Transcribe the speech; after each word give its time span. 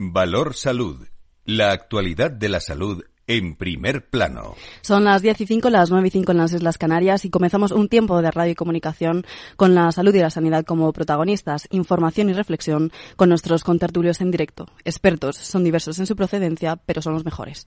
Valor 0.00 0.54
Salud. 0.54 1.08
La 1.44 1.72
actualidad 1.72 2.30
de 2.30 2.48
la 2.48 2.60
salud 2.60 3.02
en 3.26 3.56
primer 3.56 4.08
plano. 4.08 4.54
Son 4.80 5.02
las 5.02 5.22
10 5.22 5.40
y 5.40 5.46
5, 5.46 5.70
las 5.70 5.90
9 5.90 6.06
y 6.06 6.10
5 6.12 6.30
en 6.30 6.38
las 6.38 6.52
Islas 6.52 6.78
Canarias 6.78 7.24
y 7.24 7.30
comenzamos 7.30 7.72
un 7.72 7.88
tiempo 7.88 8.22
de 8.22 8.30
radio 8.30 8.52
y 8.52 8.54
comunicación 8.54 9.26
con 9.56 9.74
la 9.74 9.90
salud 9.90 10.14
y 10.14 10.20
la 10.20 10.30
sanidad 10.30 10.64
como 10.64 10.92
protagonistas, 10.92 11.66
información 11.70 12.30
y 12.30 12.32
reflexión 12.32 12.92
con 13.16 13.28
nuestros 13.28 13.64
contertulios 13.64 14.20
en 14.20 14.30
directo. 14.30 14.66
Expertos, 14.84 15.36
son 15.36 15.64
diversos 15.64 15.98
en 15.98 16.06
su 16.06 16.14
procedencia, 16.14 16.76
pero 16.76 17.02
son 17.02 17.14
los 17.14 17.24
mejores. 17.24 17.66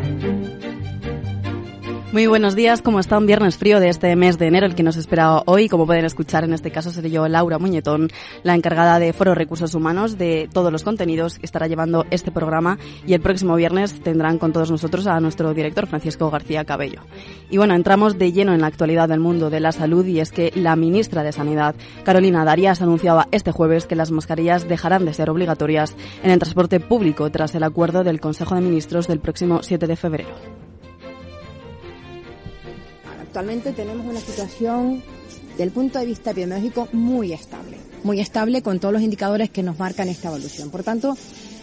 Muy 2.11 2.27
buenos 2.27 2.55
días, 2.55 2.81
¿cómo 2.81 2.99
está 2.99 3.17
un 3.17 3.25
viernes 3.25 3.55
frío 3.55 3.79
de 3.79 3.87
este 3.87 4.13
mes 4.17 4.37
de 4.37 4.47
enero, 4.47 4.65
el 4.65 4.75
que 4.75 4.83
nos 4.83 4.97
espera 4.97 5.43
hoy? 5.45 5.69
Como 5.69 5.85
pueden 5.85 6.03
escuchar, 6.03 6.43
en 6.43 6.51
este 6.51 6.69
caso 6.69 6.91
seré 6.91 7.09
yo, 7.09 7.25
Laura 7.29 7.57
Muñetón, 7.57 8.09
la 8.43 8.53
encargada 8.53 8.99
de 8.99 9.13
Foro 9.13 9.33
Recursos 9.33 9.73
Humanos, 9.75 10.17
de 10.17 10.49
todos 10.51 10.73
los 10.73 10.83
contenidos 10.83 11.39
que 11.39 11.45
estará 11.45 11.67
llevando 11.67 12.05
este 12.11 12.29
programa 12.29 12.77
y 13.07 13.13
el 13.13 13.21
próximo 13.21 13.55
viernes 13.55 14.01
tendrán 14.01 14.39
con 14.39 14.51
todos 14.51 14.69
nosotros 14.69 15.07
a 15.07 15.21
nuestro 15.21 15.53
director, 15.53 15.87
Francisco 15.87 16.29
García 16.29 16.65
Cabello. 16.65 16.99
Y 17.49 17.55
bueno, 17.55 17.75
entramos 17.75 18.17
de 18.17 18.33
lleno 18.33 18.53
en 18.53 18.59
la 18.59 18.67
actualidad 18.67 19.07
del 19.07 19.21
mundo 19.21 19.49
de 19.49 19.61
la 19.61 19.71
salud 19.71 20.05
y 20.05 20.19
es 20.19 20.33
que 20.33 20.51
la 20.53 20.75
ministra 20.75 21.23
de 21.23 21.31
Sanidad, 21.31 21.75
Carolina 22.03 22.43
Darias, 22.43 22.81
anunciaba 22.81 23.29
este 23.31 23.53
jueves 23.53 23.85
que 23.85 23.95
las 23.95 24.11
mascarillas 24.11 24.67
dejarán 24.67 25.05
de 25.05 25.13
ser 25.13 25.29
obligatorias 25.29 25.95
en 26.23 26.31
el 26.31 26.39
transporte 26.39 26.81
público 26.81 27.31
tras 27.31 27.55
el 27.55 27.63
acuerdo 27.63 28.03
del 28.03 28.19
Consejo 28.19 28.55
de 28.55 28.59
Ministros 28.59 29.07
del 29.07 29.21
próximo 29.21 29.63
7 29.63 29.87
de 29.87 29.95
febrero. 29.95 30.70
Actualmente 33.31 33.71
tenemos 33.71 34.05
una 34.05 34.19
situación 34.19 35.01
del 35.57 35.71
punto 35.71 35.97
de 35.97 36.05
vista 36.05 36.31
epidemiológico 36.31 36.89
muy 36.91 37.31
estable, 37.31 37.77
muy 38.03 38.19
estable 38.19 38.61
con 38.61 38.81
todos 38.81 38.93
los 38.93 39.01
indicadores 39.01 39.49
que 39.49 39.63
nos 39.63 39.79
marcan 39.79 40.09
esta 40.09 40.27
evolución. 40.27 40.69
Por 40.69 40.83
tanto, 40.83 41.15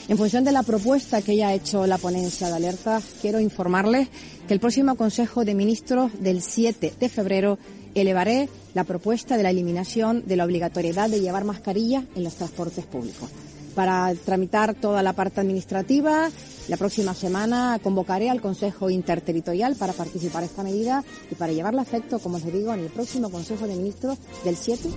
en 0.08 0.16
función 0.16 0.44
de 0.44 0.52
la 0.52 0.62
propuesta 0.62 1.20
que 1.20 1.36
ya 1.36 1.48
ha 1.48 1.52
hecho 1.52 1.86
la 1.86 1.98
ponencia 1.98 2.48
de 2.48 2.54
alerta, 2.54 3.02
quiero 3.20 3.38
informarles 3.38 4.08
que 4.46 4.54
el 4.54 4.60
próximo 4.60 4.94
Consejo 4.94 5.44
de 5.44 5.54
Ministros 5.54 6.10
del 6.18 6.40
7 6.40 6.94
de 6.98 7.08
febrero 7.10 7.58
elevaré 7.94 8.48
la 8.72 8.84
propuesta 8.84 9.36
de 9.36 9.42
la 9.42 9.50
eliminación 9.50 10.22
de 10.24 10.36
la 10.36 10.46
obligatoriedad 10.46 11.10
de 11.10 11.20
llevar 11.20 11.44
mascarilla 11.44 12.02
en 12.14 12.24
los 12.24 12.36
transportes 12.36 12.86
públicos. 12.86 13.28
Para 13.74 14.14
tramitar 14.14 14.72
toda 14.72 15.02
la 15.02 15.12
parte 15.12 15.42
administrativa, 15.42 16.30
la 16.68 16.76
próxima 16.76 17.14
semana 17.14 17.78
convocaré 17.82 18.28
al 18.30 18.40
Consejo 18.40 18.90
Interterritorial 18.90 19.74
para 19.76 19.94
participar 19.94 20.44
esta 20.44 20.62
medida 20.62 21.02
y 21.30 21.34
para 21.34 21.52
llevarla 21.52 21.80
a 21.80 21.84
efecto, 21.84 22.18
como 22.18 22.36
os 22.36 22.44
digo, 22.44 22.72
en 22.74 22.80
el 22.80 22.90
próximo 22.90 23.30
Consejo 23.30 23.66
de 23.66 23.74
Ministros 23.74 24.18
del 24.44 24.56
7 24.56 24.88
de. 24.88 24.94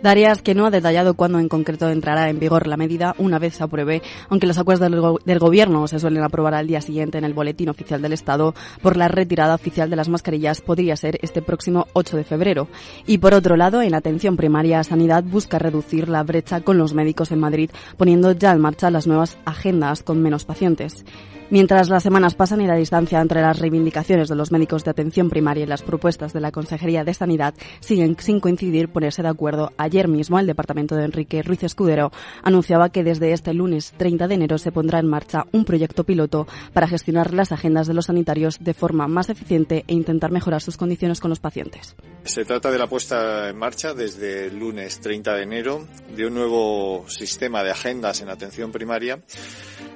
Darias 0.00 0.42
que 0.42 0.54
no 0.54 0.64
ha 0.64 0.70
detallado 0.70 1.14
cuándo 1.14 1.40
en 1.40 1.48
concreto 1.48 1.88
entrará 1.88 2.30
en 2.30 2.38
vigor 2.38 2.68
la 2.68 2.76
medida 2.76 3.16
una 3.18 3.40
vez 3.40 3.56
se 3.56 3.64
apruebe, 3.64 4.00
aunque 4.28 4.46
los 4.46 4.56
acuerdos 4.56 4.88
del, 4.88 5.02
del, 5.24 5.38
Gobierno 5.40 5.88
se 5.88 5.98
suelen 5.98 6.22
aprobar 6.22 6.54
al 6.54 6.68
día 6.68 6.80
siguiente 6.80 7.18
en 7.18 7.24
el 7.24 7.34
Boletín 7.34 7.68
Oficial 7.68 8.00
del 8.00 8.12
Estado 8.12 8.54
por 8.80 8.96
la 8.96 9.08
retirada 9.08 9.56
oficial 9.56 9.90
de 9.90 9.96
las 9.96 10.08
mascarillas 10.08 10.60
podría 10.60 10.94
ser 10.94 11.18
este 11.22 11.42
próximo 11.42 11.88
8 11.94 12.16
de 12.16 12.22
febrero. 12.22 12.68
Y 13.06 13.18
por 13.18 13.34
otro 13.34 13.56
lado, 13.56 13.82
en 13.82 13.94
atención 13.94 14.36
primaria, 14.36 14.84
Sanidad 14.84 15.24
busca 15.24 15.58
reducir 15.58 16.08
la 16.08 16.22
brecha 16.22 16.60
con 16.60 16.78
los 16.78 16.94
médicos 16.94 17.32
en 17.32 17.40
Madrid, 17.40 17.70
poniendo 17.96 18.30
ya 18.32 18.52
en 18.52 18.60
marcha 18.60 18.92
las 18.92 19.08
nuevas 19.08 19.36
agendas 19.46 20.04
con 20.04 20.22
menos 20.22 20.44
pacientes 20.44 20.57
pacientes. 20.58 21.04
Mientras 21.50 21.88
las 21.88 22.02
semanas 22.02 22.34
pasan 22.34 22.60
y 22.60 22.66
la 22.66 22.74
distancia 22.74 23.22
entre 23.22 23.40
las 23.40 23.58
reivindicaciones 23.58 24.28
de 24.28 24.34
los 24.34 24.52
médicos 24.52 24.84
de 24.84 24.90
atención 24.90 25.30
primaria 25.30 25.64
y 25.64 25.66
las 25.66 25.80
propuestas 25.80 26.34
de 26.34 26.42
la 26.42 26.52
Consejería 26.52 27.04
de 27.04 27.14
Sanidad 27.14 27.54
siguen 27.80 28.18
sin 28.18 28.38
coincidir, 28.38 28.90
ponerse 28.90 29.22
de 29.22 29.28
acuerdo, 29.28 29.72
ayer 29.78 30.08
mismo 30.08 30.38
el 30.38 30.46
departamento 30.46 30.94
de 30.94 31.06
Enrique 31.06 31.42
Ruiz 31.42 31.62
Escudero 31.62 32.12
anunciaba 32.42 32.90
que 32.90 33.02
desde 33.02 33.32
este 33.32 33.54
lunes 33.54 33.94
30 33.96 34.28
de 34.28 34.34
enero 34.34 34.58
se 34.58 34.72
pondrá 34.72 34.98
en 34.98 35.06
marcha 35.06 35.46
un 35.50 35.64
proyecto 35.64 36.04
piloto 36.04 36.46
para 36.74 36.86
gestionar 36.86 37.32
las 37.32 37.50
agendas 37.50 37.86
de 37.86 37.94
los 37.94 38.06
sanitarios 38.06 38.58
de 38.60 38.74
forma 38.74 39.08
más 39.08 39.30
eficiente 39.30 39.84
e 39.86 39.94
intentar 39.94 40.30
mejorar 40.30 40.60
sus 40.60 40.76
condiciones 40.76 41.18
con 41.18 41.30
los 41.30 41.40
pacientes. 41.40 41.96
Se 42.24 42.44
trata 42.44 42.70
de 42.70 42.78
la 42.78 42.88
puesta 42.88 43.48
en 43.48 43.56
marcha 43.56 43.94
desde 43.94 44.48
el 44.48 44.58
lunes 44.58 45.00
30 45.00 45.34
de 45.34 45.42
enero 45.44 45.88
de 46.14 46.26
un 46.26 46.34
nuevo 46.34 47.06
sistema 47.08 47.64
de 47.64 47.70
agendas 47.70 48.20
en 48.20 48.28
atención 48.28 48.70
primaria 48.70 49.22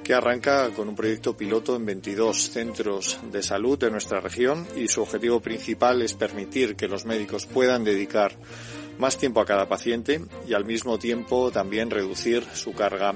que 0.03 0.15
arranca 0.15 0.71
con 0.71 0.89
un 0.89 0.97
proyecto 0.97 1.37
piloto 1.37 1.42
en 1.43 1.85
22 1.85 2.51
centros 2.51 3.19
de 3.31 3.43
salud 3.43 3.79
de 3.79 3.91
nuestra 3.91 4.21
región 4.21 4.67
y 4.77 4.89
su 4.89 5.03
objetivo 5.03 5.41
principal 5.41 6.01
es 6.01 6.15
permitir 6.15 6.77
que 6.77 6.89
los 6.89 7.05
médicos 7.05 7.47
puedan 7.47 7.83
dedicar 7.85 8.37
más 8.99 9.19
tiempo 9.19 9.41
a 9.41 9.45
cada 9.45 9.69
paciente 9.69 10.21
y 10.47 10.55
al 10.55 10.65
mismo 10.65 10.99
tiempo 10.99 11.51
también 11.51 11.91
reducir 11.91 12.45
su 12.55 12.73
carga 12.73 13.15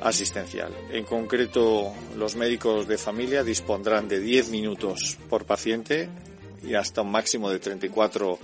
asistencial. 0.00 0.74
En 0.90 1.04
concreto, 1.04 1.92
los 2.16 2.34
médicos 2.34 2.88
de 2.88 2.98
familia 2.98 3.44
dispondrán 3.44 4.08
de 4.08 4.20
10 4.20 4.50
minutos 4.50 5.16
por 5.28 5.44
paciente 5.44 6.08
y 6.62 6.74
hasta 6.74 7.02
un 7.02 7.12
máximo 7.12 7.48
de 7.48 7.60
34 7.60 8.38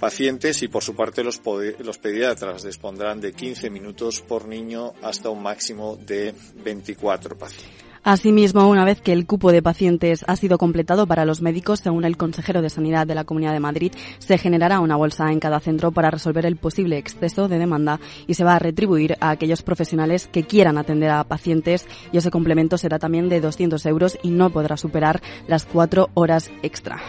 pacientes 0.00 0.62
y 0.62 0.68
por 0.68 0.82
su 0.82 0.96
parte 0.96 1.22
los, 1.22 1.40
los 1.78 1.98
pediatras 1.98 2.62
dispondrán 2.62 3.20
de 3.20 3.32
15 3.32 3.68
minutos 3.70 4.20
por 4.20 4.46
niño 4.46 4.94
hasta 5.02 5.28
un 5.28 5.42
máximo 5.42 5.96
de 5.96 6.34
24 6.64 7.36
pacientes. 7.36 7.83
Asimismo, 8.04 8.68
una 8.68 8.84
vez 8.84 9.00
que 9.00 9.14
el 9.14 9.24
cupo 9.24 9.50
de 9.50 9.62
pacientes 9.62 10.26
ha 10.28 10.36
sido 10.36 10.58
completado 10.58 11.06
para 11.06 11.24
los 11.24 11.40
médicos, 11.40 11.80
según 11.80 12.04
el 12.04 12.18
consejero 12.18 12.60
de 12.60 12.68
Sanidad 12.68 13.06
de 13.06 13.14
la 13.14 13.24
Comunidad 13.24 13.54
de 13.54 13.60
Madrid, 13.60 13.92
se 14.18 14.36
generará 14.36 14.80
una 14.80 14.96
bolsa 14.96 15.32
en 15.32 15.40
cada 15.40 15.58
centro 15.58 15.90
para 15.90 16.10
resolver 16.10 16.44
el 16.44 16.56
posible 16.56 16.98
exceso 16.98 17.48
de 17.48 17.58
demanda 17.58 18.00
y 18.26 18.34
se 18.34 18.44
va 18.44 18.56
a 18.56 18.58
retribuir 18.58 19.16
a 19.20 19.30
aquellos 19.30 19.62
profesionales 19.62 20.28
que 20.30 20.44
quieran 20.44 20.76
atender 20.76 21.08
a 21.10 21.24
pacientes 21.24 21.86
y 22.12 22.18
ese 22.18 22.30
complemento 22.30 22.76
será 22.76 22.98
también 22.98 23.30
de 23.30 23.40
200 23.40 23.86
euros 23.86 24.18
y 24.22 24.28
no 24.28 24.50
podrá 24.50 24.76
superar 24.76 25.22
las 25.48 25.64
cuatro 25.64 26.10
horas 26.12 26.50
extra. 26.62 27.00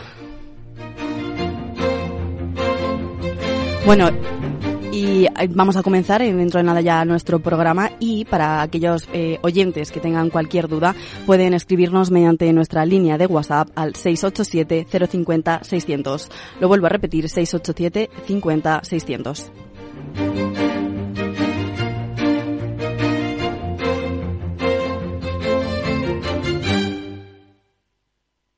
Bueno, 3.85 4.11
y 4.95 5.25
eh, 5.25 5.31
vamos 5.49 5.75
a 5.75 5.83
comenzar 5.83 6.21
dentro 6.21 6.59
de 6.59 6.63
nada 6.63 6.79
ya 6.79 7.03
nuestro 7.03 7.39
programa 7.39 7.91
y 7.99 8.23
para 8.23 8.61
aquellos 8.61 9.09
eh, 9.11 9.39
oyentes 9.41 9.91
que 9.91 9.99
tengan 9.99 10.29
cualquier 10.29 10.69
duda 10.69 10.95
pueden 11.25 11.53
escribirnos 11.53 12.11
mediante 12.11 12.51
nuestra 12.53 12.85
línea 12.85 13.17
de 13.17 13.25
WhatsApp 13.25 13.69
al 13.75 13.95
687 13.95 15.07
050 15.07 15.63
600. 15.63 16.29
Lo 16.61 16.69
vuelvo 16.69 16.85
a 16.85 16.89
repetir 16.89 17.27
687 17.27 18.09
50 18.25 18.83
600. 18.83 19.51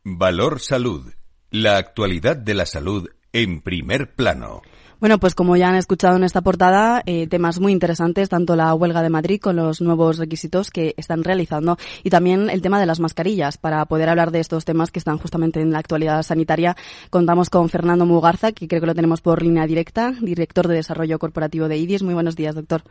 Valor 0.04 0.60
Salud. 0.60 1.14
La 1.50 1.78
actualidad 1.78 2.36
de 2.38 2.54
la 2.54 2.66
salud 2.66 3.10
en 3.34 3.62
primer 3.62 4.14
plano. 4.14 4.62
Bueno, 5.00 5.20
pues 5.20 5.36
como 5.36 5.56
ya 5.56 5.70
han 5.70 5.76
escuchado 5.76 6.16
en 6.16 6.24
esta 6.24 6.42
portada, 6.42 7.04
eh, 7.06 7.28
temas 7.28 7.60
muy 7.60 7.72
interesantes, 7.72 8.30
tanto 8.30 8.56
la 8.56 8.74
huelga 8.74 9.04
de 9.04 9.12
Madrid 9.12 9.40
con 9.40 9.56
los 9.56 9.80
nuevos 9.80 10.18
requisitos 10.18 10.72
que 10.72 10.96
están 10.98 11.24
realizando 11.24 11.78
y 12.04 12.10
también 12.10 12.50
el 12.50 12.64
tema 12.64 12.80
de 12.80 12.88
las 12.88 13.00
mascarillas. 13.00 13.60
Para 13.60 13.86
poder 13.86 14.10
hablar 14.10 14.32
de 14.32 14.40
estos 14.40 14.66
temas 14.66 14.90
que 14.90 14.98
están 14.98 15.20
justamente 15.20 15.62
en 15.62 15.72
la 15.72 15.78
actualidad 15.78 16.24
sanitaria, 16.24 16.76
contamos 17.12 17.52
con 17.52 17.70
Fernando 17.70 18.08
Mugarza, 18.08 18.54
que 18.54 18.68
creo 18.68 18.82
que 18.82 18.88
lo 18.88 18.96
tenemos 18.96 19.22
por 19.22 19.44
línea 19.44 19.68
directa, 19.68 20.16
director 20.20 20.68
de 20.68 20.74
Desarrollo 20.74 21.20
Corporativo 21.20 21.68
de 21.68 21.78
IDIS. 21.78 22.02
Muy 22.02 22.16
buenos 22.16 22.36
días, 22.36 22.56
doctor. 22.56 22.82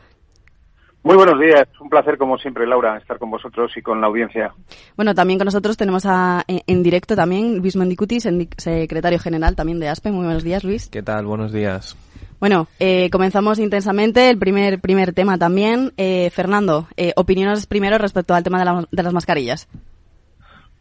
Muy 1.06 1.14
buenos 1.14 1.38
días, 1.38 1.68
un 1.78 1.88
placer 1.88 2.18
como 2.18 2.36
siempre, 2.36 2.66
Laura, 2.66 2.96
estar 2.96 3.20
con 3.20 3.30
vosotros 3.30 3.70
y 3.76 3.80
con 3.80 4.00
la 4.00 4.08
audiencia. 4.08 4.52
Bueno, 4.96 5.14
también 5.14 5.38
con 5.38 5.44
nosotros 5.44 5.76
tenemos 5.76 6.04
a, 6.04 6.42
en, 6.48 6.82
directo 6.82 7.14
también 7.14 7.58
Luis 7.58 7.76
Mendicutis, 7.76 8.28
secretario 8.56 9.20
general 9.20 9.54
también 9.54 9.78
de 9.78 9.88
ASPE. 9.88 10.10
Muy 10.10 10.24
buenos 10.24 10.42
días, 10.42 10.64
Luis. 10.64 10.88
¿Qué 10.88 11.04
tal? 11.04 11.26
Buenos 11.26 11.52
días. 11.52 11.96
Bueno, 12.40 12.66
eh, 12.80 13.08
comenzamos 13.10 13.60
intensamente 13.60 14.30
el 14.30 14.36
primer 14.36 14.80
primer 14.80 15.12
tema 15.12 15.38
también. 15.38 15.92
Eh, 15.96 16.28
Fernando, 16.30 16.88
eh, 16.96 17.12
opiniones 17.14 17.68
primero 17.68 17.98
respecto 17.98 18.34
al 18.34 18.42
tema 18.42 18.64
de, 18.64 18.86
de 18.90 19.02
las 19.04 19.12
mascarillas. 19.12 19.68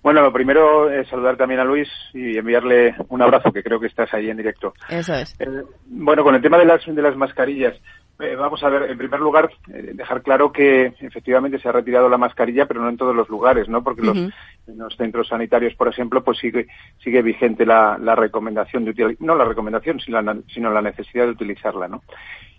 Bueno, 0.05 0.21
lo 0.21 0.31
primero 0.31 0.91
es 0.91 1.07
saludar 1.07 1.35
también 1.35 1.59
a 1.59 1.63
Luis 1.63 1.87
y 2.13 2.37
enviarle 2.37 2.93
un 3.09 3.23
abrazo, 3.23 3.51
que 3.51 3.63
creo 3.63 3.79
que 3.79 3.87
estás 3.87 4.13
ahí 4.13 4.29
en 4.29 4.37
directo. 4.37 4.75
Eso 4.87 5.15
es. 5.15 5.35
Eh, 5.39 5.63
bueno, 5.87 6.23
con 6.23 6.35
el 6.35 6.43
tema 6.43 6.59
de 6.59 6.65
las, 6.65 6.85
de 6.85 7.01
las 7.01 7.15
mascarillas, 7.15 7.73
eh, 8.19 8.35
vamos 8.35 8.63
a 8.63 8.69
ver, 8.69 8.89
en 8.89 8.97
primer 8.97 9.19
lugar, 9.19 9.51
eh, 9.73 9.91
dejar 9.93 10.21
claro 10.21 10.51
que 10.51 10.93
efectivamente 10.99 11.59
se 11.59 11.67
ha 11.67 11.73
retirado 11.73 12.07
la 12.07 12.17
mascarilla, 12.17 12.65
pero 12.65 12.81
no 12.81 12.89
en 12.89 12.97
todos 12.97 13.15
los 13.15 13.27
lugares, 13.29 13.67
¿no? 13.67 13.83
Porque 13.83 14.01
los, 14.01 14.17
en 14.17 14.77
los 14.77 14.95
centros 14.95 15.27
sanitarios, 15.27 15.75
por 15.75 15.87
ejemplo, 15.87 16.23
pues 16.23 16.37
sigue, 16.37 16.67
sigue 17.03 17.21
vigente 17.21 17.65
la, 17.65 17.97
la 17.97 18.15
recomendación 18.15 18.85
de 18.85 18.91
utilizar, 18.91 19.25
no 19.25 19.35
la 19.35 19.45
recomendación, 19.45 19.99
sino 19.99 20.21
la, 20.21 20.37
sino 20.53 20.71
la 20.71 20.81
necesidad 20.81 21.25
de 21.25 21.31
utilizarla, 21.31 21.87
¿no? 21.87 22.03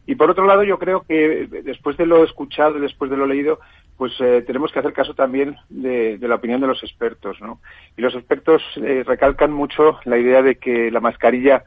Y 0.07 0.15
por 0.15 0.31
otro 0.31 0.47
lado, 0.47 0.63
yo 0.63 0.79
creo 0.79 1.03
que 1.03 1.49
después 1.65 1.97
de 1.97 2.07
lo 2.07 2.23
escuchado 2.23 2.79
y 2.79 2.81
después 2.81 3.11
de 3.11 3.17
lo 3.17 3.27
leído, 3.27 3.59
pues 3.97 4.13
eh, 4.21 4.45
tenemos 4.47 4.71
que 4.71 4.79
hacer 4.79 4.93
caso 4.93 5.15
también 5.15 5.57
de, 5.69 6.19
la 6.21 6.37
opinión 6.37 6.61
de 6.61 6.69
los 6.69 6.83
expertos, 6.85 7.41
¿no? 7.41 7.61
Y 7.97 8.03
los 8.03 8.15
expertos 8.15 8.63
eh, 8.77 9.03
recalcan 9.05 9.53
mucho 9.53 9.99
la 10.05 10.17
idea 10.17 10.43
de 10.43 10.57
que 10.57 10.93
la 10.93 11.01
mascarilla 11.01 11.65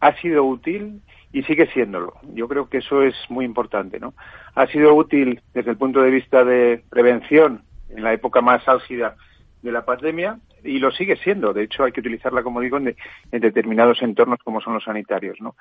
ha 0.00 0.14
sido 0.20 0.44
útil 0.44 1.02
y 1.36 1.42
sigue 1.42 1.66
siéndolo. 1.66 2.14
Yo 2.32 2.48
creo 2.48 2.70
que 2.70 2.78
eso 2.78 3.02
es 3.02 3.14
muy 3.28 3.44
importante, 3.44 4.00
¿no? 4.00 4.14
Ha 4.54 4.66
sido 4.68 4.94
útil 4.94 5.42
desde 5.52 5.70
el 5.70 5.76
punto 5.76 6.00
de 6.00 6.10
vista 6.10 6.46
de 6.46 6.82
prevención 6.88 7.62
en 7.90 8.02
la 8.02 8.14
época 8.14 8.40
más 8.40 8.66
álgida 8.66 9.16
de 9.60 9.70
la 9.70 9.84
pandemia 9.84 10.38
y 10.64 10.78
lo 10.78 10.90
sigue 10.92 11.16
siendo. 11.16 11.52
De 11.52 11.64
hecho, 11.64 11.84
hay 11.84 11.92
que 11.92 12.00
utilizarla, 12.00 12.42
como 12.42 12.62
digo, 12.62 12.78
en, 12.78 12.96
determinados 13.30 14.00
entornos 14.00 14.38
como 14.42 14.62
son 14.62 14.72
los 14.72 14.84
sanitarios, 14.84 15.36
¿no? 15.38 15.56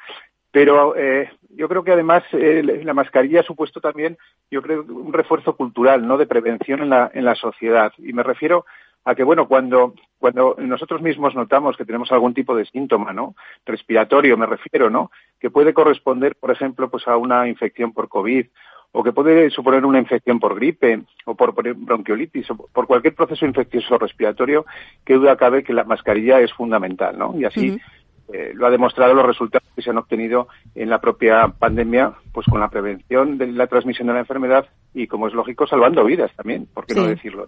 Pero 0.49 0.95
eh, 0.95 1.29
yo 1.49 1.67
creo 1.67 1.83
que 1.83 1.91
además 1.91 2.23
la 2.31 2.93
mascarilla 2.93 3.41
ha 3.41 3.43
supuesto 3.43 3.81
también, 3.81 4.17
yo 4.49 4.61
creo, 4.61 4.81
un 4.81 5.11
refuerzo 5.11 5.57
cultural, 5.57 6.07
¿no? 6.07 6.17
De 6.17 6.25
prevención 6.25 6.83
en 6.83 6.89
la, 6.91 7.11
en 7.13 7.25
la 7.25 7.35
sociedad. 7.35 7.91
Y 7.97 8.13
me 8.13 8.23
refiero 8.23 8.65
a 9.05 9.13
que, 9.15 9.23
bueno, 9.23 9.47
cuando, 9.47 9.93
cuando 10.17 10.55
nosotros 10.57 11.01
mismos 11.01 11.35
notamos 11.35 11.77
que 11.77 11.85
tenemos 11.85 12.11
algún 12.11 12.33
tipo 12.33 12.55
de 12.55 12.65
síntoma, 12.65 13.13
¿no? 13.13 13.35
Respiratorio, 13.65 14.35
me 14.35 14.47
refiero, 14.47 14.89
¿no? 14.89 15.11
Que 15.39 15.51
puede 15.51 15.73
corresponder, 15.73 16.35
por 16.35 16.51
ejemplo, 16.51 16.89
pues 16.89 17.07
a 17.07 17.15
una 17.15 17.47
infección 17.47 17.93
por 17.93 18.09
COVID 18.09 18.47
o 18.97 19.03
que 19.03 19.11
puede 19.11 19.49
suponer 19.49 19.85
una 19.85 19.99
infección 19.99 20.39
por 20.39 20.55
gripe 20.55 21.01
o 21.25 21.35
por, 21.35 21.53
bronquiolitis 21.53 22.49
o 22.49 22.55
por 22.55 22.87
cualquier 22.87 23.13
proceso 23.13 23.45
infeccioso 23.45 23.97
respiratorio, 23.97 24.65
que 25.03 25.15
duda 25.15 25.35
cabe 25.35 25.63
que 25.63 25.73
la 25.73 25.83
mascarilla 25.83 26.39
es 26.39 26.51
fundamental, 26.53 27.17
¿no? 27.17 27.35
Y 27.37 27.45
así 27.45 27.77
eh, 28.33 28.51
lo 28.53 28.65
ha 28.65 28.71
demostrado 28.71 29.13
los 29.13 29.25
resultados 29.25 29.67
que 29.75 29.81
se 29.81 29.91
han 29.91 29.97
obtenido 29.97 30.47
en 30.73 30.89
la 30.89 30.99
propia 30.99 31.47
pandemia, 31.47 32.13
pues 32.31 32.47
con 32.47 32.59
la 32.59 32.69
prevención 32.69 33.37
de 33.37 33.47
la 33.47 33.67
transmisión 33.67 34.07
de 34.07 34.13
la 34.13 34.19
enfermedad 34.19 34.65
y, 34.93 35.07
como 35.07 35.27
es 35.27 35.33
lógico, 35.33 35.67
salvando 35.67 36.03
vidas 36.03 36.31
también, 36.35 36.67
¿por 36.73 36.85
qué 36.85 36.95
no 36.95 37.07
decirlo? 37.07 37.47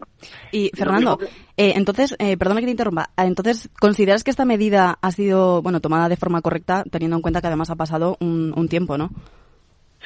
Y, 0.51 0.69
Fernando, 0.75 1.17
eh, 1.55 1.73
entonces, 1.75 2.15
eh, 2.19 2.37
perdona 2.37 2.59
que 2.59 2.67
te 2.67 2.71
interrumpa, 2.71 3.09
ah, 3.15 3.25
entonces, 3.25 3.69
¿consideras 3.79 4.23
que 4.23 4.31
esta 4.31 4.45
medida 4.45 4.99
ha 5.01 5.11
sido, 5.11 5.61
bueno, 5.61 5.79
tomada 5.79 6.09
de 6.09 6.17
forma 6.17 6.41
correcta, 6.41 6.83
teniendo 6.91 7.15
en 7.15 7.21
cuenta 7.21 7.41
que 7.41 7.47
además 7.47 7.69
ha 7.69 7.75
pasado 7.75 8.17
un 8.19 8.67
tiempo, 8.69 8.97
¿no? 8.97 9.09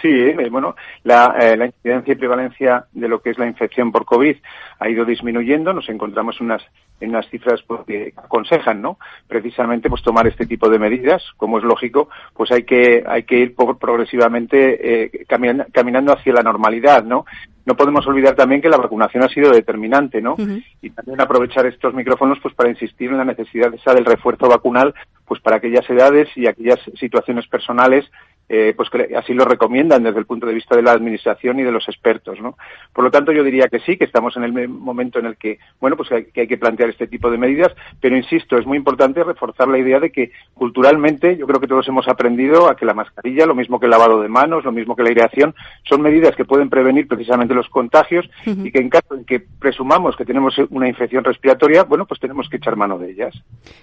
Sí, 0.01 0.09
eh, 0.09 0.49
bueno, 0.49 0.75
la, 1.03 1.35
eh, 1.39 1.55
la, 1.55 1.67
incidencia 1.67 2.13
y 2.13 2.17
prevalencia 2.17 2.85
de 2.91 3.07
lo 3.07 3.21
que 3.21 3.29
es 3.29 3.37
la 3.37 3.45
infección 3.45 3.91
por 3.91 4.05
COVID 4.05 4.35
ha 4.79 4.89
ido 4.89 5.05
disminuyendo. 5.05 5.73
Nos 5.73 5.89
encontramos 5.89 6.41
unas, 6.41 6.63
en 6.99 7.09
unas 7.09 7.29
cifras 7.29 7.61
pues, 7.67 7.81
que 7.85 8.13
aconsejan, 8.17 8.81
¿no? 8.81 8.97
Precisamente, 9.27 9.89
pues 9.89 10.01
tomar 10.01 10.25
este 10.25 10.47
tipo 10.47 10.69
de 10.69 10.79
medidas. 10.79 11.23
Como 11.37 11.59
es 11.59 11.63
lógico, 11.63 12.09
pues 12.33 12.51
hay 12.51 12.63
que, 12.63 13.03
hay 13.05 13.23
que 13.23 13.37
ir 13.37 13.55
progresivamente 13.55 15.05
eh, 15.05 15.25
caminando 15.27 16.13
hacia 16.13 16.33
la 16.33 16.41
normalidad, 16.41 17.03
¿no? 17.03 17.25
No 17.63 17.75
podemos 17.75 18.05
olvidar 18.07 18.35
también 18.35 18.59
que 18.61 18.69
la 18.69 18.77
vacunación 18.77 19.23
ha 19.23 19.29
sido 19.29 19.51
determinante, 19.51 20.19
¿no? 20.19 20.35
Y 20.81 20.89
también 20.89 21.21
aprovechar 21.21 21.67
estos 21.67 21.93
micrófonos 21.93 22.39
pues 22.41 22.55
para 22.55 22.69
insistir 22.69 23.11
en 23.11 23.17
la 23.17 23.25
necesidad 23.25 23.71
esa 23.73 23.93
del 23.93 24.05
refuerzo 24.05 24.47
vacunal 24.47 24.95
pues 25.25 25.39
para 25.41 25.57
aquellas 25.57 25.87
edades 25.89 26.27
y 26.35 26.47
aquellas 26.47 26.79
situaciones 26.99 27.47
personales 27.47 28.09
eh, 28.53 28.73
pues 28.75 28.89
que 28.89 29.15
así 29.15 29.33
lo 29.33 29.45
recomiendan 29.45 30.03
desde 30.03 30.19
el 30.19 30.25
punto 30.25 30.45
de 30.45 30.53
vista 30.53 30.75
de 30.75 30.81
la 30.81 30.91
administración 30.91 31.57
y 31.61 31.63
de 31.63 31.71
los 31.71 31.87
expertos, 31.87 32.37
¿no? 32.41 32.57
Por 32.91 33.05
lo 33.05 33.09
tanto, 33.09 33.31
yo 33.31 33.45
diría 33.45 33.69
que 33.69 33.79
sí, 33.79 33.95
que 33.95 34.03
estamos 34.03 34.35
en 34.35 34.43
el 34.43 34.67
momento 34.67 35.19
en 35.19 35.27
el 35.27 35.37
que, 35.37 35.57
bueno, 35.79 35.95
pues 35.95 36.09
que 36.09 36.41
hay 36.41 36.47
que 36.47 36.57
plantear 36.57 36.89
este 36.89 37.07
tipo 37.07 37.31
de 37.31 37.37
medidas, 37.37 37.73
pero 38.01 38.17
insisto, 38.17 38.57
es 38.57 38.65
muy 38.65 38.77
importante 38.77 39.23
reforzar 39.23 39.69
la 39.69 39.77
idea 39.77 40.01
de 40.01 40.11
que 40.11 40.33
culturalmente 40.53 41.37
yo 41.37 41.47
creo 41.47 41.61
que 41.61 41.67
todos 41.67 41.87
hemos 41.87 42.09
aprendido 42.09 42.69
a 42.69 42.75
que 42.75 42.85
la 42.85 42.93
mascarilla, 42.93 43.45
lo 43.45 43.55
mismo 43.55 43.79
que 43.79 43.85
el 43.85 43.91
lavado 43.91 44.21
de 44.21 44.27
manos, 44.27 44.65
lo 44.65 44.73
mismo 44.73 44.97
que 44.97 45.03
la 45.03 45.09
aireación, 45.11 45.55
son 45.87 46.01
medidas 46.01 46.35
que 46.35 46.43
pueden 46.43 46.69
prevenir 46.69 47.07
precisamente 47.07 47.53
los 47.53 47.69
contagios 47.69 48.29
y 48.45 48.69
que 48.69 48.79
en 48.79 48.89
caso 48.89 49.15
en 49.15 49.23
que 49.23 49.39
presumamos 49.39 50.17
que 50.17 50.25
tenemos 50.25 50.55
una 50.71 50.89
infección 50.89 51.23
respiratoria, 51.23 51.83
bueno, 51.83 52.05
pues 52.05 52.19
tenemos 52.19 52.49
que 52.49 52.57
echar 52.57 52.75
mano 52.75 52.99
de 52.99 53.11
ellas. 53.11 53.33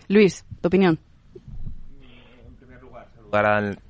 Luis, 0.08 0.44
tu 0.60 0.68
opinión. 0.68 0.98
En 2.46 2.54
primer 2.56 2.82
lugar, 2.82 3.06
saludar 3.14 3.46
al 3.46 3.87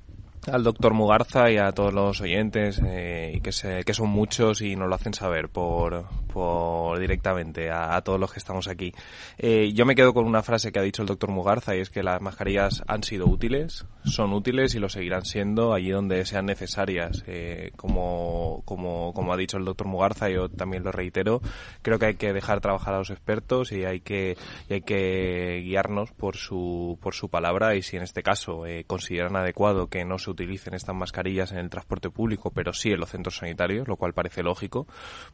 doctor 0.57 0.93
Mugarza 0.93 1.51
y 1.51 1.57
a 1.57 1.71
todos 1.71 1.93
los 1.93 2.21
oyentes 2.21 2.81
eh, 2.85 3.33
y 3.35 3.41
que, 3.41 3.51
se, 3.51 3.83
que 3.83 3.93
son 3.93 4.09
muchos 4.09 4.61
y 4.61 4.75
nos 4.75 4.89
lo 4.89 4.95
hacen 4.95 5.13
saber 5.13 5.49
por, 5.49 6.05
por 6.31 6.99
directamente 6.99 7.69
a, 7.71 8.01
todos 8.01 8.19
los 8.19 8.31
que 8.31 8.39
estamos 8.39 8.67
aquí. 8.67 8.93
Eh, 9.37 9.71
yo 9.73 9.85
me 9.85 9.95
quedo 9.95 10.13
con 10.13 10.25
una 10.25 10.41
frase 10.41 10.71
que 10.71 10.79
ha 10.79 10.83
dicho 10.83 11.01
el 11.01 11.07
doctor 11.07 11.29
Mugarza 11.29 11.75
y 11.75 11.81
es 11.81 11.89
que 11.89 12.03
las 12.03 12.21
mascarillas 12.21 12.83
han 12.87 13.03
sido 13.03 13.27
útiles, 13.27 13.85
son 14.05 14.33
útiles 14.33 14.73
y 14.75 14.79
lo 14.79 14.89
seguirán 14.89 15.25
siendo 15.25 15.73
allí 15.73 15.91
donde 15.91 16.25
sean 16.25 16.45
necesarias. 16.45 17.23
Eh, 17.27 17.71
como, 17.75 18.63
como, 18.65 19.13
como 19.13 19.33
ha 19.33 19.37
dicho 19.37 19.57
el 19.57 19.65
doctor 19.65 19.87
Mugarza, 19.87 20.29
yo 20.29 20.49
también 20.49 20.83
lo 20.83 20.91
reitero, 20.91 21.41
creo 21.81 21.99
que 21.99 22.07
hay 22.07 22.15
que 22.15 22.33
dejar 22.33 22.61
trabajar 22.61 22.93
a 22.93 22.99
los 22.99 23.09
expertos 23.09 23.71
y 23.71 23.85
hay 23.85 23.99
que, 23.99 24.37
y 24.69 24.73
hay 24.73 24.81
que 24.81 25.61
guiarnos 25.63 26.11
por 26.11 26.37
su, 26.37 26.97
por 27.01 27.13
su 27.13 27.29
palabra 27.29 27.75
y 27.75 27.81
si 27.81 27.97
en 27.97 28.03
este 28.03 28.23
caso 28.23 28.63
consideran 28.87 29.35
adecuado 29.35 29.87
que 29.87 30.05
no 30.05 30.17
se 30.17 30.29
utilicen 30.43 30.73
estas 30.73 30.95
mascarillas 30.95 31.51
en 31.51 31.57
el 31.57 31.69
transporte 31.69 32.09
público, 32.09 32.51
pero 32.51 32.73
sí 32.73 32.91
en 32.91 32.99
los 32.99 33.09
centros 33.09 33.37
sanitarios, 33.37 33.87
lo 33.87 33.97
cual 33.97 34.13
parece 34.13 34.41
lógico, 34.41 34.87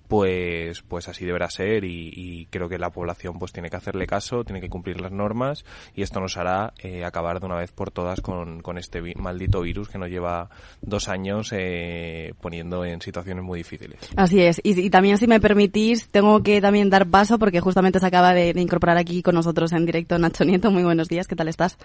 pues, 0.08 0.82
pues 0.82 1.08
así 1.08 1.26
deberá 1.26 1.50
ser 1.50 1.84
y, 1.84 2.48
creo 2.50 2.70
que 2.70 2.78
la 2.78 2.90
población 2.90 3.40
pues 3.40 3.52
tiene 3.52 3.70
que 3.70 3.76
hacerle 3.76 4.08
caso, 4.08 4.44
tiene 4.44 4.62
que 4.62 4.70
cumplir 4.70 5.02
las 5.02 5.12
normas 5.12 5.66
y 5.96 6.04
esto 6.04 6.20
nos 6.20 6.38
hará 6.38 6.74
eh, 6.80 7.04
acabar 7.04 7.40
de 7.40 7.46
una 7.46 7.56
vez 7.56 7.72
por 7.72 7.92
todas 7.92 8.22
con, 8.22 8.62
con 8.62 8.78
este 8.78 9.02
maldito 9.16 9.62
virus 9.62 9.90
que 9.90 9.98
nos 9.98 10.10
lleva 10.10 10.50
dos 10.82 11.10
años 11.10 11.50
eh, 11.52 12.34
poniendo 12.42 12.86
en 12.86 13.02
situaciones 13.02 13.44
muy 13.44 13.60
difíciles. 13.60 14.00
Así 14.16 14.42
es. 14.42 14.62
Y, 14.64 14.90
también, 14.90 15.18
si 15.18 15.28
me 15.28 15.40
permitís, 15.40 16.10
tengo 16.10 16.42
que 16.44 16.62
también 16.62 16.90
dar 16.90 17.08
paso 17.08 17.40
porque 17.40 17.60
justamente 17.60 18.00
se 18.00 18.06
acaba 18.06 18.34
de, 18.34 18.54
incorporar 18.56 18.98
aquí 18.98 19.22
con 19.22 19.36
nosotros 19.36 19.72
en 19.74 19.86
directo 19.86 20.18
Nacho 20.18 20.46
Nieto. 20.46 20.72
Muy 20.72 20.84
buenos 20.84 21.08
días. 21.08 21.28
¿Qué 21.28 21.36
tal 21.36 21.48
estás? 21.48 21.78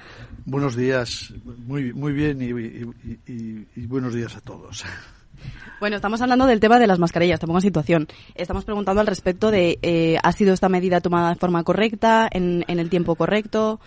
Buenos 0.44 0.76
días. 0.76 1.32
Muy, 1.66 1.92
muy 1.92 2.12
bien 2.12 2.40
y, 2.40 2.50
y, 2.50 3.09
buenos 3.76 4.14
días 4.14 4.36
a 4.36 4.40
todos. 4.40 4.84
Bueno, 5.80 5.96
estamos 5.96 6.20
hablando 6.20 6.46
del 6.46 6.60
tema 6.60 6.78
de 6.78 6.86
las 6.86 6.98
mascarillas, 6.98 7.40
te 7.40 7.46
pongo 7.46 7.58
en 7.58 7.62
situación. 7.62 8.08
Estamos 8.34 8.64
preguntando 8.64 9.00
al 9.00 9.06
respecto 9.06 9.50
de, 9.50 9.78
eh, 9.82 10.18
¿ha 10.22 10.32
sido 10.32 10.52
esta 10.52 10.68
medida 10.68 11.00
tomada 11.00 11.30
de 11.30 11.36
forma 11.36 11.64
correcta, 11.64 12.28
en, 12.30 12.64
el 12.66 12.90
tiempo 12.90 13.14
correcto? 13.14 13.80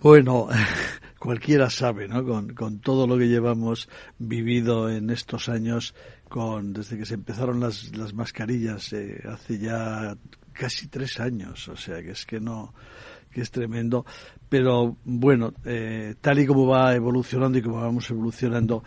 Bueno, 0.00 0.48
cualquiera 1.18 1.70
sabe, 1.70 2.06
¿no? 2.06 2.24
Con, 2.24 2.54
con, 2.54 2.78
todo 2.78 3.06
lo 3.06 3.18
que 3.18 3.28
llevamos 3.28 3.88
vivido 4.18 4.88
en 4.88 5.10
estos 5.10 5.48
años, 5.48 5.94
con 6.28 6.72
desde 6.72 6.98
que 6.98 7.06
se 7.06 7.14
empezaron 7.14 7.58
las, 7.58 7.96
las 7.96 8.14
mascarillas 8.14 8.92
eh, 8.92 9.22
hace 9.28 9.58
ya 9.58 10.16
casi 10.54 10.88
tres 10.88 11.20
años, 11.20 11.68
o 11.68 11.76
sea 11.76 12.02
que 12.02 12.12
es 12.12 12.24
que 12.24 12.40
no, 12.40 12.72
que 13.30 13.42
es 13.42 13.50
tremendo. 13.50 14.06
Pero 14.48 14.96
bueno, 15.04 15.52
eh, 15.64 16.14
tal 16.20 16.38
y 16.38 16.46
como 16.46 16.66
va 16.66 16.94
evolucionando 16.94 17.58
y 17.58 17.62
como 17.62 17.80
vamos 17.80 18.08
evolucionando, 18.10 18.82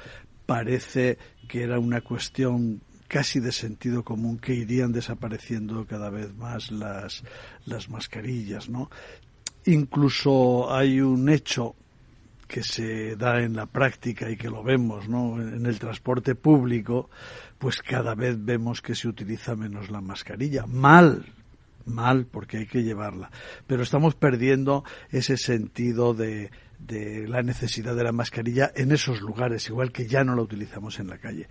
parece 0.46 1.18
que 1.48 1.64
era 1.64 1.78
una 1.78 2.02
cuestión 2.02 2.82
casi 3.08 3.40
de 3.40 3.52
sentido 3.52 4.04
común 4.04 4.38
que 4.38 4.54
irían 4.54 4.92
desapareciendo 4.92 5.86
cada 5.86 6.10
vez 6.10 6.34
más 6.36 6.72
las, 6.72 7.24
las 7.66 7.90
mascarillas, 7.90 8.70
¿no? 8.70 8.90
Incluso 9.66 10.74
hay 10.74 11.02
un 11.02 11.30
hecho 11.30 11.76
que 12.48 12.64
se 12.64 13.16
da 13.16 13.42
en 13.42 13.56
la 13.56 13.66
práctica 13.66 14.30
y 14.30 14.38
que 14.38 14.50
lo 14.50 14.64
vemos, 14.64 15.08
¿no? 15.10 15.42
En 15.42 15.66
el 15.66 15.80
transporte 15.80 16.36
público, 16.36 17.10
pues 17.58 17.82
cada 17.82 18.16
vez 18.16 18.44
vemos 18.44 18.82
que 18.82 18.96
se 18.96 19.08
utiliza 19.08 19.56
menos 19.56 19.90
la 19.90 20.00
mascarilla. 20.00 20.66
Mal, 20.66 21.26
mal 21.88 22.25
porque 22.25 22.58
hay 22.58 22.65
que 22.67 22.84
llevarla, 22.84 23.32
pero 23.65 23.84
estamos 23.84 24.15
perdiendo 24.15 24.84
ese 25.10 25.38
sentido 25.38 26.13
de, 26.13 26.51
de 26.79 27.27
la 27.27 27.41
necesidad 27.41 27.96
de 27.96 28.03
la 28.03 28.12
mascarilla 28.12 28.72
en 28.75 28.91
esos 28.91 29.22
lugares, 29.22 29.67
igual 29.70 29.91
que 29.91 30.08
ya 30.08 30.24
no 30.24 30.36
la 30.36 30.41
utilizamos 30.41 31.00
en 31.00 31.08
la 31.08 31.17
calle. 31.17 31.48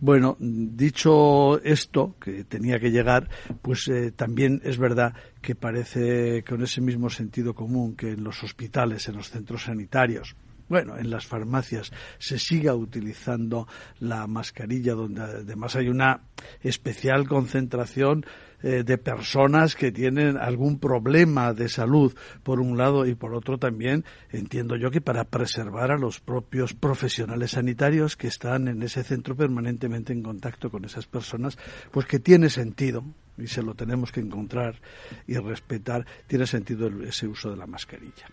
Bueno, 0.00 0.36
dicho 0.38 1.60
esto, 1.64 2.14
que 2.20 2.44
tenía 2.44 2.78
que 2.78 2.92
llegar, 2.92 3.28
pues 3.62 3.88
eh, 3.88 4.12
también 4.12 4.60
es 4.62 4.78
verdad 4.78 5.12
que 5.42 5.56
parece 5.56 6.44
con 6.44 6.62
ese 6.62 6.80
mismo 6.80 7.10
sentido 7.10 7.52
común 7.52 7.96
que 7.96 8.12
en 8.12 8.22
los 8.22 8.44
hospitales, 8.44 9.08
en 9.08 9.16
los 9.16 9.30
centros 9.30 9.64
sanitarios, 9.64 10.36
bueno, 10.68 10.98
en 10.98 11.10
las 11.10 11.26
farmacias 11.26 11.90
se 12.18 12.38
siga 12.38 12.74
utilizando 12.74 13.66
la 13.98 14.26
mascarilla, 14.28 14.94
donde 14.94 15.22
además 15.22 15.74
hay 15.74 15.88
una 15.88 16.20
especial 16.60 17.26
concentración 17.26 18.24
eh, 18.62 18.82
de 18.84 18.98
personas 18.98 19.76
que 19.76 19.92
tienen 19.92 20.36
algún 20.36 20.78
problema 20.78 21.52
de 21.52 21.68
salud, 21.68 22.14
por 22.42 22.60
un 22.60 22.76
lado, 22.76 23.06
y 23.06 23.14
por 23.14 23.34
otro 23.34 23.58
también 23.58 24.04
entiendo 24.30 24.76
yo 24.76 24.90
que 24.90 25.00
para 25.00 25.24
preservar 25.24 25.90
a 25.90 25.98
los 25.98 26.20
propios 26.20 26.74
profesionales 26.74 27.52
sanitarios 27.52 28.16
que 28.16 28.26
están 28.26 28.68
en 28.68 28.82
ese 28.82 29.04
centro 29.04 29.36
permanentemente 29.36 30.12
en 30.12 30.22
contacto 30.22 30.70
con 30.70 30.84
esas 30.84 31.06
personas, 31.06 31.58
pues 31.90 32.06
que 32.06 32.18
tiene 32.18 32.50
sentido, 32.50 33.04
y 33.36 33.46
se 33.46 33.62
lo 33.62 33.74
tenemos 33.74 34.10
que 34.10 34.20
encontrar 34.20 34.80
y 35.26 35.36
respetar, 35.36 36.04
tiene 36.26 36.46
sentido 36.46 36.88
ese 37.02 37.28
uso 37.28 37.50
de 37.50 37.56
la 37.56 37.66
mascarilla. 37.66 38.26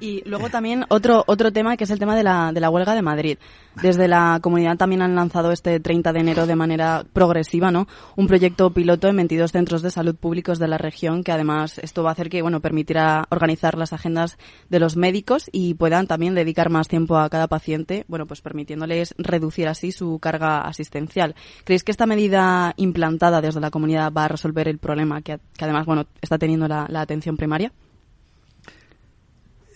Y 0.00 0.26
luego 0.26 0.48
también 0.48 0.86
otro 0.88 1.24
otro 1.26 1.52
tema 1.52 1.76
que 1.76 1.84
es 1.84 1.90
el 1.90 1.98
tema 1.98 2.16
de 2.16 2.22
la, 2.22 2.52
de 2.52 2.60
la 2.60 2.70
huelga 2.70 2.94
de 2.94 3.02
Madrid. 3.02 3.38
Desde 3.82 4.08
la 4.08 4.40
comunidad 4.42 4.76
también 4.76 5.02
han 5.02 5.14
lanzado 5.14 5.52
este 5.52 5.78
30 5.78 6.12
de 6.12 6.20
enero 6.20 6.46
de 6.46 6.56
manera 6.56 7.04
progresiva, 7.12 7.70
¿no? 7.70 7.86
Un 8.16 8.26
proyecto 8.26 8.70
piloto 8.70 9.08
en 9.08 9.16
22 9.16 9.52
centros 9.52 9.82
de 9.82 9.90
salud 9.90 10.16
públicos 10.16 10.58
de 10.58 10.68
la 10.68 10.78
región 10.78 11.22
que 11.22 11.32
además 11.32 11.78
esto 11.78 12.02
va 12.02 12.10
a 12.10 12.12
hacer 12.12 12.30
que, 12.30 12.42
bueno, 12.42 12.60
permitirá 12.60 13.26
organizar 13.30 13.76
las 13.76 13.92
agendas 13.92 14.38
de 14.70 14.80
los 14.80 14.96
médicos 14.96 15.50
y 15.52 15.74
puedan 15.74 16.06
también 16.06 16.34
dedicar 16.34 16.70
más 16.70 16.88
tiempo 16.88 17.18
a 17.18 17.28
cada 17.28 17.46
paciente, 17.46 18.04
bueno, 18.08 18.26
pues 18.26 18.40
permitiéndoles 18.40 19.14
reducir 19.18 19.68
así 19.68 19.92
su 19.92 20.18
carga 20.18 20.62
asistencial. 20.62 21.34
¿Creéis 21.64 21.84
que 21.84 21.92
esta 21.92 22.06
medida 22.06 22.72
implantada 22.76 23.40
desde 23.40 23.60
la 23.60 23.70
comunidad 23.70 24.12
va 24.12 24.24
a 24.24 24.28
resolver 24.28 24.66
el 24.66 24.78
problema 24.78 25.20
que, 25.22 25.38
además, 25.60 25.86
bueno, 25.86 26.06
está 26.20 26.38
teniendo 26.38 26.66
la 26.66 27.00
atención 27.00 27.36
primaria? 27.36 27.72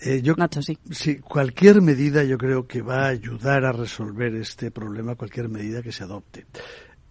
Eh, 0.06 0.20
yo, 0.20 0.34
sí. 0.90 1.16
cualquier 1.16 1.80
medida 1.80 2.24
yo 2.24 2.36
creo 2.36 2.66
que 2.66 2.82
va 2.82 3.06
a 3.06 3.08
ayudar 3.08 3.64
a 3.64 3.72
resolver 3.72 4.34
este 4.34 4.70
problema, 4.70 5.14
cualquier 5.14 5.48
medida 5.48 5.82
que 5.82 5.92
se 5.92 6.04
adopte. 6.04 6.44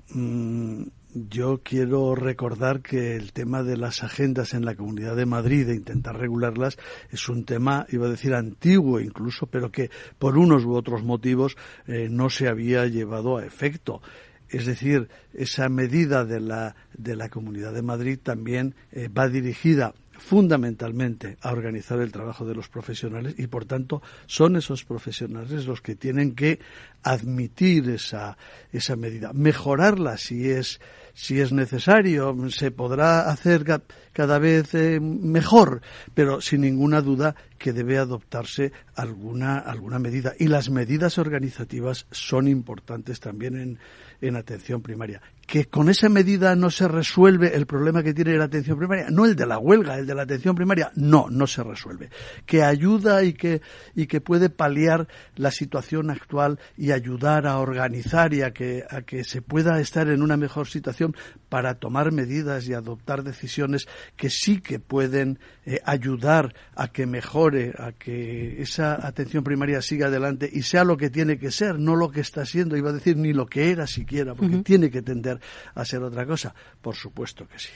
Mm, 0.09 0.83
yo 1.15 1.61
quiero 1.63 2.13
recordar 2.13 2.81
que 2.81 3.15
el 3.15 3.33
tema 3.33 3.63
de 3.63 3.77
las 3.77 4.03
agendas 4.03 4.53
en 4.53 4.63
la 4.63 4.75
Comunidad 4.75 5.15
de 5.15 5.25
Madrid, 5.25 5.65
de 5.65 5.73
intentar 5.73 6.19
regularlas, 6.19 6.77
es 7.09 7.27
un 7.29 7.45
tema, 7.45 7.87
iba 7.89 8.05
a 8.05 8.11
decir, 8.11 8.35
antiguo 8.35 8.99
incluso, 8.99 9.47
pero 9.47 9.71
que 9.71 9.89
por 10.19 10.37
unos 10.37 10.63
u 10.63 10.75
otros 10.75 11.03
motivos 11.03 11.57
eh, 11.87 12.09
no 12.11 12.29
se 12.29 12.47
había 12.47 12.85
llevado 12.85 13.37
a 13.37 13.45
efecto. 13.45 14.03
Es 14.49 14.67
decir, 14.67 15.09
esa 15.33 15.67
medida 15.67 16.25
de 16.25 16.39
la, 16.39 16.75
de 16.95 17.15
la 17.15 17.29
Comunidad 17.29 17.73
de 17.73 17.81
Madrid 17.81 18.19
también 18.21 18.75
eh, 18.91 19.07
va 19.07 19.27
dirigida 19.29 19.95
fundamentalmente 20.17 21.37
a 21.41 21.51
organizar 21.51 21.99
el 21.99 22.11
trabajo 22.11 22.45
de 22.45 22.55
los 22.55 22.69
profesionales 22.69 23.35
y 23.37 23.47
por 23.47 23.65
tanto 23.65 24.01
son 24.25 24.55
esos 24.55 24.85
profesionales 24.85 25.65
los 25.65 25.81
que 25.81 25.95
tienen 25.95 26.35
que 26.35 26.59
admitir 27.03 27.89
esa, 27.89 28.37
esa 28.71 28.95
medida, 28.95 29.33
mejorarla 29.33 30.17
si 30.17 30.49
es, 30.49 30.79
si 31.13 31.41
es 31.41 31.51
necesario, 31.51 32.35
se 32.49 32.71
podrá 32.71 33.29
hacer 33.29 33.65
cada 34.13 34.39
vez 34.39 34.73
eh, 34.73 34.99
mejor, 34.99 35.81
pero 36.13 36.41
sin 36.41 36.61
ninguna 36.61 37.01
duda 37.01 37.35
que 37.57 37.73
debe 37.73 37.97
adoptarse 37.97 38.71
alguna, 38.95 39.57
alguna 39.59 39.99
medida. 39.99 40.33
Y 40.39 40.47
las 40.47 40.69
medidas 40.69 41.17
organizativas 41.17 42.07
son 42.11 42.47
importantes 42.47 43.19
también 43.19 43.57
en, 43.57 43.79
en 44.21 44.35
atención 44.35 44.81
primaria. 44.81 45.21
Que 45.53 45.65
con 45.65 45.87
esa 45.87 46.09
medida 46.09 46.55
no 46.55 46.71
se 46.71 46.87
resuelve 46.87 47.55
el 47.55 47.67
problema 47.67 48.01
que 48.01 48.15
tiene 48.15 48.35
la 48.39 48.45
atención 48.45 48.75
primaria, 48.75 49.11
no 49.11 49.23
el 49.23 49.35
de 49.35 49.45
la 49.45 49.59
huelga, 49.59 49.99
el 49.99 50.07
de 50.07 50.15
la 50.15 50.23
atención 50.23 50.55
primaria, 50.55 50.91
no, 50.95 51.27
no 51.29 51.45
se 51.45 51.61
resuelve. 51.61 52.09
Que 52.47 52.63
ayuda 52.63 53.23
y 53.23 53.33
que, 53.33 53.61
y 53.93 54.07
que 54.07 54.19
puede 54.19 54.49
paliar 54.49 55.07
la 55.35 55.51
situación 55.51 56.09
actual 56.09 56.59
y 56.75 56.89
ayudar 56.89 57.45
a 57.45 57.59
organizar 57.59 58.33
y 58.33 58.41
a 58.41 58.51
que, 58.51 58.83
a 58.89 59.03
que 59.03 59.23
se 59.23 59.43
pueda 59.43 59.79
estar 59.79 60.07
en 60.07 60.23
una 60.23 60.37
mejor 60.37 60.67
situación 60.67 61.15
para 61.49 61.75
tomar 61.75 62.11
medidas 62.11 62.67
y 62.67 62.73
adoptar 62.73 63.21
decisiones 63.21 63.87
que 64.17 64.31
sí 64.31 64.59
que 64.59 64.79
pueden 64.79 65.37
eh, 65.67 65.81
ayudar 65.85 66.55
a 66.73 66.87
que 66.87 67.05
mejore, 67.05 67.75
a 67.77 67.91
que 67.91 68.59
esa 68.59 69.05
atención 69.05 69.43
primaria 69.43 69.83
siga 69.83 70.07
adelante 70.07 70.49
y 70.51 70.63
sea 70.63 70.83
lo 70.83 70.97
que 70.97 71.11
tiene 71.11 71.37
que 71.37 71.51
ser, 71.51 71.77
no 71.77 71.95
lo 71.95 72.09
que 72.09 72.21
está 72.21 72.43
siendo, 72.43 72.75
iba 72.75 72.89
a 72.89 72.93
decir 72.93 73.17
ni 73.17 73.33
lo 73.33 73.45
que 73.45 73.69
era 73.69 73.85
siquiera 73.85 74.33
porque 74.33 74.57
tiene 74.63 74.89
que 74.89 75.03
tender 75.03 75.42
a 75.75 75.85
ser 75.85 76.01
otra 76.03 76.25
cosa. 76.25 76.53
Por 76.81 76.95
supuesto 76.95 77.47
que 77.47 77.59
sí. 77.59 77.69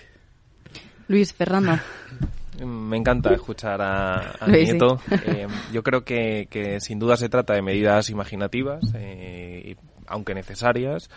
Luis 1.08 1.34
Fernando. 1.34 1.80
Me 2.66 2.98
encanta 2.98 3.34
escuchar 3.34 3.80
a, 3.82 4.36
Nieto. 4.48 5.00
Eh, 5.12 5.48
yo 5.72 5.84
creo 5.84 6.04
que, 6.04 6.48
que, 6.50 6.80
sin 6.80 6.98
duda 6.98 7.16
se 7.16 7.30
trata 7.30 7.54
de 7.54 7.62
medidas 7.62 8.10
imaginativas 8.10 8.84
eh, 8.96 9.76
aunque 10.08 10.34
necesarias, 10.34 11.10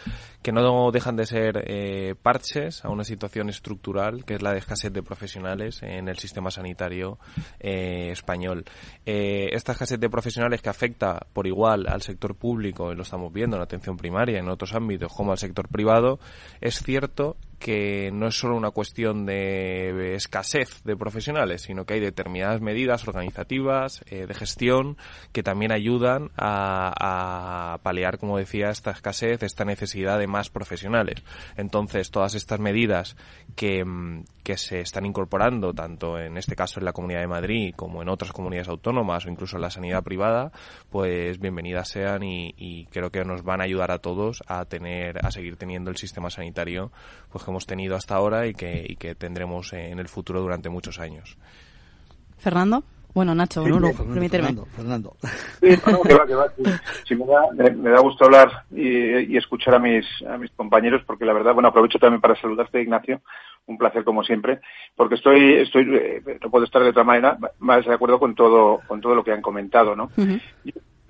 que 0.42 0.52
no 0.52 0.90
dejan 0.90 1.16
de 1.16 1.26
ser 1.26 1.64
eh, 1.66 2.14
parches 2.20 2.84
a 2.84 2.88
una 2.88 3.04
situación 3.04 3.50
estructural 3.50 4.24
que 4.24 4.34
es 4.34 4.42
la 4.42 4.52
de 4.52 4.58
escasez 4.58 4.92
de 4.92 5.02
profesionales 5.02 5.82
en 5.82 6.08
el 6.08 6.18
sistema 6.18 6.50
sanitario 6.50 7.18
eh, 7.58 8.08
español. 8.10 8.64
Eh, 9.04 9.48
esta 9.52 9.72
escasez 9.72 10.00
de 10.00 10.08
profesionales 10.08 10.62
que 10.62 10.70
afecta 10.70 11.26
por 11.32 11.46
igual 11.46 11.86
al 11.88 12.02
sector 12.02 12.34
público, 12.34 12.92
y 12.92 12.96
lo 12.96 13.02
estamos 13.02 13.32
viendo 13.32 13.56
en 13.56 13.60
la 13.60 13.64
atención 13.64 13.96
primaria, 13.96 14.38
en 14.38 14.48
otros 14.48 14.74
ámbitos, 14.74 15.12
como 15.12 15.32
al 15.32 15.38
sector 15.38 15.68
privado, 15.68 16.18
es 16.60 16.82
cierto 16.82 17.36
que 17.58 18.10
no 18.10 18.28
es 18.28 18.38
solo 18.38 18.56
una 18.56 18.70
cuestión 18.70 19.26
de 19.26 20.14
escasez 20.14 20.82
de 20.84 20.96
profesionales, 20.96 21.60
sino 21.60 21.84
que 21.84 21.92
hay 21.92 22.00
determinadas 22.00 22.62
medidas 22.62 23.06
organizativas, 23.06 24.02
de 24.08 24.32
gestión, 24.32 24.96
que 25.32 25.42
también 25.42 25.70
ayudan 25.70 26.30
a, 26.38 27.74
a, 27.74 27.78
paliar, 27.82 28.16
como 28.16 28.38
decía, 28.38 28.70
esta 28.70 28.92
escasez, 28.92 29.42
esta 29.42 29.66
necesidad 29.66 30.18
de 30.18 30.26
más 30.30 30.48
profesionales. 30.48 31.22
Entonces, 31.56 32.10
todas 32.10 32.34
estas 32.34 32.60
medidas 32.60 33.16
que, 33.56 33.84
mm, 33.84 34.24
que 34.42 34.56
se 34.56 34.80
están 34.80 35.04
incorporando, 35.04 35.74
tanto 35.74 36.18
en 36.18 36.36
este 36.36 36.56
caso 36.56 36.80
en 36.80 36.86
la 36.86 36.92
Comunidad 36.92 37.20
de 37.20 37.26
Madrid 37.26 37.74
como 37.76 38.02
en 38.02 38.08
otras 38.08 38.32
comunidades 38.32 38.68
autónomas 38.68 39.26
o 39.26 39.30
incluso 39.30 39.56
en 39.56 39.62
la 39.62 39.70
sanidad 39.70 40.02
privada, 40.02 40.52
pues 40.88 41.38
bienvenidas 41.38 41.88
sean 41.88 42.22
y, 42.22 42.86
creo 42.90 43.10
que 43.10 43.24
nos 43.24 43.42
van 43.42 43.60
a 43.60 43.64
ayudar 43.64 43.90
a 43.90 43.98
todos 43.98 44.42
a 44.46 44.64
tener, 44.64 45.24
a 45.24 45.30
seguir 45.30 45.56
teniendo 45.56 45.90
el 45.90 45.96
sistema 45.96 46.30
sanitario, 46.30 46.92
pues 47.30 47.46
hemos 47.46 47.66
tenido 47.66 47.96
hasta 47.96 48.14
ahora 48.14 48.46
y 48.46 48.54
que, 48.54 48.86
y 48.88 48.96
que 48.96 49.14
tendremos 49.14 49.72
en 49.72 49.98
el 49.98 50.08
futuro 50.08 50.40
durante 50.40 50.68
muchos 50.68 50.98
años. 50.98 51.36
Fernando. 52.38 52.84
Bueno, 53.14 53.34
Nacho, 53.34 53.66
no, 53.66 53.80
no, 53.80 53.92
Fernando, 53.92 54.66
Fernando. 54.66 55.16
Sí, 55.60 55.76
que 55.76 56.14
va, 56.14 56.26
que 56.26 56.34
va. 56.34 56.46
Sí, 57.04 57.16
me, 57.16 57.26
da, 57.26 57.72
me, 57.72 57.90
da, 57.90 58.00
gusto 58.00 58.24
hablar 58.24 58.64
y, 58.70 59.32
y, 59.32 59.36
escuchar 59.36 59.74
a 59.74 59.78
mis, 59.78 60.06
a 60.28 60.38
mis 60.38 60.50
compañeros, 60.52 61.02
porque 61.06 61.24
la 61.24 61.32
verdad, 61.32 61.54
bueno, 61.54 61.68
aprovecho 61.68 61.98
también 61.98 62.20
para 62.20 62.40
saludarte, 62.40 62.80
Ignacio. 62.80 63.20
Un 63.66 63.78
placer 63.78 64.04
como 64.04 64.24
siempre, 64.24 64.60
porque 64.96 65.16
estoy, 65.16 65.54
estoy, 65.54 65.86
eh, 65.94 66.38
no 66.42 66.50
puedo 66.50 66.64
estar 66.64 66.82
de 66.82 66.88
otra 66.88 67.04
manera 67.04 67.38
más 67.58 67.84
de 67.84 67.94
acuerdo 67.94 68.18
con 68.18 68.34
todo, 68.34 68.80
con 68.86 69.00
todo 69.00 69.14
lo 69.14 69.22
que 69.22 69.32
han 69.32 69.42
comentado, 69.42 69.94
¿no? 69.94 70.10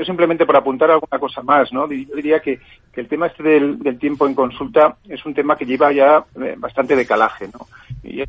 Yo 0.00 0.06
simplemente 0.06 0.46
para 0.46 0.60
apuntar 0.60 0.90
alguna 0.90 1.18
cosa 1.18 1.42
más, 1.42 1.70
¿no? 1.74 1.86
Yo 1.86 2.16
diría 2.16 2.40
que, 2.40 2.58
que 2.90 3.02
el 3.02 3.06
tema 3.06 3.26
este 3.26 3.42
del, 3.42 3.78
del, 3.80 3.98
tiempo 3.98 4.26
en 4.26 4.34
consulta 4.34 4.96
es 5.06 5.26
un 5.26 5.34
tema 5.34 5.56
que 5.56 5.66
lleva 5.66 5.92
ya 5.92 6.24
eh, 6.42 6.54
bastante 6.56 6.96
decalaje, 6.96 7.48
¿no? 7.52 7.66
Y 8.02 8.22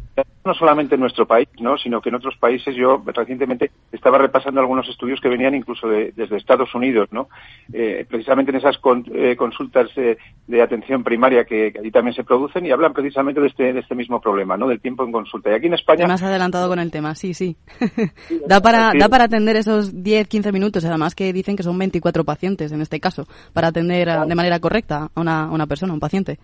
no 0.44 0.54
solamente 0.54 0.96
en 0.96 1.02
nuestro 1.02 1.26
país, 1.26 1.48
¿no? 1.62 1.78
Sino 1.78 2.02
que 2.02 2.10
en 2.10 2.16
otros 2.16 2.36
países 2.36 2.76
yo 2.76 3.02
recientemente 3.06 3.72
estaba 3.90 4.18
repasando 4.18 4.60
algunos 4.60 4.90
estudios 4.90 5.22
que 5.22 5.30
venían 5.30 5.56
incluso 5.56 5.88
de, 5.88 6.12
desde 6.14 6.36
Estados 6.36 6.76
Unidos, 6.76 7.08
¿no? 7.14 7.30
Eh, 7.72 8.06
precisamente 8.10 8.52
en 8.52 8.58
esas 8.58 8.78
con, 8.80 9.06
eh, 9.14 9.38
consultas 9.38 9.90
de 9.96 10.62
atención 10.62 11.06
primaria 11.06 11.46
que, 11.46 11.72
que, 11.72 11.80
allí 11.80 11.92
también 11.92 12.14
se 12.14 12.26
producen 12.26 12.66
y 12.66 12.72
hablan 12.72 12.92
precisamente 12.92 13.40
de 13.40 13.48
este, 13.48 13.72
de 13.72 13.80
este 13.80 13.96
mismo 13.96 14.20
problema, 14.20 14.58
¿no? 14.58 14.68
Del 14.68 14.82
tiempo 14.82 15.06
en 15.06 15.14
consulta. 15.14 15.52
Y 15.52 15.54
aquí 15.54 15.68
en 15.68 15.76
España... 15.76 16.06
Más 16.06 16.22
adelantado 16.22 16.68
con 16.68 16.80
el 16.80 16.92
tema, 16.92 17.16
sí, 17.16 17.34
sí. 17.34 17.56
da 18.48 18.60
para, 18.60 18.92
da 18.98 19.08
para 19.08 19.26
atender 19.26 19.56
esos 19.56 20.04
10, 20.04 20.28
15 20.28 20.52
minutos, 20.52 20.84
además 20.84 21.16
que 21.16 21.32
dicen 21.32 21.56
que 21.56 21.61
son 21.64 21.78
24 21.78 22.24
pacientes 22.24 22.72
en 22.72 22.82
este 22.82 23.00
caso, 23.00 23.28
para 23.54 23.68
atender 23.68 24.10
de 24.28 24.36
manera 24.36 24.60
correcta 24.60 25.10
a 25.14 25.22
una, 25.22 25.50
una 25.52 25.68
persona, 25.68 25.92
a 25.92 25.96
un 25.96 26.00
paciente. 26.00 26.40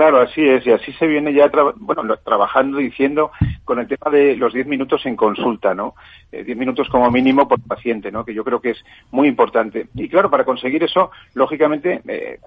Claro, 0.00 0.22
así 0.22 0.40
es, 0.40 0.66
y 0.66 0.70
así 0.70 0.92
se 0.94 1.06
viene 1.06 1.34
ya 1.34 1.50
bueno, 1.76 2.16
trabajando, 2.24 2.78
diciendo, 2.78 3.32
con 3.64 3.80
el 3.80 3.86
tema 3.86 4.10
de 4.10 4.34
los 4.34 4.54
10 4.54 4.66
minutos 4.66 5.04
en 5.04 5.14
consulta, 5.14 5.74
¿no? 5.74 5.94
10 6.32 6.48
eh, 6.48 6.54
minutos 6.54 6.88
como 6.88 7.10
mínimo 7.10 7.46
por 7.46 7.60
paciente, 7.60 8.10
¿no? 8.10 8.24
Que 8.24 8.32
yo 8.32 8.42
creo 8.42 8.62
que 8.62 8.70
es 8.70 8.82
muy 9.10 9.28
importante. 9.28 9.88
Y 9.94 10.08
claro, 10.08 10.30
para 10.30 10.44
conseguir 10.44 10.82
eso, 10.84 11.10
lógicamente, 11.34 12.00
eh, 12.08 12.38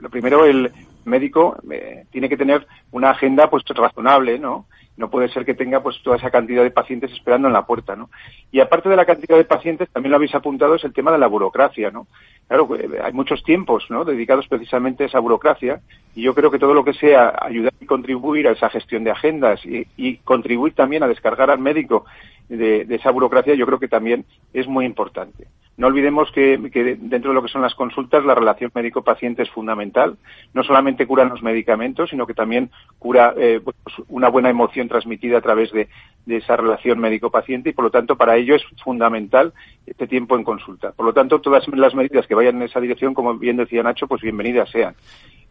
lo 0.00 0.10
primero, 0.10 0.44
el 0.44 0.72
médico 1.04 1.56
eh, 1.70 2.04
tiene 2.10 2.28
que 2.28 2.36
tener 2.36 2.66
una 2.90 3.10
agenda, 3.10 3.48
pues, 3.50 3.64
razonable, 3.68 4.38
¿no? 4.38 4.66
no 5.00 5.10
puede 5.10 5.30
ser 5.30 5.44
que 5.44 5.54
tenga 5.54 5.82
pues 5.82 6.00
toda 6.04 6.16
esa 6.16 6.30
cantidad 6.30 6.62
de 6.62 6.70
pacientes 6.70 7.10
esperando 7.10 7.48
en 7.48 7.54
la 7.54 7.66
puerta, 7.66 7.96
¿no? 7.96 8.10
Y 8.52 8.60
aparte 8.60 8.88
de 8.88 8.96
la 8.96 9.06
cantidad 9.06 9.36
de 9.36 9.44
pacientes, 9.44 9.88
también 9.88 10.10
lo 10.10 10.16
habéis 10.16 10.34
apuntado, 10.34 10.74
es 10.74 10.84
el 10.84 10.92
tema 10.92 11.10
de 11.10 11.18
la 11.18 11.26
burocracia, 11.26 11.90
¿no? 11.90 12.06
Claro, 12.46 12.68
eh, 12.76 13.00
hay 13.02 13.12
muchos 13.12 13.42
tiempos, 13.42 13.86
¿no? 13.88 14.04
Dedicados 14.04 14.46
precisamente 14.46 15.04
a 15.04 15.06
esa 15.06 15.18
burocracia 15.18 15.80
y 16.14 16.22
yo 16.22 16.34
creo 16.34 16.50
que 16.50 16.58
todo 16.58 16.74
lo 16.74 16.84
que 16.84 16.92
sea 16.92 17.34
ayudar 17.40 17.72
y 17.80 17.86
contribuir 17.86 18.46
a 18.46 18.52
esa 18.52 18.68
gestión 18.68 19.02
de 19.02 19.10
agendas 19.10 19.64
y, 19.64 19.86
y 19.96 20.18
contribuir 20.18 20.74
también 20.74 21.02
a 21.02 21.08
descargar 21.08 21.50
al 21.50 21.58
médico 21.58 22.04
de, 22.48 22.84
de, 22.84 22.94
esa 22.96 23.10
burocracia, 23.10 23.54
yo 23.54 23.64
creo 23.64 23.78
que 23.78 23.88
también 23.88 24.26
es 24.52 24.68
muy 24.68 24.84
importante. 24.84 25.46
No 25.80 25.86
olvidemos 25.86 26.30
que, 26.30 26.58
dentro 26.58 27.30
de 27.30 27.34
lo 27.34 27.42
que 27.42 27.48
son 27.48 27.62
las 27.62 27.74
consultas, 27.74 28.22
la 28.26 28.34
relación 28.34 28.70
médico-paciente 28.74 29.44
es 29.44 29.48
fundamental. 29.48 30.18
No 30.52 30.62
solamente 30.62 31.06
curan 31.06 31.30
los 31.30 31.42
medicamentos, 31.42 32.10
sino 32.10 32.26
que 32.26 32.34
también 32.34 32.70
cura 32.98 33.32
eh, 33.34 33.62
pues 33.64 33.76
una 34.08 34.28
buena 34.28 34.50
emoción 34.50 34.88
transmitida 34.88 35.38
a 35.38 35.40
través 35.40 35.72
de, 35.72 35.88
de 36.26 36.36
esa 36.36 36.54
relación 36.58 36.98
médico-paciente 36.98 37.70
y, 37.70 37.72
por 37.72 37.86
lo 37.86 37.90
tanto, 37.90 38.14
para 38.16 38.36
ello 38.36 38.56
es 38.56 38.62
fundamental 38.84 39.54
este 39.86 40.06
tiempo 40.06 40.36
en 40.36 40.44
consulta. 40.44 40.92
Por 40.92 41.06
lo 41.06 41.14
tanto, 41.14 41.40
todas 41.40 41.66
las 41.68 41.94
medidas 41.94 42.26
que 42.26 42.34
vayan 42.34 42.56
en 42.56 42.64
esa 42.64 42.78
dirección, 42.78 43.14
como 43.14 43.38
bien 43.38 43.56
decía 43.56 43.82
Nacho, 43.82 44.06
pues 44.06 44.20
bienvenidas 44.20 44.68
sean. 44.68 44.94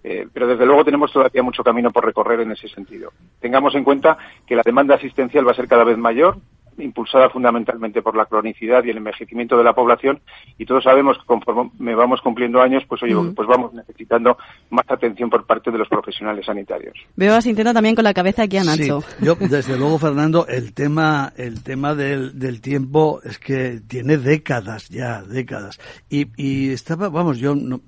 Eh, 0.03 0.27
pero 0.31 0.45
desde 0.45 0.67
luego 0.67 0.85
tenemos 0.85 1.11
todavía 1.11 1.41
mucho 1.41 1.63
camino 1.63 1.89
por 1.89 2.05
recorrer 2.05 2.41
en 2.41 2.51
ese 2.51 2.69
sentido. 2.69 3.13
Tengamos 3.39 3.73
en 3.73 3.83
cuenta 3.83 4.19
que 4.45 4.55
la 4.55 4.61
demanda 4.63 4.93
asistencial 4.93 5.47
va 5.47 5.53
a 5.53 5.55
ser 5.55 5.67
cada 5.67 5.83
vez 5.83 5.97
mayor, 5.97 6.37
impulsada 6.79 7.29
fundamentalmente 7.29 8.01
por 8.01 8.15
la 8.15 8.25
cronicidad 8.25 8.83
y 8.83 8.89
el 8.89 8.97
envejecimiento 8.97 9.57
de 9.57 9.63
la 9.63 9.73
población 9.73 10.19
y 10.57 10.65
todos 10.65 10.83
sabemos 10.83 11.17
que 11.17 11.25
conforme 11.25 11.95
vamos 11.95 12.21
cumpliendo 12.21 12.61
años, 12.61 12.83
pues 12.87 13.01
oye, 13.03 13.15
pues 13.35 13.47
vamos 13.47 13.73
necesitando 13.73 14.37
más 14.69 14.85
atención 14.89 15.29
por 15.29 15.45
parte 15.45 15.71
de 15.71 15.77
los 15.77 15.87
profesionales 15.87 16.45
sanitarios. 16.45 16.95
Veo 17.15 17.35
asintiendo 17.35 17.73
también 17.73 17.95
con 17.95 18.03
la 18.03 18.13
cabeza 18.13 18.43
aquí 18.43 18.57
a 18.57 18.63
Nacho. 18.63 19.03
yo, 19.21 19.35
desde 19.39 19.77
luego, 19.77 19.97
Fernando, 19.99 20.47
el 20.47 20.73
tema, 20.73 21.33
el 21.37 21.63
tema 21.63 21.95
del, 21.95 22.37
del 22.37 22.61
tiempo 22.61 23.21
es 23.23 23.39
que 23.39 23.81
tiene 23.87 24.17
décadas 24.17 24.89
ya, 24.89 25.21
décadas. 25.21 25.79
Y, 26.09 26.27
y 26.35 26.71
estaba, 26.71 27.09
vamos, 27.09 27.39
yo 27.39 27.55
no, 27.55 27.81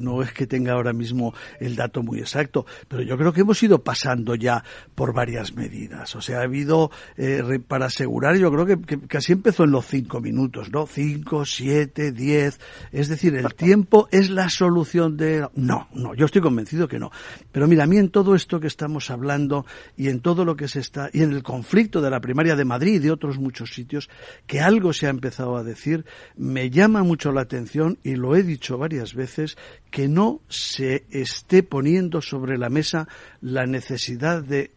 no 0.00 0.22
es 0.22 0.32
que 0.32 0.46
tenga 0.46 0.72
ahora 0.72 0.92
mismo 0.92 1.34
el 1.60 1.76
dato 1.76 2.02
muy 2.02 2.18
exacto, 2.18 2.66
pero 2.88 3.02
yo 3.02 3.16
creo 3.16 3.32
que 3.32 3.42
hemos 3.42 3.62
ido 3.62 3.82
pasando 3.82 4.34
ya 4.34 4.64
por 4.94 5.12
varias 5.12 5.54
medidas. 5.54 6.14
O 6.16 6.20
sea, 6.20 6.40
ha 6.40 6.42
habido, 6.42 6.90
eh, 7.16 7.42
para 7.66 7.86
asegurar, 7.86 8.21
yo 8.38 8.52
creo 8.52 8.66
que, 8.66 8.98
casi 9.08 9.32
empezó 9.32 9.64
en 9.64 9.72
los 9.72 9.86
cinco 9.86 10.20
minutos, 10.20 10.70
¿no? 10.70 10.86
Cinco, 10.86 11.44
siete, 11.44 12.12
diez. 12.12 12.60
Es 12.92 13.08
decir, 13.08 13.34
el 13.34 13.54
tiempo 13.54 14.08
es 14.12 14.30
la 14.30 14.48
solución 14.48 15.16
de... 15.16 15.48
No, 15.54 15.88
no, 15.94 16.14
yo 16.14 16.26
estoy 16.26 16.40
convencido 16.40 16.86
que 16.86 16.98
no. 16.98 17.10
Pero 17.50 17.66
mira, 17.66 17.84
a 17.84 17.86
mí 17.86 17.96
en 17.96 18.10
todo 18.10 18.34
esto 18.34 18.60
que 18.60 18.68
estamos 18.68 19.10
hablando 19.10 19.66
y 19.96 20.08
en 20.08 20.20
todo 20.20 20.44
lo 20.44 20.56
que 20.56 20.68
se 20.68 20.80
está, 20.80 21.10
y 21.12 21.22
en 21.22 21.32
el 21.32 21.42
conflicto 21.42 22.00
de 22.00 22.10
la 22.10 22.20
primaria 22.20 22.54
de 22.54 22.64
Madrid 22.64 22.94
y 22.94 22.98
de 23.00 23.10
otros 23.10 23.38
muchos 23.38 23.74
sitios, 23.74 24.08
que 24.46 24.60
algo 24.60 24.92
se 24.92 25.06
ha 25.06 25.10
empezado 25.10 25.56
a 25.56 25.64
decir, 25.64 26.04
me 26.36 26.70
llama 26.70 27.02
mucho 27.02 27.32
la 27.32 27.42
atención 27.42 27.98
y 28.04 28.14
lo 28.14 28.36
he 28.36 28.42
dicho 28.42 28.78
varias 28.78 29.14
veces, 29.14 29.56
que 29.90 30.08
no 30.08 30.40
se 30.48 31.04
esté 31.10 31.62
poniendo 31.62 32.22
sobre 32.22 32.56
la 32.56 32.68
mesa 32.68 33.08
la 33.40 33.66
necesidad 33.66 34.42
de 34.42 34.70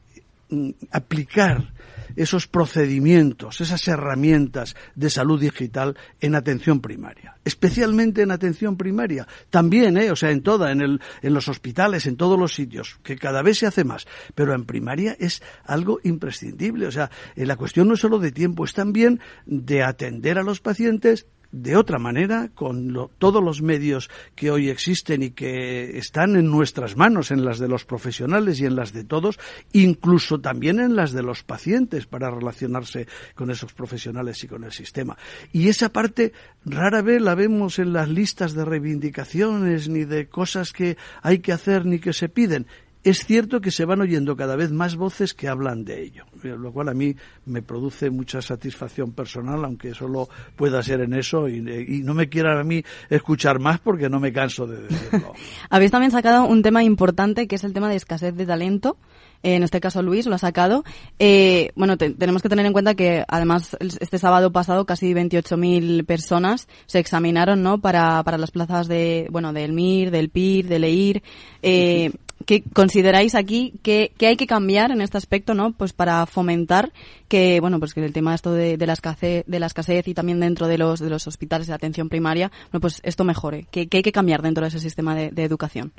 mm, 0.49 0.71
aplicar 0.91 1.73
esos 2.15 2.47
procedimientos, 2.47 3.61
esas 3.61 3.87
herramientas 3.87 4.75
de 4.95 5.09
salud 5.09 5.39
digital 5.39 5.97
en 6.19 6.35
atención 6.35 6.81
primaria, 6.81 7.37
especialmente 7.43 8.21
en 8.21 8.31
atención 8.31 8.77
primaria, 8.77 9.27
también, 9.49 9.97
¿eh? 9.97 10.11
o 10.11 10.15
sea, 10.15 10.31
en 10.31 10.41
toda, 10.41 10.71
en, 10.71 10.81
el, 10.81 11.01
en 11.21 11.33
los 11.33 11.47
hospitales, 11.47 12.05
en 12.05 12.17
todos 12.17 12.39
los 12.39 12.53
sitios, 12.53 12.99
que 13.03 13.17
cada 13.17 13.41
vez 13.41 13.59
se 13.59 13.67
hace 13.67 13.83
más, 13.83 14.07
pero 14.33 14.53
en 14.53 14.65
primaria 14.65 15.15
es 15.19 15.41
algo 15.65 15.99
imprescindible, 16.03 16.87
o 16.87 16.91
sea, 16.91 17.09
la 17.35 17.55
cuestión 17.55 17.87
no 17.87 17.93
es 17.95 17.99
solo 17.99 18.19
de 18.19 18.31
tiempo, 18.31 18.65
es 18.65 18.73
también 18.73 19.19
de 19.45 19.83
atender 19.83 20.37
a 20.37 20.43
los 20.43 20.61
pacientes 20.61 21.27
de 21.51 21.75
otra 21.75 21.99
manera, 21.99 22.49
con 22.53 23.09
todos 23.17 23.43
los 23.43 23.61
medios 23.61 24.09
que 24.35 24.51
hoy 24.51 24.69
existen 24.69 25.23
y 25.23 25.31
que 25.31 25.97
están 25.97 26.35
en 26.35 26.49
nuestras 26.49 26.97
manos, 26.97 27.31
en 27.31 27.45
las 27.45 27.59
de 27.59 27.67
los 27.67 27.85
profesionales 27.85 28.59
y 28.59 28.65
en 28.65 28.75
las 28.75 28.93
de 28.93 29.03
todos, 29.03 29.39
incluso 29.73 30.39
también 30.39 30.79
en 30.79 30.95
las 30.95 31.11
de 31.11 31.23
los 31.23 31.43
pacientes 31.43 32.05
para 32.05 32.29
relacionarse 32.29 33.07
con 33.35 33.51
esos 33.51 33.73
profesionales 33.73 34.43
y 34.43 34.47
con 34.47 34.63
el 34.63 34.71
sistema. 34.71 35.17
Y 35.51 35.69
esa 35.69 35.89
parte 35.89 36.33
rara 36.65 37.01
vez 37.01 37.21
la 37.21 37.35
vemos 37.35 37.79
en 37.79 37.93
las 37.93 38.09
listas 38.09 38.53
de 38.53 38.65
reivindicaciones 38.65 39.89
ni 39.89 40.05
de 40.05 40.27
cosas 40.27 40.71
que 40.71 40.97
hay 41.21 41.39
que 41.39 41.51
hacer 41.51 41.85
ni 41.85 41.99
que 41.99 42.13
se 42.13 42.29
piden 42.29 42.67
es 43.05 43.23
cierto 43.23 43.61
que 43.61 43.69
se 43.69 43.85
van 43.85 44.01
oyendo 44.01 44.35
cada 44.35 44.55
vez 44.55 44.71
más 44.71 44.95
voces 44.95 45.35
que 45.35 45.47
hablan 45.47 45.85
de 45.85 46.01
ello, 46.01 46.25
lo 46.41 46.73
cual 46.73 46.89
a 46.89 46.93
mí 46.95 47.15
me 47.45 47.61
produce 47.61 48.09
mucha 48.09 48.41
satisfacción 48.41 49.11
personal, 49.11 49.63
aunque 49.63 49.93
solo 49.93 50.27
pueda 50.55 50.81
ser 50.81 51.01
en 51.01 51.13
eso 51.13 51.47
y, 51.47 51.61
no 51.61 52.15
me 52.15 52.29
quieran 52.29 52.57
a 52.57 52.63
mí 52.63 52.83
escuchar 53.11 53.59
más 53.59 53.79
porque 53.79 54.09
no 54.09 54.19
me 54.19 54.33
canso 54.33 54.65
de 54.65 54.81
decirlo. 54.87 55.33
Habéis 55.69 55.91
también 55.91 56.11
sacado 56.11 56.45
un 56.45 56.63
tema 56.63 56.83
importante 56.83 57.47
que 57.47 57.55
es 57.55 57.63
el 57.63 57.73
tema 57.73 57.89
de 57.89 57.95
escasez 57.95 58.35
de 58.35 58.45
talento 58.47 58.97
en 59.45 59.61
este 59.61 59.79
caso 59.79 60.01
Luis 60.01 60.25
lo 60.25 60.33
ha 60.33 60.39
sacado. 60.39 60.83
Eh, 61.19 61.71
bueno, 61.75 61.97
tenemos 61.97 62.41
que 62.41 62.49
tener 62.49 62.65
en 62.65 62.73
cuenta 62.73 62.95
que 62.95 63.23
además 63.27 63.77
este 63.79 64.17
sábado 64.17 64.51
pasado 64.51 64.85
casi 64.85 65.13
28.000 65.13 66.03
personas 66.05 66.67
se 66.87 66.97
examinaron, 66.97 67.61
¿no? 67.61 67.79
Para, 67.79 68.23
para 68.23 68.39
las 68.39 68.49
plazas 68.49 68.87
de, 68.87 69.27
bueno, 69.29 69.53
del 69.53 69.73
MIR, 69.73 70.09
del 70.09 70.29
PIR, 70.29 70.67
del 70.67 70.83
EIR. 70.83 71.23
Eh, 71.61 72.11
¿Qué 72.45 72.63
consideráis 72.73 73.33
aquí 73.33 73.73
que, 73.81 74.11
hay 74.19 74.35
que 74.35 74.45
cambiar 74.45 74.91
en 74.91 75.01
este 75.01 75.17
aspecto, 75.17 75.53
no? 75.53 75.71
Pues 75.71 75.93
para 75.93 76.25
fomentar 76.25 76.91
que, 77.27 77.59
bueno, 77.59 77.79
pues 77.79 77.93
que 77.93 78.03
el 78.03 78.13
tema 78.13 78.35
esto 78.35 78.53
de, 78.53 78.77
la 78.77 78.93
escasez, 78.93 79.45
de 79.47 79.59
la 79.59 79.65
escasez 79.65 80.07
y 80.07 80.13
también 80.13 80.39
dentro 80.39 80.67
de 80.67 80.77
los, 80.77 80.99
de 80.99 81.09
los 81.09 81.25
hospitales 81.27 81.67
de 81.67 81.73
atención 81.73 82.09
primaria, 82.09 82.51
bueno, 82.71 82.81
pues 82.81 82.99
esto 83.03 83.23
mejore. 83.23 83.65
¿Qué, 83.71 83.87
hay 83.91 84.01
que 84.03 84.11
cambiar 84.11 84.41
dentro 84.41 84.63
de 84.63 84.67
ese 84.67 84.79
sistema 84.79 85.15
de, 85.15 85.43
educación? 85.43 85.91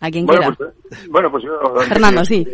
¿A 0.00 0.10
quién 0.10 0.26
bueno, 0.26 0.40
quiera? 0.40 0.56
Pues, 0.56 1.08
bueno, 1.08 1.30
pues 1.30 1.44
yo... 1.44 1.74
Fernando, 1.88 2.24
sí. 2.24 2.46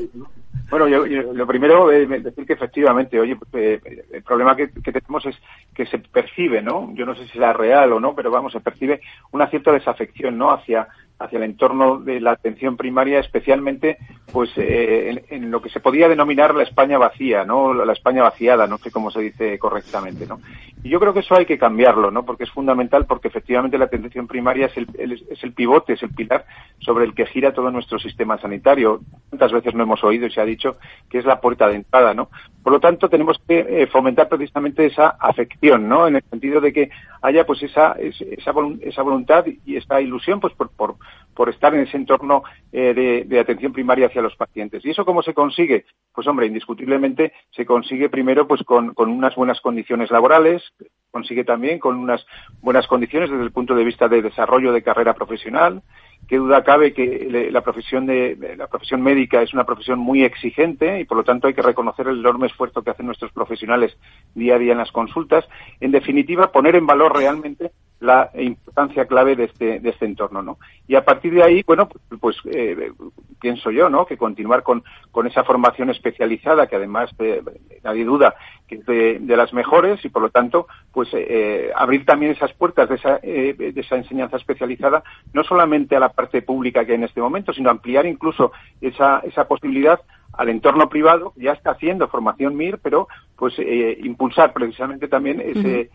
Bueno, 0.70 0.86
yo, 0.86 1.06
lo 1.06 1.46
primero 1.46 1.90
es 1.90 2.08
decir 2.22 2.44
que 2.44 2.52
efectivamente, 2.52 3.18
oye, 3.18 3.36
pues, 3.36 3.50
eh, 3.54 4.04
el 4.12 4.22
problema 4.22 4.54
que, 4.54 4.70
que, 4.70 4.92
tenemos 4.92 5.24
es 5.24 5.36
que 5.74 5.86
se 5.86 5.98
percibe, 5.98 6.60
¿no? 6.60 6.92
Yo 6.94 7.06
no 7.06 7.14
sé 7.14 7.24
si 7.24 7.32
será 7.32 7.54
real 7.54 7.92
o 7.92 8.00
no, 8.00 8.14
pero 8.14 8.30
vamos, 8.30 8.52
se 8.52 8.60
percibe 8.60 9.00
una 9.32 9.48
cierta 9.48 9.72
desafección, 9.72 10.36
¿no? 10.36 10.52
Hacia 10.52 10.88
hacia 11.18 11.38
el 11.38 11.44
entorno 11.44 11.98
de 11.98 12.20
la 12.20 12.32
atención 12.32 12.76
primaria, 12.76 13.18
especialmente 13.18 13.98
pues 14.32 14.50
eh, 14.56 15.24
en, 15.30 15.50
lo 15.50 15.60
que 15.60 15.70
se 15.70 15.80
podía 15.80 16.08
denominar 16.08 16.54
la 16.54 16.62
España 16.62 16.98
vacía, 16.98 17.44
¿no? 17.44 17.72
La 17.72 17.92
España 17.92 18.22
vaciada, 18.22 18.66
no 18.66 18.78
sé 18.78 18.90
cómo 18.90 19.10
se 19.10 19.20
dice 19.20 19.58
correctamente, 19.58 20.26
¿no? 20.26 20.40
Y 20.82 20.90
yo 20.90 21.00
creo 21.00 21.12
que 21.12 21.20
eso 21.20 21.34
hay 21.34 21.46
que 21.46 21.58
cambiarlo, 21.58 22.10
¿no? 22.10 22.24
Porque 22.24 22.44
es 22.44 22.50
fundamental, 22.50 23.06
porque 23.06 23.28
efectivamente 23.28 23.78
la 23.78 23.86
atención 23.86 24.26
primaria 24.26 24.66
es 24.66 24.76
el, 24.76 24.86
es 25.30 25.42
el 25.42 25.52
pivote, 25.52 25.94
es 25.94 26.02
el 26.02 26.10
pilar 26.10 26.44
sobre 26.78 27.04
el 27.04 27.14
que 27.14 27.26
gira 27.26 27.52
todo 27.52 27.70
nuestro 27.70 27.98
sistema 27.98 28.38
sanitario. 28.38 29.00
Cuántas 29.30 29.52
veces 29.52 29.74
no 29.74 29.82
hemos 29.82 30.04
oído 30.04 30.26
y 30.26 30.30
se 30.30 30.40
ha 30.40 30.44
dicho 30.44 30.76
que 31.08 31.18
es 31.18 31.24
la 31.24 31.40
puerta 31.40 31.68
de 31.68 31.76
entrada, 31.76 32.14
¿no? 32.14 32.28
Por 32.62 32.72
lo 32.72 32.80
tanto, 32.80 33.08
tenemos 33.08 33.38
que 33.46 33.60
eh, 33.60 33.86
fomentar 33.86 34.28
precisamente 34.28 34.84
esa 34.84 35.16
afección, 35.20 35.88
¿no? 35.88 36.06
En 36.06 36.16
el 36.16 36.22
sentido 36.28 36.60
de 36.60 36.72
que 36.72 36.90
haya 37.22 37.46
pues 37.46 37.62
esa, 37.62 37.92
esa, 37.92 38.52
esa 38.80 39.02
voluntad 39.02 39.44
y 39.64 39.76
esa 39.76 40.00
ilusión 40.00 40.40
pues 40.40 40.52
por, 40.54 40.70
por, 40.70 40.96
por 41.34 41.48
estar 41.48 41.72
en 41.74 41.82
ese 41.82 41.96
entorno 41.96 42.42
eh, 42.72 43.24
de, 43.26 43.40
atención 43.40 43.72
primaria 43.72 44.06
hacia 44.06 44.22
los 44.22 44.34
pacientes. 44.36 44.84
¿Y 44.84 44.90
eso 44.90 45.04
cómo 45.04 45.22
se 45.22 45.34
consigue? 45.34 45.84
Pues 46.12 46.26
hombre, 46.26 46.46
indiscutiblemente 46.46 47.32
se 47.52 47.64
consigue 47.64 48.08
primero 48.08 48.48
pues 48.48 48.62
con, 48.64 48.92
con 48.92 49.08
unas 49.08 49.36
buenas 49.36 49.60
condiciones 49.60 50.10
laborales, 50.10 50.62
consigue 51.10 51.44
también 51.44 51.78
con 51.78 51.96
unas 51.96 52.26
buenas 52.60 52.86
condiciones 52.86 53.30
desde 53.30 53.44
el 53.44 53.52
punto 53.52 53.74
de 53.74 53.84
vista 53.84 54.08
de 54.08 54.20
desarrollo 54.20 54.72
de 54.72 54.82
carrera 54.82 55.14
profesional, 55.14 55.82
qué 56.28 56.36
duda 56.36 56.62
cabe 56.62 56.92
que 56.92 57.48
la 57.50 57.62
profesión 57.62 58.06
de 58.06 58.54
la 58.56 58.66
profesión 58.66 59.02
médica 59.02 59.42
es 59.42 59.54
una 59.54 59.64
profesión 59.64 59.98
muy 59.98 60.22
exigente 60.22 61.00
y 61.00 61.04
por 61.04 61.16
lo 61.16 61.24
tanto 61.24 61.48
hay 61.48 61.54
que 61.54 61.62
reconocer 61.62 62.06
el 62.06 62.20
enorme 62.20 62.46
esfuerzo 62.46 62.82
que 62.82 62.90
hacen 62.90 63.06
nuestros 63.06 63.32
profesionales 63.32 63.96
día 64.34 64.56
a 64.56 64.58
día 64.58 64.72
en 64.72 64.78
las 64.78 64.92
consultas. 64.92 65.46
En 65.80 65.90
definitiva, 65.90 66.52
poner 66.52 66.76
en 66.76 66.86
valor 66.86 67.16
realmente 67.16 67.72
la 68.00 68.30
importancia 68.34 69.06
clave 69.06 69.34
de 69.34 69.44
este, 69.44 69.80
de 69.80 69.90
este 69.90 70.04
entorno, 70.04 70.40
¿no? 70.40 70.58
Y 70.86 70.94
a 70.94 71.04
partir 71.04 71.34
de 71.34 71.42
ahí, 71.42 71.64
bueno, 71.66 71.88
pues, 71.88 72.02
pues 72.20 72.36
eh, 72.46 72.92
pienso 73.40 73.70
yo, 73.70 73.90
¿no? 73.90 74.06
Que 74.06 74.16
continuar 74.16 74.62
con, 74.62 74.84
con 75.10 75.26
esa 75.26 75.42
formación 75.42 75.90
especializada, 75.90 76.68
que 76.68 76.76
además 76.76 77.10
eh, 77.18 77.42
nadie 77.82 78.04
duda 78.04 78.34
que 78.68 78.76
es 78.76 78.86
de, 78.86 79.36
las 79.36 79.52
mejores 79.52 80.04
y 80.04 80.10
por 80.10 80.22
lo 80.22 80.30
tanto, 80.30 80.68
pues 80.92 81.08
eh, 81.12 81.70
abrir 81.74 82.04
también 82.04 82.32
esas 82.32 82.52
puertas 82.52 82.88
de 82.88 82.96
esa, 82.96 83.18
de 83.18 83.72
esa 83.74 83.96
enseñanza 83.96 84.36
especializada, 84.36 85.02
no 85.32 85.42
solamente 85.42 85.96
a 85.96 86.00
la 86.00 86.10
parte 86.10 86.42
pública 86.42 86.84
que 86.84 86.92
hay 86.92 86.98
en 86.98 87.04
este 87.04 87.22
momento, 87.22 87.54
sino 87.54 87.70
ampliar 87.70 88.04
incluso 88.04 88.52
esa, 88.80 89.20
esa 89.20 89.48
posibilidad 89.48 90.00
al 90.34 90.50
entorno 90.50 90.90
privado, 90.90 91.32
ya 91.36 91.52
está 91.52 91.70
haciendo 91.70 92.08
formación 92.08 92.56
MIR, 92.56 92.78
pero 92.78 93.08
pues 93.36 93.54
impulsar 93.58 94.52
precisamente 94.52 95.08
también 95.08 95.40
ese, 95.40 95.90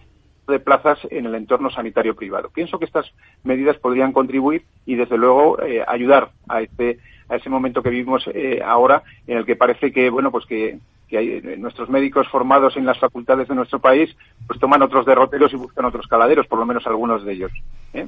de 0.47 0.60
plazas 0.60 0.99
en 1.10 1.25
el 1.25 1.36
entorno 1.36 1.69
sanitario 1.69 2.15
privado. 2.15 2.49
Pienso 2.49 2.79
que 2.79 2.86
estas 2.86 3.12
medidas 3.43 3.77
podrían 3.77 4.12
contribuir 4.12 4.63
y, 4.86 4.95
desde 4.95 5.17
luego, 5.17 5.62
eh, 5.62 5.84
ayudar 5.88 6.32
a 6.47 6.62
este 6.62 6.99
a 7.29 7.38
ese 7.38 7.49
momento 7.49 7.82
que 7.82 7.89
vivimos 7.89 8.25
eh, 8.34 8.62
ahora, 8.63 9.01
en 9.27 9.38
el 9.38 9.45
que 9.45 9.56
parece 9.56 9.93
que 9.93 10.10
bueno 10.10 10.29
pues 10.29 10.45
que, 10.45 10.77
hay, 11.12 11.29
eh, 11.29 11.56
nuestros 11.58 11.89
médicos 11.89 12.27
formados 12.27 12.75
en 12.75 12.86
las 12.86 12.99
facultades 12.99 13.47
de 13.47 13.56
nuestro 13.56 13.79
país 13.79 14.15
pues 14.45 14.60
toman 14.60 14.82
otros 14.82 15.06
derroteros 15.06 15.53
y 15.53 15.56
buscan 15.56 15.86
otros 15.86 16.06
caladeros, 16.08 16.47
por 16.47 16.60
lo 16.60 16.65
menos 16.65 16.86
algunos 16.86 17.23
de 17.23 17.34
ellos. 17.34 17.51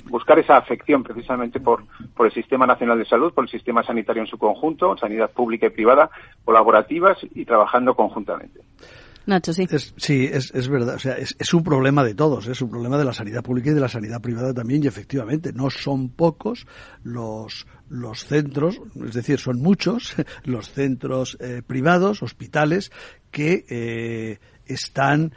Buscar 0.10 0.38
esa 0.38 0.58
afección 0.58 1.04
precisamente 1.04 1.60
por 1.60 1.84
el 2.20 2.32
Sistema 2.34 2.66
Nacional 2.68 2.98
de 2.98 3.06
Salud, 3.06 3.34
por 3.34 3.46
el 3.46 3.50
sistema 3.50 3.84
sanitario 3.84 4.24
en 4.24 4.28
su 4.28 4.38
conjunto, 4.38 4.98
sanidad 4.98 5.32
pública 5.32 5.68
y 5.68 5.70
privada, 5.70 6.10
colaborativas 6.44 7.18
y 7.36 7.46
trabajando 7.46 7.96
conjuntamente. 7.96 8.62
Nacho, 9.26 9.54
sí. 9.54 9.68
Sí, 9.98 10.30
es, 10.32 10.52
es 10.54 10.68
verdad. 10.68 10.96
O 10.96 11.00
sea, 11.00 11.18
es, 11.18 11.54
un 11.54 11.64
problema 11.64 12.04
de 12.04 12.14
todos. 12.14 12.48
Es 12.48 12.62
un 12.62 12.70
problema 12.70 12.98
de 12.98 13.06
la 13.06 13.14
sanidad 13.14 13.44
pública 13.44 13.72
y 13.72 13.74
de 13.74 13.80
la 13.80 13.90
sanidad 13.90 14.22
privada 14.22 14.54
también. 14.54 14.84
Y 14.84 14.88
efectivamente, 14.88 15.52
no 15.52 15.70
son 15.70 16.10
pocos 16.10 16.68
los, 17.04 17.66
los 17.90 18.26
centros, 18.26 18.80
es 19.04 19.14
decir, 19.14 19.40
son 19.40 19.62
muchos 19.62 20.16
los 20.44 20.72
centros 20.72 21.38
eh, 21.40 21.62
privados, 21.66 22.22
hospitales, 22.22 22.92
que 23.32 23.66
eh, 23.70 24.40
están 24.66 25.34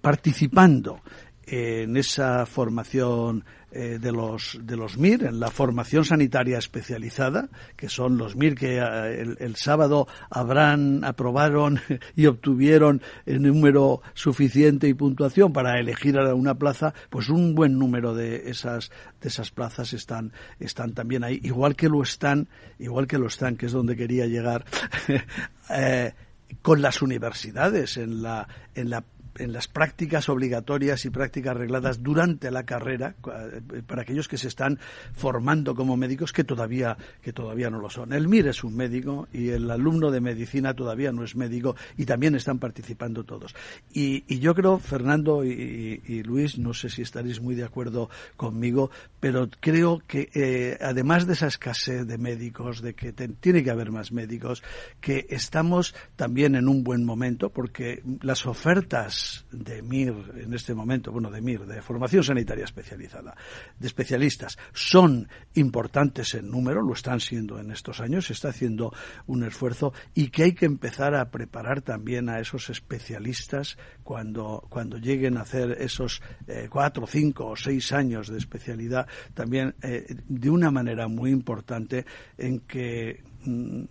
participando 0.00 1.02
en 1.46 1.96
esa 1.96 2.44
formación 2.44 3.44
eh, 3.70 3.98
de 4.00 4.10
los 4.10 4.58
de 4.62 4.76
los 4.76 4.96
MIR 4.96 5.24
en 5.24 5.38
la 5.38 5.50
formación 5.50 6.04
sanitaria 6.04 6.58
especializada 6.58 7.48
que 7.76 7.88
son 7.88 8.16
los 8.16 8.34
MIR 8.34 8.54
que 8.54 8.78
eh, 8.78 9.36
el, 9.38 9.56
sábado 9.56 10.08
habrán 10.30 11.04
aprobaron 11.04 11.80
y 12.16 12.26
obtuvieron 12.26 13.02
el 13.26 13.42
número 13.42 14.02
suficiente 14.14 14.88
y 14.88 14.94
puntuación 14.94 15.52
para 15.52 15.78
elegir 15.78 16.18
a 16.18 16.34
una 16.34 16.54
plaza 16.54 16.94
pues 17.10 17.28
un 17.28 17.54
buen 17.54 17.78
número 17.78 18.14
de 18.14 18.50
esas 18.50 18.90
de 19.20 19.28
esas 19.28 19.50
plazas 19.50 19.92
están 19.92 20.32
están 20.58 20.94
también 20.94 21.22
ahí. 21.22 21.40
Igual 21.42 21.76
que 21.76 21.88
lo 21.88 22.02
están 22.02 22.48
igual 22.78 23.06
que 23.06 23.18
lo 23.18 23.26
están 23.26 23.56
que 23.56 23.66
es 23.66 23.72
donde 23.72 23.94
quería 23.94 24.26
llegar 24.26 24.64
eh, 25.70 26.14
con 26.62 26.82
las 26.82 27.02
universidades 27.02 27.96
en 27.96 28.22
la 28.22 28.48
en 28.74 28.90
la 28.90 29.04
en 29.38 29.52
las 29.52 29.68
prácticas 29.68 30.28
obligatorias 30.28 31.04
y 31.04 31.10
prácticas 31.10 31.56
regladas 31.56 32.02
durante 32.02 32.50
la 32.50 32.64
carrera 32.64 33.14
eh, 33.26 33.82
para 33.86 34.02
aquellos 34.02 34.28
que 34.28 34.38
se 34.38 34.48
están 34.48 34.78
formando 35.14 35.74
como 35.74 35.96
médicos 35.96 36.32
que 36.32 36.44
todavía 36.44 36.96
que 37.22 37.32
todavía 37.32 37.70
no 37.70 37.78
lo 37.78 37.90
son. 37.90 38.12
El 38.12 38.28
MIR 38.28 38.48
es 38.48 38.64
un 38.64 38.76
médico 38.76 39.28
y 39.32 39.48
el 39.48 39.70
alumno 39.70 40.10
de 40.10 40.20
medicina 40.20 40.74
todavía 40.74 41.12
no 41.12 41.24
es 41.24 41.36
médico 41.36 41.76
y 41.96 42.04
también 42.04 42.34
están 42.34 42.58
participando 42.58 43.24
todos. 43.24 43.54
Y, 43.92 44.38
yo 44.38 44.54
creo, 44.54 44.78
Fernando 44.78 45.44
y, 45.44 46.22
Luis, 46.22 46.58
no 46.58 46.74
sé 46.74 46.88
si 46.88 47.02
estaréis 47.02 47.40
muy 47.40 47.54
de 47.54 47.64
acuerdo 47.64 48.10
conmigo, 48.36 48.90
pero 49.20 49.48
creo 49.60 50.02
que 50.06 50.28
eh, 50.34 50.78
además 50.80 51.26
de 51.26 51.32
esa 51.32 51.46
escasez 51.46 52.06
de 52.06 52.18
médicos, 52.18 52.82
de 52.82 52.94
que 52.94 53.12
tiene 53.12 53.64
que 53.64 53.70
haber 53.70 53.90
más 53.90 54.12
médicos, 54.12 54.62
que 55.00 55.26
estamos 55.30 55.94
también 56.16 56.54
en 56.54 56.68
un 56.68 56.84
buen 56.84 57.04
momento 57.04 57.50
porque 57.50 58.02
las 58.20 58.46
ofertas 58.46 59.25
de 59.50 59.82
MIR 59.82 60.34
en 60.42 60.54
este 60.54 60.74
momento, 60.74 61.12
bueno, 61.12 61.30
de 61.30 61.40
MIR, 61.40 61.66
de 61.66 61.82
formación 61.82 62.22
sanitaria 62.22 62.64
especializada, 62.64 63.36
de 63.78 63.86
especialistas, 63.86 64.58
son 64.72 65.28
importantes 65.54 66.34
en 66.34 66.50
número, 66.50 66.82
lo 66.82 66.92
están 66.92 67.20
siendo 67.20 67.58
en 67.58 67.70
estos 67.70 68.00
años, 68.00 68.26
se 68.26 68.32
está 68.32 68.48
haciendo 68.48 68.92
un 69.26 69.44
esfuerzo 69.44 69.92
y 70.14 70.28
que 70.28 70.44
hay 70.44 70.52
que 70.52 70.66
empezar 70.66 71.14
a 71.14 71.30
preparar 71.30 71.82
también 71.82 72.28
a 72.28 72.40
esos 72.40 72.70
especialistas 72.70 73.78
cuando, 74.02 74.66
cuando 74.68 74.98
lleguen 74.98 75.36
a 75.36 75.42
hacer 75.42 75.76
esos 75.80 76.22
eh, 76.46 76.68
cuatro, 76.70 77.06
cinco 77.06 77.46
o 77.46 77.56
seis 77.56 77.92
años 77.92 78.28
de 78.28 78.38
especialidad, 78.38 79.06
también 79.34 79.74
eh, 79.82 80.06
de 80.28 80.50
una 80.50 80.70
manera 80.70 81.08
muy 81.08 81.30
importante 81.30 82.04
en 82.38 82.60
que 82.60 83.22
mm, 83.44 83.84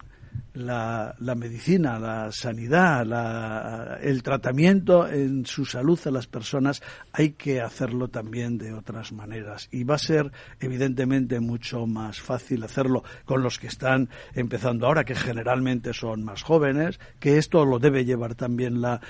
la, 0.55 1.15
la, 1.19 1.35
medicina, 1.35 1.99
la 1.99 2.31
sanidad, 2.31 3.05
la, 3.05 3.99
el 4.01 4.23
tratamiento 4.23 5.07
en 5.07 5.45
su 5.45 5.65
salud 5.65 5.99
a 6.05 6.11
las 6.11 6.27
personas, 6.27 6.81
hay 7.11 7.31
que 7.31 7.61
hacerlo 7.61 8.07
también 8.07 8.57
de 8.57 8.73
otras 8.73 9.11
maneras. 9.11 9.67
Y 9.71 9.83
va 9.83 9.95
a 9.95 9.99
ser, 9.99 10.31
evidentemente, 10.59 11.39
mucho 11.39 11.85
más 11.85 12.19
fácil 12.19 12.63
hacerlo 12.63 13.03
con 13.25 13.43
los 13.43 13.59
que 13.59 13.67
están 13.67 14.09
empezando 14.33 14.87
ahora, 14.87 15.03
que 15.03 15.15
generalmente 15.15 15.93
son 15.93 16.23
más 16.23 16.43
jóvenes, 16.43 16.99
que 17.19 17.37
esto 17.37 17.65
lo 17.65 17.79
debe 17.79 18.05
llevar 18.05 18.35
también 18.35 18.81
la, 18.81 19.01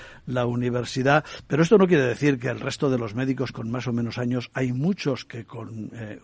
universidad. 0.46 1.24
Pero 1.46 1.62
esto 1.62 1.78
no 1.78 1.86
quiere 1.86 2.04
decir 2.04 2.38
que 2.38 2.48
el 2.48 2.60
resto 2.60 2.90
de 2.90 2.98
los 2.98 3.14
médicos 3.14 3.52
con 3.52 3.70
más 3.70 3.86
o 3.86 3.92
menos 3.92 4.18
años, 4.18 4.50
hay 4.54 4.72
muchos 4.72 5.24
que 5.24 5.44
con 5.44 5.90
eh, 5.94 6.20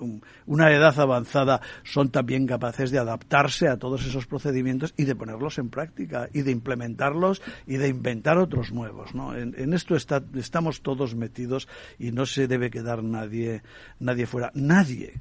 una 0.47 0.71
edad 0.71 0.99
avanzada 1.01 1.61
son 1.83 2.11
también 2.11 2.47
capaces 2.47 2.91
de 2.91 2.99
adaptarse 2.99 3.69
a 3.69 3.79
todos 3.79 4.05
esos 4.07 4.27
procedimientos 4.27 4.95
y 4.97 5.05
ponerlos 5.15 5.59
en 5.59 5.71
práctica 5.71 6.29
y 6.33 6.43
de 6.43 6.51
implementarlos 6.51 7.43
y 7.67 7.77
de 7.77 7.89
inventar 7.89 8.39
otros 8.39 8.73
nuevos. 8.73 9.15
¿no? 9.15 9.37
En, 9.37 9.75
esto 9.75 9.97
está, 9.97 10.23
estamos 10.35 10.83
todos 10.83 11.15
metidos 11.15 11.69
y 11.99 12.13
no 12.13 12.27
se 12.27 12.49
debe 12.49 12.71
quedar 12.71 13.03
nadie, 13.03 13.63
nadie 13.99 14.27
fuera. 14.27 14.51
Nadie, 14.55 15.21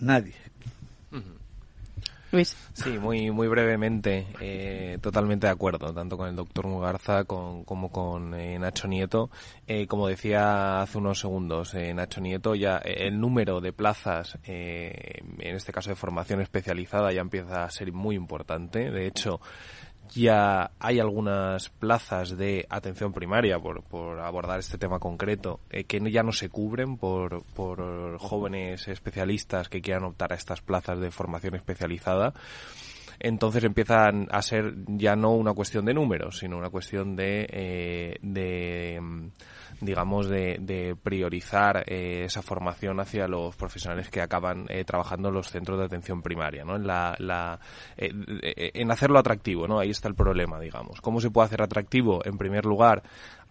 nadie. 0.00 0.34
Luis. 2.30 2.54
Sí, 2.74 2.98
muy, 2.98 3.30
muy 3.30 3.48
brevemente, 3.48 4.26
eh, 4.40 4.98
totalmente 5.00 5.46
de 5.46 5.52
acuerdo, 5.52 5.94
tanto 5.94 6.18
con 6.18 6.28
el 6.28 6.36
doctor 6.36 6.66
Mugarza 6.66 7.24
como 7.24 7.90
con 7.90 8.34
eh, 8.34 8.58
Nacho 8.58 8.86
Nieto. 8.86 9.30
Eh, 9.66 9.86
como 9.86 10.08
decía 10.08 10.82
hace 10.82 10.98
unos 10.98 11.20
segundos, 11.20 11.74
Nacho 11.74 12.20
Nieto, 12.20 12.54
ya 12.54 12.76
el 12.78 13.18
número 13.18 13.62
de 13.62 13.72
plazas, 13.72 14.38
en 14.44 15.56
este 15.56 15.72
caso 15.72 15.88
de 15.88 15.96
formación 15.96 16.42
especializada, 16.42 17.12
ya 17.12 17.22
empieza 17.22 17.64
a 17.64 17.70
ser 17.70 17.92
muy 17.92 18.14
importante. 18.14 18.90
De 18.90 19.06
hecho, 19.06 19.40
ya 20.14 20.70
hay 20.78 21.00
algunas 21.00 21.68
plazas 21.68 22.36
de 22.36 22.66
atención 22.68 23.12
primaria, 23.12 23.58
por, 23.58 23.82
por 23.82 24.20
abordar 24.20 24.58
este 24.58 24.78
tema 24.78 24.98
concreto, 24.98 25.60
eh, 25.70 25.84
que 25.84 25.98
ya 26.10 26.22
no 26.22 26.32
se 26.32 26.48
cubren 26.48 26.96
por, 26.96 27.42
por 27.54 28.18
jóvenes 28.18 28.88
especialistas 28.88 29.68
que 29.68 29.80
quieran 29.80 30.04
optar 30.04 30.32
a 30.32 30.36
estas 30.36 30.60
plazas 30.60 31.00
de 31.00 31.10
formación 31.10 31.54
especializada 31.54 32.34
entonces 33.20 33.64
empiezan 33.64 34.28
a 34.30 34.42
ser 34.42 34.74
ya 34.86 35.16
no 35.16 35.32
una 35.32 35.54
cuestión 35.54 35.84
de 35.84 35.94
números, 35.94 36.38
sino 36.38 36.56
una 36.56 36.70
cuestión 36.70 37.16
de, 37.16 37.46
eh, 37.50 38.18
de 38.22 39.00
digamos, 39.80 40.28
de, 40.28 40.96
priorizar 41.02 41.84
eh, 41.86 42.24
esa 42.24 42.42
formación 42.42 43.00
hacia 43.00 43.28
los 43.28 43.54
profesionales 43.56 44.10
que 44.10 44.20
acaban 44.20 44.66
eh, 44.68 44.84
trabajando 44.84 45.28
en 45.28 45.34
los 45.34 45.48
centros 45.48 45.78
de 45.78 45.84
atención 45.84 46.22
primaria, 46.22 46.64
¿no? 46.64 46.76
En, 46.76 46.86
la, 46.86 47.14
la 47.18 47.60
eh, 47.96 48.12
en 48.74 48.90
hacerlo 48.90 49.18
atractivo, 49.18 49.68
¿no? 49.68 49.78
Ahí 49.78 49.90
está 49.90 50.08
el 50.08 50.14
problema, 50.14 50.58
digamos. 50.58 51.00
¿Cómo 51.00 51.20
se 51.20 51.30
puede 51.30 51.46
hacer 51.46 51.62
atractivo? 51.62 52.24
En 52.24 52.38
primer 52.38 52.64
lugar, 52.64 53.02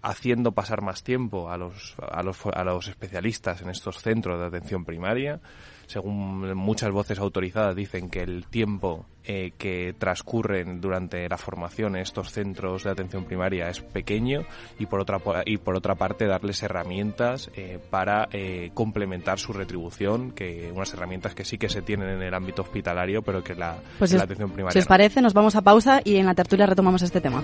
haciendo 0.01 0.51
pasar 0.51 0.81
más 0.81 1.03
tiempo 1.03 1.49
a 1.49 1.57
los, 1.57 1.95
a 1.99 2.23
los, 2.23 2.45
a 2.45 2.63
los 2.63 2.87
especialistas 2.87 3.61
en 3.61 3.69
estos 3.69 4.01
centros 4.01 4.39
de 4.39 4.47
atención 4.47 4.85
primaria. 4.85 5.39
Según 5.87 6.53
muchas 6.55 6.91
voces 6.91 7.19
autorizadas 7.19 7.75
dicen 7.75 8.09
que 8.09 8.21
el 8.21 8.45
tiempo 8.45 9.05
eh, 9.29 9.51
que 9.57 9.93
transcurren 9.97 10.79
durante 10.79 11.27
la 11.27 11.37
formación 11.37 11.97
en 11.97 12.01
estos 12.01 12.31
centros 12.31 12.85
de 12.85 12.91
atención 12.91 13.25
primaria 13.25 13.69
es 13.69 13.81
pequeño 13.81 14.45
y 14.79 14.85
por 14.85 15.01
otra 15.01 15.19
y 15.45 15.57
por 15.57 15.75
otra 15.75 15.95
parte 15.95 16.27
darles 16.27 16.63
herramientas 16.63 17.51
eh, 17.55 17.77
para 17.89 18.29
eh, 18.31 18.71
complementar 18.73 19.37
su 19.37 19.51
retribución 19.51 20.31
que 20.31 20.71
unas 20.73 20.93
herramientas 20.93 21.35
que 21.35 21.43
sí 21.43 21.57
que 21.57 21.67
se 21.67 21.81
tienen 21.81 22.07
en 22.07 22.21
el 22.21 22.33
ámbito 22.33 22.61
hospitalario 22.61 23.21
pero 23.21 23.43
que 23.43 23.53
la, 23.53 23.75
pues 23.99 24.13
la 24.13 24.23
atención 24.23 24.51
primaria 24.51 24.71
si 24.71 24.79
os 24.79 24.87
parece 24.87 25.21
nos 25.21 25.33
vamos 25.33 25.57
a 25.57 25.61
pausa 25.61 25.99
y 26.05 26.15
en 26.15 26.25
la 26.25 26.33
tertulia 26.33 26.65
retomamos 26.65 27.01
este 27.01 27.19
tema 27.19 27.43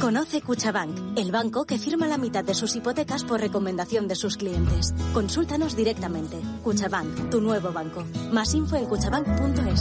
Conoce 0.00 0.40
Cuchabank, 0.40 1.18
el 1.18 1.32
banco 1.32 1.66
que 1.66 1.76
firma 1.76 2.06
la 2.06 2.16
mitad 2.16 2.44
de 2.44 2.54
sus 2.54 2.76
hipotecas 2.76 3.24
por 3.24 3.40
recomendación 3.40 4.06
de 4.06 4.14
sus 4.14 4.36
clientes. 4.36 4.94
Consúltanos 5.12 5.74
directamente. 5.76 6.40
Cuchabank, 6.62 7.30
tu 7.30 7.40
nuevo 7.40 7.72
banco. 7.72 8.04
Más 8.32 8.54
info 8.54 8.76
en 8.76 8.86
cuchabank.es. 8.86 9.80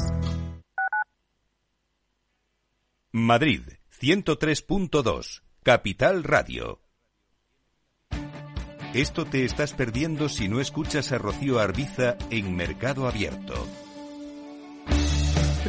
Madrid, 3.12 3.62
103.2, 4.00 5.44
Capital 5.62 6.24
Radio. 6.24 6.82
Esto 8.94 9.26
te 9.26 9.46
estás 9.46 9.74
perdiendo 9.74 10.30
si 10.30 10.50
no 10.50 10.60
escuchas 10.60 11.12
a 11.12 11.18
Rocío 11.18 11.60
Arbiza 11.60 12.18
en 12.30 12.56
Mercado 12.56 13.08
Abierto. 13.08 13.68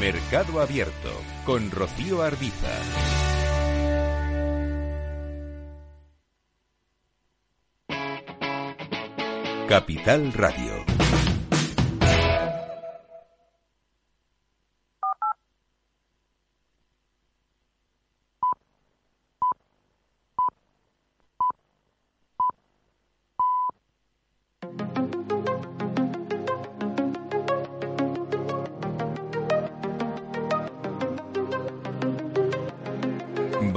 Mercado 0.00 0.62
Abierto 0.62 1.10
con 1.44 1.70
Rocío 1.70 2.22
Arbiza. 2.22 2.70
Capital 9.68 10.32
Radio. 10.32 10.86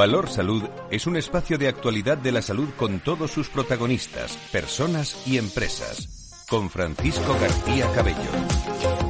Valor 0.04 0.28
Salud 0.28 0.64
es 0.92 1.08
un 1.08 1.16
espacio 1.16 1.58
de 1.58 1.70
actualidad 1.70 2.18
de 2.18 2.34
la 2.34 2.42
salud 2.42 2.68
con 2.76 3.00
todos 3.00 3.32
sus 3.32 3.48
protagonistas, 3.48 4.38
personas 4.52 5.16
y 5.26 5.38
empresas. 5.38 6.46
Con 6.50 6.70
Francisco 6.70 7.34
García 7.40 7.90
Cabello. 7.96 8.18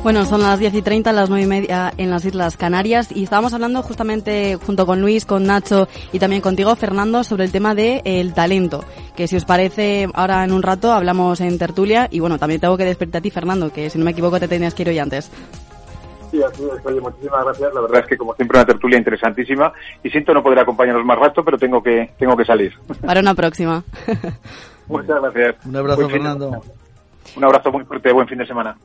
Bueno, 0.04 0.24
son 0.26 0.44
las 0.44 0.60
10 0.60 0.76
y 0.76 0.82
30, 0.84 1.12
las 1.12 1.30
9 1.30 1.44
y 1.46 1.48
media 1.48 1.92
en 1.98 2.12
las 2.12 2.26
Islas 2.26 2.58
Canarias 2.58 3.08
y 3.12 3.24
estábamos 3.24 3.54
hablando 3.54 3.82
justamente 3.82 4.56
junto 4.58 4.86
con 4.86 5.02
Luis, 5.02 5.26
con 5.26 5.46
Nacho 5.46 5.88
y 6.12 6.20
también 6.20 6.44
contigo, 6.44 6.76
Fernando, 6.76 7.24
sobre 7.24 7.46
el 7.46 7.52
tema 7.52 7.74
del 7.74 8.04
el 8.06 8.36
talento. 8.36 8.86
Que 9.16 9.28
si 9.28 9.36
os 9.36 9.46
parece, 9.46 10.08
ahora 10.14 10.44
en 10.44 10.52
un 10.52 10.62
rato 10.62 10.94
hablamos 10.94 11.42
en 11.42 11.58
tertulia 11.58 12.08
y 12.12 12.20
bueno, 12.20 12.38
también 12.38 12.62
tengo 12.62 12.78
que 12.78 12.86
despertar 12.86 13.18
a 13.18 13.24
ti, 13.24 13.32
Fernando, 13.32 13.74
que 13.74 13.90
si 13.90 13.98
no 13.98 14.06
me 14.06 14.12
equivoco 14.12 14.40
te 14.40 14.48
tenías 14.48 14.76
que 14.76 14.84
ir 14.84 14.90
hoy 14.90 15.00
antes. 15.00 15.32
Sí, 16.34 16.42
así 16.42 16.64
es. 16.64 16.84
Oye, 16.84 17.00
muchísimas 17.00 17.46
gracias. 17.46 17.74
La 17.76 17.82
verdad 17.82 18.00
es 18.00 18.08
que, 18.08 18.18
como 18.18 18.34
siempre, 18.34 18.58
una 18.58 18.66
tertulia 18.66 18.98
interesantísima. 18.98 19.72
Y 20.04 20.10
siento 20.10 20.34
no 20.34 20.42
poder 20.42 20.58
acompañaros 20.58 21.06
más 21.06 21.20
rato, 21.20 21.46
pero 21.46 21.60
tengo 21.60 21.84
que, 21.84 22.10
tengo 22.18 22.36
que 22.36 22.44
salir. 22.44 22.74
Para 23.06 23.20
una 23.20 23.36
próxima. 23.36 23.84
Muchas 24.88 25.22
gracias. 25.22 25.64
Un 25.64 25.76
abrazo, 25.76 26.10
Fernando. 26.10 26.64
Un 27.36 27.44
abrazo 27.44 27.72
muy 27.72 27.84
fuerte. 27.84 28.12
Buen 28.12 28.28
fin 28.28 28.40
de 28.40 28.48
semana. 28.48 28.76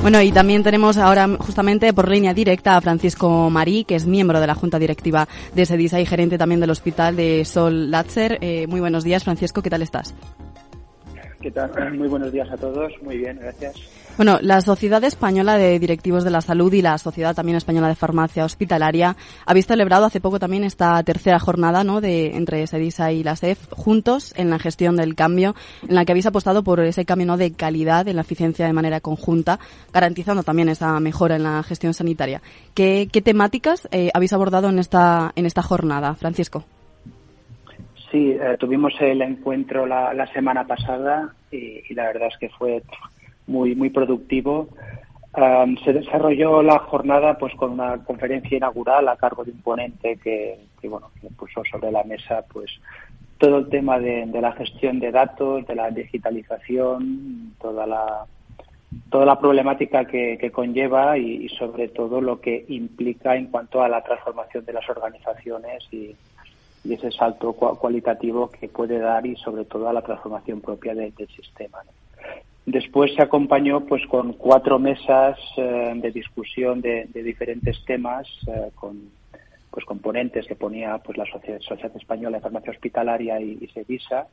Bueno, 0.00 0.22
y 0.22 0.32
también 0.32 0.62
tenemos 0.62 0.96
ahora 0.96 1.28
justamente 1.38 1.92
por 1.92 2.08
línea 2.08 2.32
directa 2.32 2.74
a 2.74 2.80
Francisco 2.80 3.50
Marí, 3.50 3.84
que 3.84 3.96
es 3.96 4.06
miembro 4.06 4.40
de 4.40 4.46
la 4.46 4.54
Junta 4.54 4.78
Directiva 4.78 5.28
de 5.54 5.66
SEDISA 5.66 6.00
y 6.00 6.06
gerente 6.06 6.38
también 6.38 6.58
del 6.58 6.70
Hospital 6.70 7.16
de 7.16 7.44
Sol 7.44 7.90
Latzer. 7.90 8.38
Eh, 8.40 8.66
muy 8.66 8.80
buenos 8.80 9.04
días, 9.04 9.24
Francisco, 9.24 9.60
¿qué 9.60 9.68
tal 9.68 9.82
estás? 9.82 10.14
¿Qué 11.40 11.50
tal? 11.50 11.70
Muy 11.98 12.08
buenos 12.08 12.32
días 12.32 12.50
a 12.50 12.56
todos. 12.56 12.92
Muy 13.02 13.18
bien, 13.18 13.38
gracias. 13.40 13.74
Bueno, 14.20 14.36
la 14.42 14.60
Sociedad 14.60 15.02
Española 15.02 15.56
de 15.56 15.78
Directivos 15.78 16.24
de 16.24 16.30
la 16.30 16.42
Salud 16.42 16.70
y 16.74 16.82
la 16.82 16.98
Sociedad 16.98 17.34
también 17.34 17.56
Española 17.56 17.88
de 17.88 17.94
Farmacia 17.94 18.44
Hospitalaria 18.44 19.16
habéis 19.46 19.66
celebrado 19.66 20.04
hace 20.04 20.20
poco 20.20 20.38
también 20.38 20.62
esta 20.62 21.02
tercera 21.04 21.38
jornada 21.38 21.84
¿no? 21.84 22.02
de, 22.02 22.36
entre 22.36 22.66
SEDISA 22.66 23.12
y 23.12 23.22
la 23.22 23.34
SEF 23.34 23.70
juntos 23.70 24.34
en 24.36 24.50
la 24.50 24.58
gestión 24.58 24.96
del 24.96 25.14
cambio, 25.14 25.54
en 25.88 25.94
la 25.94 26.04
que 26.04 26.12
habéis 26.12 26.26
apostado 26.26 26.62
por 26.62 26.80
ese 26.80 27.06
cambio 27.06 27.34
de 27.38 27.54
calidad 27.54 28.08
en 28.08 28.16
la 28.16 28.20
eficiencia 28.20 28.66
de 28.66 28.74
manera 28.74 29.00
conjunta, 29.00 29.58
garantizando 29.90 30.42
también 30.42 30.68
esa 30.68 31.00
mejora 31.00 31.36
en 31.36 31.44
la 31.44 31.62
gestión 31.62 31.94
sanitaria. 31.94 32.42
¿Qué, 32.74 33.08
temáticas 33.24 33.88
eh, 33.90 34.10
habéis 34.12 34.34
abordado 34.34 34.68
en 34.68 34.80
esta, 34.80 35.32
en 35.34 35.46
esta 35.46 35.62
jornada, 35.62 36.14
Francisco? 36.14 36.66
Sí, 38.10 38.32
eh, 38.32 38.56
tuvimos 38.58 38.92
el 39.00 39.22
encuentro 39.22 39.86
la, 39.86 40.26
semana 40.34 40.66
pasada 40.66 41.32
y, 41.50 41.94
la 41.94 42.04
verdad 42.04 42.28
es 42.30 42.38
que 42.38 42.48
fue 42.48 42.82
muy 43.50 43.74
muy 43.74 43.90
productivo. 43.90 44.68
se 45.84 45.92
desarrolló 45.92 46.62
la 46.62 46.78
jornada 46.78 47.36
pues 47.38 47.54
con 47.54 47.72
una 47.72 47.98
conferencia 48.04 48.56
inaugural 48.56 49.08
a 49.08 49.16
cargo 49.16 49.44
de 49.44 49.52
un 49.52 49.62
ponente 49.62 50.16
que, 50.16 50.58
bueno 50.84 51.10
que 51.20 51.28
puso 51.30 51.62
sobre 51.70 51.90
la 51.92 52.04
mesa 52.04 52.44
pues 52.52 52.70
todo 53.38 53.58
el 53.58 53.68
tema 53.70 53.98
de, 53.98 54.26
la 54.26 54.52
gestión 54.52 55.00
de 55.00 55.10
datos, 55.10 55.66
de 55.66 55.74
la 55.74 55.90
digitalización, 55.90 57.54
toda 57.58 57.86
la 57.86 58.26
toda 59.08 59.24
la 59.24 59.38
problemática 59.38 60.04
que, 60.04 60.50
conlleva 60.52 61.16
y, 61.16 61.48
sobre 61.50 61.88
todo 61.88 62.20
lo 62.20 62.40
que 62.40 62.64
implica 62.68 63.36
en 63.36 63.46
cuanto 63.46 63.82
a 63.82 63.88
la 63.88 64.02
transformación 64.02 64.64
de 64.64 64.72
las 64.72 64.88
organizaciones 64.88 65.84
y, 65.92 66.14
ese 66.88 67.10
salto 67.12 67.52
cualitativo 67.52 68.50
que 68.50 68.66
puede 68.66 68.98
dar 68.98 69.26
y 69.26 69.36
sobre 69.36 69.66
todo 69.66 69.88
a 69.88 69.92
la 69.92 70.00
transformación 70.00 70.62
propia 70.62 70.94
del 70.94 71.12
sistema. 71.28 71.78
Después 72.66 73.14
se 73.14 73.22
acompañó 73.22 73.80
pues 73.86 74.06
con 74.06 74.34
cuatro 74.34 74.78
mesas 74.78 75.38
eh, 75.56 75.92
de 75.96 76.10
discusión 76.10 76.80
de, 76.80 77.06
diferentes 77.12 77.84
temas 77.84 78.28
eh, 78.46 78.70
con 78.74 79.10
pues 79.70 79.84
componentes 79.84 80.46
que 80.46 80.56
ponía 80.56 80.98
pues 80.98 81.16
la 81.16 81.26
Sociedad, 81.26 81.60
Española 81.96 82.38
de 82.38 82.42
Farmacia 82.42 82.72
Hospitalaria 82.72 83.40
y, 83.40 83.58
y 83.60 83.68
Sevisa 83.68 84.26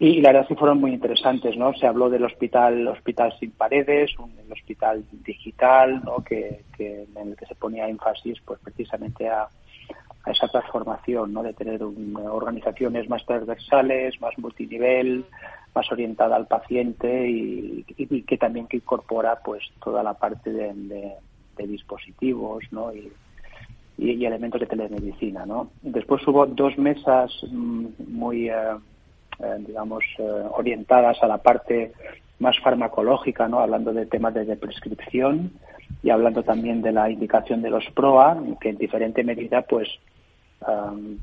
y, 0.00 0.22
la 0.22 0.32
verdad 0.32 0.48
sí 0.48 0.54
fueron 0.54 0.80
muy 0.80 0.92
interesantes, 0.92 1.58
¿no? 1.58 1.74
Se 1.74 1.86
habló 1.86 2.08
del 2.08 2.24
hospital 2.24 2.88
hospital 2.88 3.34
sin 3.38 3.50
paredes, 3.50 4.18
un 4.18 4.32
hospital 4.50 5.04
digital, 5.12 6.00
¿no? 6.02 6.24
Que, 6.24 6.64
en 6.78 7.28
el 7.28 7.36
que 7.36 7.44
se 7.44 7.54
ponía 7.54 7.86
énfasis 7.86 8.40
pues 8.46 8.58
precisamente 8.64 9.28
a, 9.28 9.42
a 9.42 10.30
esa 10.30 10.48
transformación, 10.48 11.34
¿no? 11.34 11.42
De 11.42 11.52
tener 11.52 11.82
organizaciones 11.82 13.10
más 13.10 13.26
transversales, 13.26 14.18
más 14.22 14.38
multinivel, 14.38 15.26
más 15.74 15.90
orientada 15.92 16.36
al 16.36 16.46
paciente 16.46 17.28
y, 17.28 17.84
que 18.26 18.38
también 18.38 18.66
que 18.66 18.78
incorpora 18.78 19.40
pues 19.44 19.62
toda 19.82 20.02
la 20.02 20.14
parte 20.14 20.52
de, 20.52 21.16
dispositivos, 21.58 22.64
¿no? 22.70 22.92
Y, 22.94 23.12
elementos 24.24 24.60
de 24.60 24.66
telemedicina, 24.66 25.44
¿no? 25.44 25.70
Después 25.82 26.26
hubo 26.26 26.46
dos 26.46 26.78
mesas 26.78 27.30
mm, 27.50 27.86
muy, 28.08 28.48
eh, 28.48 28.54
eh, 29.40 29.56
digamos, 29.66 30.02
eh, 30.18 30.22
orientadas 30.52 31.22
a 31.22 31.26
la 31.26 31.36
parte 31.36 31.92
más 32.38 32.58
farmacológica, 32.60 33.46
¿no? 33.46 33.60
Hablando 33.60 33.92
de 33.92 34.06
temas 34.06 34.32
de 34.32 34.56
prescripción 34.56 35.52
y 36.02 36.08
hablando 36.08 36.42
también 36.42 36.80
de 36.80 36.92
la 36.92 37.10
indicación 37.10 37.60
de 37.60 37.70
los 37.70 37.84
PROA, 37.94 38.42
que 38.60 38.70
en 38.70 38.78
diferente 38.78 39.22
medida, 39.22 39.62
pues, 39.62 39.88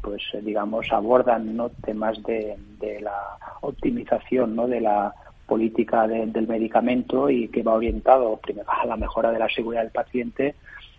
pues 0.01 0.21
digamos 0.41 0.91
abordan 0.91 1.55
¿no? 1.55 1.69
temas 1.69 2.17
de, 2.23 2.57
la 3.01 3.37
optimización 3.61 4.55
¿no? 4.55 4.67
de 4.67 4.81
la 4.81 5.13
política 5.45 6.07
del 6.07 6.47
medicamento 6.47 7.29
y 7.29 7.47
que 7.47 7.63
va 7.63 7.75
orientado 7.75 8.37
primero 8.37 8.67
a 8.69 8.85
la 8.85 8.97
mejora 8.97 9.31
de 9.31 9.39
la 9.39 9.49
seguridad 9.49 9.83
del 9.83 9.91
paciente 9.91 10.55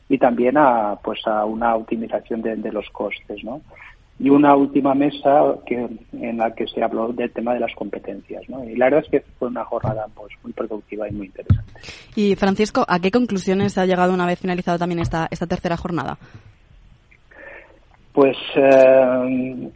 y 0.09 0.19
también 0.19 0.57
a 0.57 0.97
pues 1.03 1.21
a 1.27 1.45
una 1.45 1.75
optimización 1.75 2.41
de, 2.41 2.73
los 2.73 2.89
costes 2.91 3.45
¿no? 3.45 3.61
y 4.19 4.31
una 4.31 4.57
última 4.57 4.95
mesa 4.95 5.57
que 5.67 5.87
en 6.13 6.39
la 6.39 6.55
que 6.55 6.67
se 6.67 6.83
habló 6.83 7.13
del 7.13 7.31
tema 7.31 7.53
de 7.53 7.61
las 7.61 7.75
competencias 7.75 8.49
¿no? 8.49 8.65
y 8.65 8.75
la 8.77 8.87
verdad 8.87 9.05
es 9.05 9.11
que 9.11 9.21
fue 9.39 9.49
una 9.49 9.65
jornada 9.65 10.07
pues 10.15 10.33
muy 10.43 10.53
productiva 10.53 11.09
y 11.09 11.13
muy 11.13 11.27
interesante 11.27 11.73
y 12.15 12.35
Francisco 12.37 12.87
a 12.89 13.01
qué 13.01 13.11
conclusiones 13.11 13.77
ha 13.77 13.85
llegado 13.85 14.15
una 14.15 14.27
vez 14.27 14.39
finalizado 14.39 14.79
también 14.79 15.01
esta 15.01 15.29
esta 15.31 15.47
tercera 15.47 15.77
jornada 15.77 16.19
pues 18.19 18.37
eh, 18.57 19.71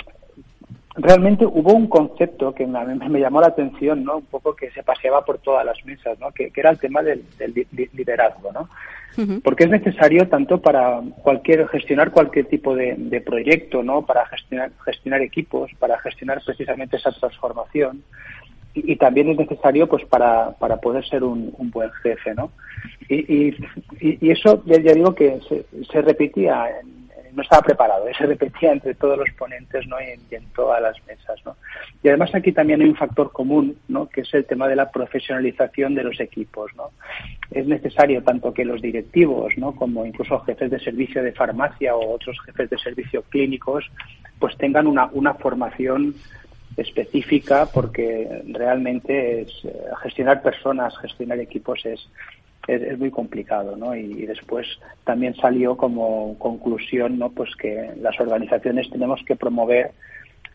realmente 0.96 1.46
hubo 1.46 1.74
un 1.74 1.86
concepto 1.86 2.52
que 2.52 2.66
me, 2.66 2.84
me, 3.08 3.20
llamó 3.20 3.40
la 3.40 3.46
atención, 3.46 4.02
¿no? 4.02 4.16
Un 4.16 4.24
poco 4.24 4.56
que 4.56 4.68
se 4.72 4.82
paseaba 4.82 5.24
por 5.24 5.38
todas 5.38 5.64
las 5.64 5.76
mesas, 5.84 6.18
¿no? 6.18 6.32
Que, 6.32 6.50
era 6.52 6.70
el 6.70 6.78
tema 6.80 7.04
del, 7.04 7.22
liderazgo, 7.92 8.50
¿no? 8.50 8.68
Porque 9.44 9.62
es 9.62 9.70
necesario 9.70 10.26
tanto 10.26 10.60
para 10.60 11.02
cualquier 11.22 11.68
gestionar 11.68 12.10
cualquier 12.10 12.46
tipo 12.46 12.74
de, 12.74 13.22
proyecto, 13.24 13.84
¿no? 13.84 14.02
Para 14.04 14.26
gestionar 14.26 14.72
gestionar 14.84 15.22
equipos, 15.22 15.70
para 15.78 16.00
gestionar 16.00 16.42
precisamente 16.44 16.96
esa 16.96 17.12
transformación 17.12 18.02
y, 18.74 18.96
también 18.96 19.28
es 19.28 19.38
necesario 19.38 19.86
pues 19.86 20.04
para, 20.06 20.50
para 20.58 20.78
poder 20.78 21.06
ser 21.06 21.22
un, 21.22 21.54
buen 21.72 21.92
jefe, 22.02 22.34
¿no? 22.34 22.50
Y, 23.08 23.54
y, 24.00 24.30
eso 24.32 24.64
ya, 24.66 24.78
digo 24.78 25.14
que 25.14 25.38
se, 25.48 25.64
se 25.84 26.02
repetía 26.02 26.66
en, 26.80 27.01
no 27.34 27.42
estaba 27.42 27.62
preparado, 27.62 28.04
se 28.16 28.26
repetía 28.26 28.72
entre 28.72 28.94
todos 28.94 29.18
los 29.18 29.30
ponentes 29.32 29.86
¿no? 29.86 29.96
y, 30.00 30.34
en, 30.34 30.44
todas 30.54 30.82
las 30.82 30.96
mesas. 31.06 31.40
¿no? 31.44 31.56
Y 32.02 32.08
además 32.08 32.34
aquí 32.34 32.52
también 32.52 32.80
hay 32.80 32.88
un 32.88 32.96
factor 32.96 33.32
común, 33.32 33.76
¿no? 33.88 34.08
que 34.08 34.22
es 34.22 34.34
el 34.34 34.44
tema 34.44 34.68
de 34.68 34.76
la 34.76 34.90
profesionalización 34.90 35.94
de 35.94 36.04
los 36.04 36.20
equipos. 36.20 36.70
¿no? 36.76 36.90
Es 37.50 37.66
necesario 37.66 38.22
tanto 38.22 38.52
que 38.52 38.64
los 38.64 38.82
directivos, 38.82 39.56
¿no? 39.56 39.74
como 39.74 40.04
incluso 40.04 40.40
jefes 40.40 40.70
de 40.70 40.80
servicio 40.80 41.22
de 41.22 41.32
farmacia 41.32 41.94
o 41.96 42.14
otros 42.14 42.38
jefes 42.44 42.70
de 42.70 42.78
servicio 42.78 43.22
clínicos, 43.22 43.90
pues 44.38 44.56
tengan 44.56 44.86
una, 44.86 45.06
una 45.12 45.34
formación 45.34 46.14
específica 46.76 47.66
porque 47.66 48.42
realmente 48.46 49.42
es, 49.42 49.64
eh, 49.64 49.72
gestionar 50.02 50.42
personas, 50.42 50.96
gestionar 50.98 51.38
equipos 51.38 51.84
es, 51.84 52.08
es, 52.68 52.98
muy 52.98 53.10
complicado, 53.10 53.76
¿no? 53.76 53.94
Y, 53.94 54.26
después 54.26 54.66
también 55.04 55.34
salió 55.36 55.76
como 55.76 56.38
conclusión, 56.38 57.18
¿no? 57.18 57.30
Pues 57.30 57.54
que 57.56 57.92
las 58.00 58.18
organizaciones 58.20 58.88
tenemos 58.90 59.20
que 59.26 59.36
promover 59.36 59.92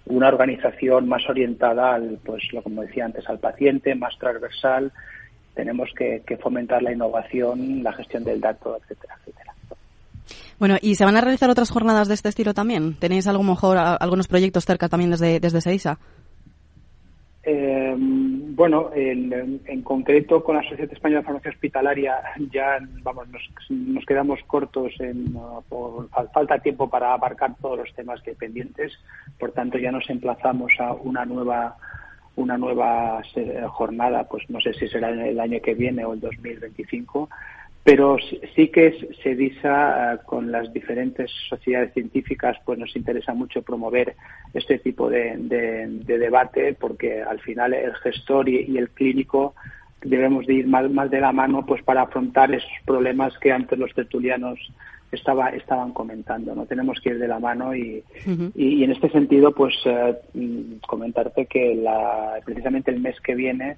una 0.05 0.29
organización 0.29 1.07
más 1.07 1.27
orientada 1.29 1.95
al, 1.95 2.19
pues, 2.23 2.43
lo 2.53 2.61
como 2.61 2.81
decía 2.81 3.05
antes, 3.05 3.27
al 3.29 3.39
paciente, 3.39 3.93
más 3.95 4.17
transversal. 4.17 4.91
Tenemos 5.53 5.89
que, 5.97 6.21
fomentar 6.41 6.81
la 6.81 6.93
innovación, 6.93 7.83
la 7.83 7.91
gestión 7.93 8.23
del 8.23 8.39
dato, 8.39 8.77
etcétera, 8.77 9.15
etcétera. 9.19 9.53
Bueno, 10.59 10.77
¿y 10.81 10.95
se 10.95 11.05
van 11.05 11.17
a 11.17 11.21
realizar 11.21 11.49
otras 11.49 11.69
jornadas 11.69 12.07
de 12.07 12.13
este 12.13 12.29
estilo 12.29 12.53
también? 12.53 12.95
¿Tenéis 12.95 13.27
algo 13.27 13.43
mejor, 13.43 13.77
algunos 13.77 14.27
proyectos 14.27 14.65
cerca 14.65 14.87
también 14.87 15.11
desde, 15.11 15.39
desde 15.39 15.61
SEISA? 15.61 15.99
Eh, 17.49 17.95
bueno, 17.97 18.89
en, 18.93 19.61
en, 19.65 19.81
concreto 19.81 20.43
con 20.43 20.57
la 20.57 20.63
Sociedad 20.63 20.91
Española 20.91 21.21
de 21.21 21.25
Farmacia 21.27 21.51
Hospitalaria 21.51 22.15
ya 22.51 22.77
vamos 23.03 23.29
nos, 23.29 23.41
nos 23.69 24.05
quedamos 24.05 24.41
cortos 24.47 24.91
en 24.99 25.33
por 25.69 26.09
falta 26.09 26.59
tiempo 26.59 26.89
para 26.89 27.13
abarcar 27.13 27.55
todos 27.61 27.77
los 27.79 27.93
temas 27.95 28.21
que 28.21 28.33
pendientes, 28.33 28.91
por 29.39 29.53
tanto 29.53 29.77
ya 29.77 29.93
nos 29.93 30.09
emplazamos 30.09 30.73
a 30.79 30.91
una 30.91 31.23
nueva 31.23 31.77
una 32.35 32.57
nueva 32.57 33.21
jornada, 33.69 34.25
pues 34.25 34.43
no 34.49 34.59
sé 34.59 34.73
si 34.73 34.89
será 34.89 35.11
el 35.11 35.39
año 35.39 35.61
que 35.61 35.73
viene 35.73 36.03
o 36.03 36.15
el 36.15 36.19
2025, 36.19 37.29
pero 37.87 38.17
sí 38.53 38.67
que 38.67 39.15
SEDISA 39.23 40.15
eh, 40.15 40.17
con 40.25 40.51
las 40.51 40.73
diferentes 40.73 41.31
sociedades 41.47 41.93
científicas 41.93 42.57
pues 42.65 42.77
nos 42.77 42.93
interesa 42.97 43.33
mucho 43.33 43.61
promover 43.61 44.13
este 44.53 44.77
tipo 44.79 45.09
de, 45.09 45.37
debate 46.05 46.73
porque 46.73 47.21
al 47.21 47.39
final 47.39 47.73
el 47.73 47.95
gestor 47.95 48.49
y, 48.49 48.77
el 48.77 48.89
clínico 48.89 49.55
debemos 50.01 50.45
de 50.47 50.55
ir 50.55 50.67
más, 50.67 50.91
más, 50.91 51.09
de 51.09 51.21
la 51.21 51.31
mano 51.31 51.65
pues 51.65 51.81
para 51.81 52.01
afrontar 52.01 52.53
esos 52.53 52.69
problemas 52.85 53.37
que 53.39 53.53
antes 53.53 53.79
los 53.79 53.93
tertulianos 53.93 54.59
estaba, 55.13 55.51
estaban 55.51 55.93
comentando 55.93 56.53
no 56.53 56.65
tenemos 56.65 56.99
que 56.99 57.11
ir 57.11 57.19
de 57.19 57.29
la 57.29 57.39
mano 57.39 57.73
y, 57.73 58.03
y, 58.53 58.83
en 58.83 58.91
este 58.91 59.09
sentido 59.11 59.53
pues 59.53 59.73
eh, 59.85 60.13
mm, 60.33 60.79
comentarte 60.85 61.45
que 61.45 61.73
la, 61.75 62.37
precisamente 62.43 62.91
el 62.91 62.99
mes 62.99 63.15
que 63.21 63.33
viene 63.33 63.77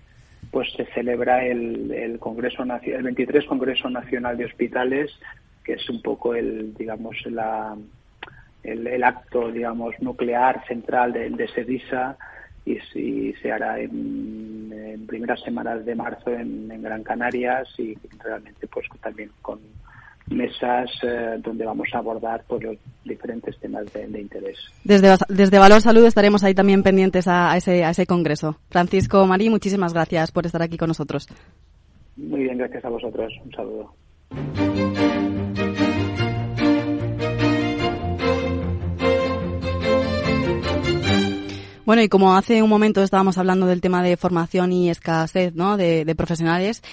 pues 0.51 0.71
se 0.73 0.85
celebra 0.87 1.45
el, 1.45 1.91
el 1.91 2.19
Congreso 2.19 2.63
el 2.63 3.03
23 3.03 3.45
Congreso 3.45 3.89
Nacional 3.89 4.37
de 4.37 4.45
Hospitales, 4.45 5.11
que 5.63 5.73
es 5.73 5.89
un 5.89 6.01
poco 6.01 6.33
el, 6.33 6.73
digamos, 6.73 7.15
la, 7.27 7.75
el, 8.63 9.03
acto, 9.03 9.51
digamos, 9.51 9.95
nuclear 10.01 10.65
central 10.67 11.13
de, 11.13 11.29
de 11.29 11.47
SEDISA 11.47 12.17
y, 12.65 12.79
si 12.91 13.33
se 13.41 13.51
hará 13.51 13.79
en, 13.79 14.71
en, 14.73 15.07
primeras 15.07 15.41
semanas 15.41 15.85
de 15.85 15.95
marzo 15.95 16.31
en, 16.31 16.71
en 16.71 16.81
Gran 16.81 17.03
Canarias 17.03 17.67
y 17.77 17.95
realmente 18.19 18.67
pues 18.67 18.87
también 19.01 19.31
con 19.41 19.59
mesas 20.27 20.91
eh, 21.03 21.37
donde 21.39 21.65
vamos 21.65 21.87
a 21.93 21.97
abordar 21.99 22.43
pues, 22.47 22.63
los 22.63 22.77
diferentes 23.03 23.58
temas 23.85 24.11
de, 24.11 24.21
interés. 24.21 24.57
Desde, 24.83 25.15
desde 25.29 25.59
Valor 25.59 25.81
Salud 25.81 26.05
estaremos 26.05 26.43
ahí 26.43 26.53
también 26.53 26.83
pendientes 26.83 27.27
a, 27.27 27.55
ese, 27.55 27.83
a 27.83 27.91
ese 27.91 28.05
congreso. 28.05 28.57
Francisco 28.69 29.25
Marí, 29.25 29.49
muchísimas 29.49 29.93
gracias 29.93 30.31
por 30.31 30.45
estar 30.45 30.61
aquí 30.61 30.77
con 30.77 30.87
nosotros. 30.87 31.27
Muy 32.17 32.41
bien, 32.41 32.57
gracias 32.57 32.83
a 32.83 32.89
vosotros. 32.89 33.33
Un 33.45 33.51
saludo. 33.51 33.93
Bueno, 41.89 42.03
y 42.03 42.07
como 42.07 42.35
hace 42.35 42.61
un 42.61 42.69
momento 42.69 43.01
estábamos 43.01 43.39
hablando 43.39 43.65
del 43.65 43.81
tema 43.81 44.03
de 44.03 44.15
formación 44.15 44.71
y 44.71 44.91
escasez 44.91 45.55
¿no? 45.55 45.75
de, 45.75 46.05
de 46.05 46.13
profesionales, 46.13 46.83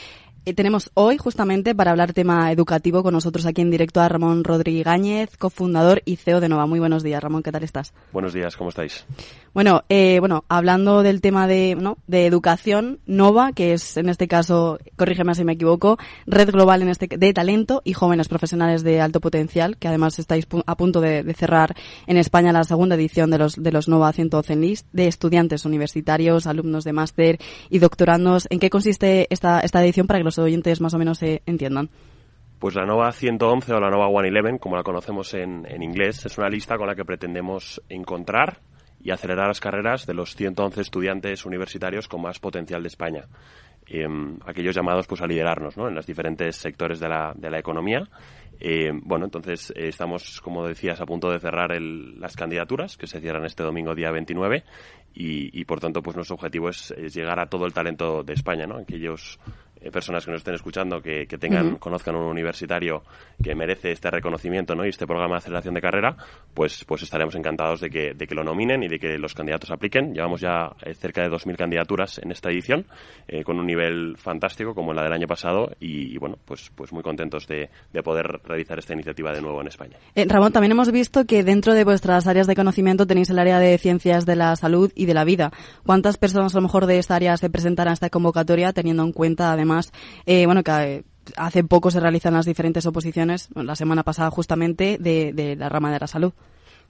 tenemos 0.55 0.91
hoy 0.95 1.19
justamente 1.19 1.75
para 1.75 1.91
hablar 1.91 2.13
tema 2.13 2.53
educativo 2.53 3.03
con 3.03 3.15
nosotros 3.15 3.47
aquí 3.47 3.63
en 3.63 3.71
directo 3.71 4.01
a 4.01 4.09
Ramón 4.09 4.45
Rodríguez 4.45 5.37
cofundador 5.39 6.03
y 6.05 6.17
CEO 6.17 6.41
de 6.41 6.49
Nova. 6.49 6.67
Muy 6.67 6.79
buenos 6.79 7.03
días, 7.03 7.23
Ramón, 7.23 7.43
¿qué 7.43 7.51
tal 7.51 7.65
estás? 7.65 7.93
Buenos 8.13 8.33
días, 8.33 8.57
¿cómo 8.57 8.71
estáis? 8.71 9.05
Bueno, 9.53 9.85
eh, 9.89 10.19
bueno, 10.21 10.45
hablando 10.49 11.03
del 11.03 11.21
tema 11.21 11.47
de, 11.47 11.75
¿no? 11.75 11.97
de 12.07 12.27
educación, 12.27 13.01
Nova, 13.07 13.53
que 13.53 13.73
es 13.73 13.97
en 13.97 14.09
este 14.09 14.29
caso, 14.29 14.79
corrígeme 14.97 15.35
si 15.35 15.45
me 15.45 15.55
equivoco, 15.55 15.99
red 16.27 16.51
global 16.51 16.83
en 16.83 16.89
este 16.91 17.09
de 17.09 17.33
talento 17.33 17.81
y 17.85 17.95
jóvenes 17.95 18.29
profesionales 18.29 18.85
de 18.85 19.01
alto 19.01 19.21
potencial, 19.21 19.79
que 19.79 19.89
además 19.89 20.19
estáis 20.19 20.47
a 20.67 20.77
punto 20.77 21.01
de, 21.01 21.25
cerrar 21.35 21.75
en 22.07 22.19
España 22.19 22.53
la 22.53 22.65
segunda 22.65 22.97
edición 22.97 23.31
de 23.31 23.39
los 23.39 23.57
de 23.57 23.73
los 23.73 23.89
Nova 23.89 24.13
111 24.13 24.57
List 24.57 24.87
de 24.93 25.09
estudiantes 25.09 25.65
universitarios, 25.65 26.47
alumnos 26.47 26.85
de 26.85 26.93
máster 26.93 27.39
y 27.71 27.79
doctorandos. 27.79 28.47
¿En 28.51 28.61
qué 28.61 28.71
consiste 28.71 29.27
esta 29.31 29.61
esta 29.61 29.83
edición 29.83 30.07
para 30.07 30.21
que 30.21 30.25
los 30.25 30.36
oyentes 30.39 30.81
más 30.81 30.95
o 30.95 30.99
menos 30.99 31.19
se 31.19 31.43
entiendan? 31.47 31.91
Pues 32.59 32.75
la 32.75 32.87
Nova 32.87 33.13
111 33.13 33.75
o 33.75 33.81
la 33.81 33.91
Nova 33.91 34.09
111, 34.09 34.59
como 34.59 34.77
la 34.77 34.83
conocemos 34.83 35.35
en, 35.35 35.67
en, 35.67 35.83
inglés, 35.83 36.25
es 36.25 36.39
una 36.39 36.49
lista 36.49 36.79
con 36.79 36.87
la 36.87 36.95
que 36.95 37.05
pretendemos 37.05 37.83
encontrar 37.89 38.61
y 39.03 39.11
acelerar 39.11 39.49
las 39.49 39.61
carreras 39.61 40.07
de 40.07 40.15
los 40.15 40.35
111 40.35 40.81
estudiantes 40.81 41.45
universitarios 41.45 42.09
con 42.09 42.23
más 42.23 42.39
potencial 42.39 42.83
de 42.83 42.89
España. 42.89 43.27
Em, 43.89 44.39
aquellos 44.45 44.75
llamados 44.75 45.07
pues 45.07 45.21
a 45.21 45.29
liderarnos 45.29 45.77
¿no? 45.77 45.87
en 45.87 45.95
los 45.95 46.07
diferentes 46.07 46.57
sectores 46.57 46.99
de 46.99 47.09
la, 47.09 47.33
de 47.37 47.51
la 47.51 47.59
economía. 47.61 48.09
Eh, 48.59 48.91
bueno, 48.93 49.27
entonces 49.27 49.71
eh, 49.77 49.89
estamos, 49.89 50.41
como 50.41 50.67
decías, 50.67 51.01
a 51.01 51.07
punto 51.07 51.31
de 51.31 51.39
cerrar 51.39 51.71
el, 51.73 52.19
las 52.19 52.35
candidaturas 52.35 52.97
que 52.97 53.07
se 53.07 53.21
cierran 53.21 53.45
este 53.45 53.63
domingo 53.63 53.95
día 53.95 54.11
29 54.11 54.65
y, 55.15 55.61
y 55.61 55.65
por 55.67 55.79
tanto 55.79 56.03
pues 56.03 56.17
nuestro 56.17 56.35
objetivo 56.35 56.69
es, 56.69 56.91
es, 56.91 57.15
llegar 57.15 57.39
a 57.39 57.47
todo 57.47 57.65
el 57.65 57.73
talento 57.73 58.25
de 58.25 58.33
España, 58.33 58.67
¿no? 58.67 58.79
aquellos 58.79 59.39
eh, 59.81 59.91
personas 59.91 60.25
que 60.25 60.31
nos 60.31 60.41
estén 60.41 60.55
escuchando 60.55 61.01
que, 61.01 61.27
tengan, 61.27 61.77
conozcan 61.77 62.17
un 62.17 62.25
universitario 62.25 63.03
que 63.43 63.55
merece 63.55 63.93
este 63.93 64.11
reconocimiento 64.11 64.75
¿no? 64.75 64.85
y 64.87 64.89
este 64.89 65.07
programa 65.07 65.35
de 65.35 65.39
aceleración 65.39 65.75
de 65.75 65.81
carrera, 65.81 66.17
pues, 66.55 66.85
pues 66.85 67.03
estaremos 67.03 67.35
encantados 67.35 67.81
de 67.81 67.91
que, 67.91 68.15
de 68.15 68.27
que 68.27 68.35
lo 68.35 68.43
nominen 68.43 68.83
y 68.83 68.89
de 68.89 68.99
que 68.99 69.19
los 69.19 69.35
candidatos 69.35 69.71
apliquen. 69.71 70.15
Llevamos 70.15 70.41
ya 70.41 70.71
eh, 70.83 70.95
cerca 70.95 71.23
de 71.23 71.29
2.000 71.29 71.57
candidaturas 71.57 72.19
en 72.19 72.31
esta 72.31 72.51
edición, 72.51 72.87
eh, 73.29 73.45
con 73.45 73.59
un 73.59 73.67
nivel 73.67 74.17
fantástico 74.17 74.75
como 74.75 74.95
la 74.95 75.03
del 75.03 75.13
año 75.13 75.27
pasado 75.27 75.71
y, 75.79 76.17
bueno, 76.19 76.39
pues, 76.45 76.71
pues 76.75 76.93
muy 76.93 77.03
contentos 77.03 77.47
de, 77.47 77.69
de, 77.93 78.03
poder 78.03 78.41
realizar 78.45 78.79
esta 78.79 78.95
iniciativa 78.95 79.33
de 79.33 79.43
nuevo 79.43 79.61
en 79.61 79.67
España. 79.67 79.97
Ramón, 80.15 80.53
también 80.53 80.73
hemos 80.73 80.91
visto 80.91 81.27
que 81.27 81.43
dentro 81.43 81.75
de 81.75 81.85
vuestras 81.85 82.27
áreas 82.27 82.47
de 82.47 82.55
conocimiento 82.55 83.07
tenéis 83.07 83.31
el 83.31 83.39
área 83.39 83.59
de 83.59 83.77
ciencias 83.79 84.27
de 84.27 84.37
la 84.37 84.55
salud 84.57 84.93
y 84.95 85.07
de 85.07 85.15
la 85.15 85.25
vida. 85.25 85.51
¿Cuántas 85.85 86.17
personas 86.17 86.55
a 86.55 86.59
lo 86.59 86.63
mejor 86.63 86.87
de 86.87 86.99
esta 86.99 87.17
área 87.17 87.37
se 87.37 87.51
presentarán 87.51 87.91
a 87.91 87.95
esta 87.95 88.11
convocatoria 88.11 88.73
teniendo 88.73 89.03
en 89.03 89.13
cuenta 89.13 89.53
además 89.53 89.66
además, 89.67 89.93
eh, 90.27 90.47
bueno, 90.47 90.63
que 90.63 90.71
eh, 90.73 91.05
hace 91.37 91.65
poco 91.65 91.91
se 91.91 92.01
realizan 92.01 92.35
las 92.35 92.47
diferentes 92.47 92.87
oposiciones, 92.87 93.49
la 93.55 93.77
semana 93.77 94.03
pasada 94.03 94.31
justamente, 94.31 94.99
de, 94.99 95.57
la 95.59 95.69
rama 95.69 95.93
de 95.93 95.99
la 95.99 96.07
salud. 96.07 96.33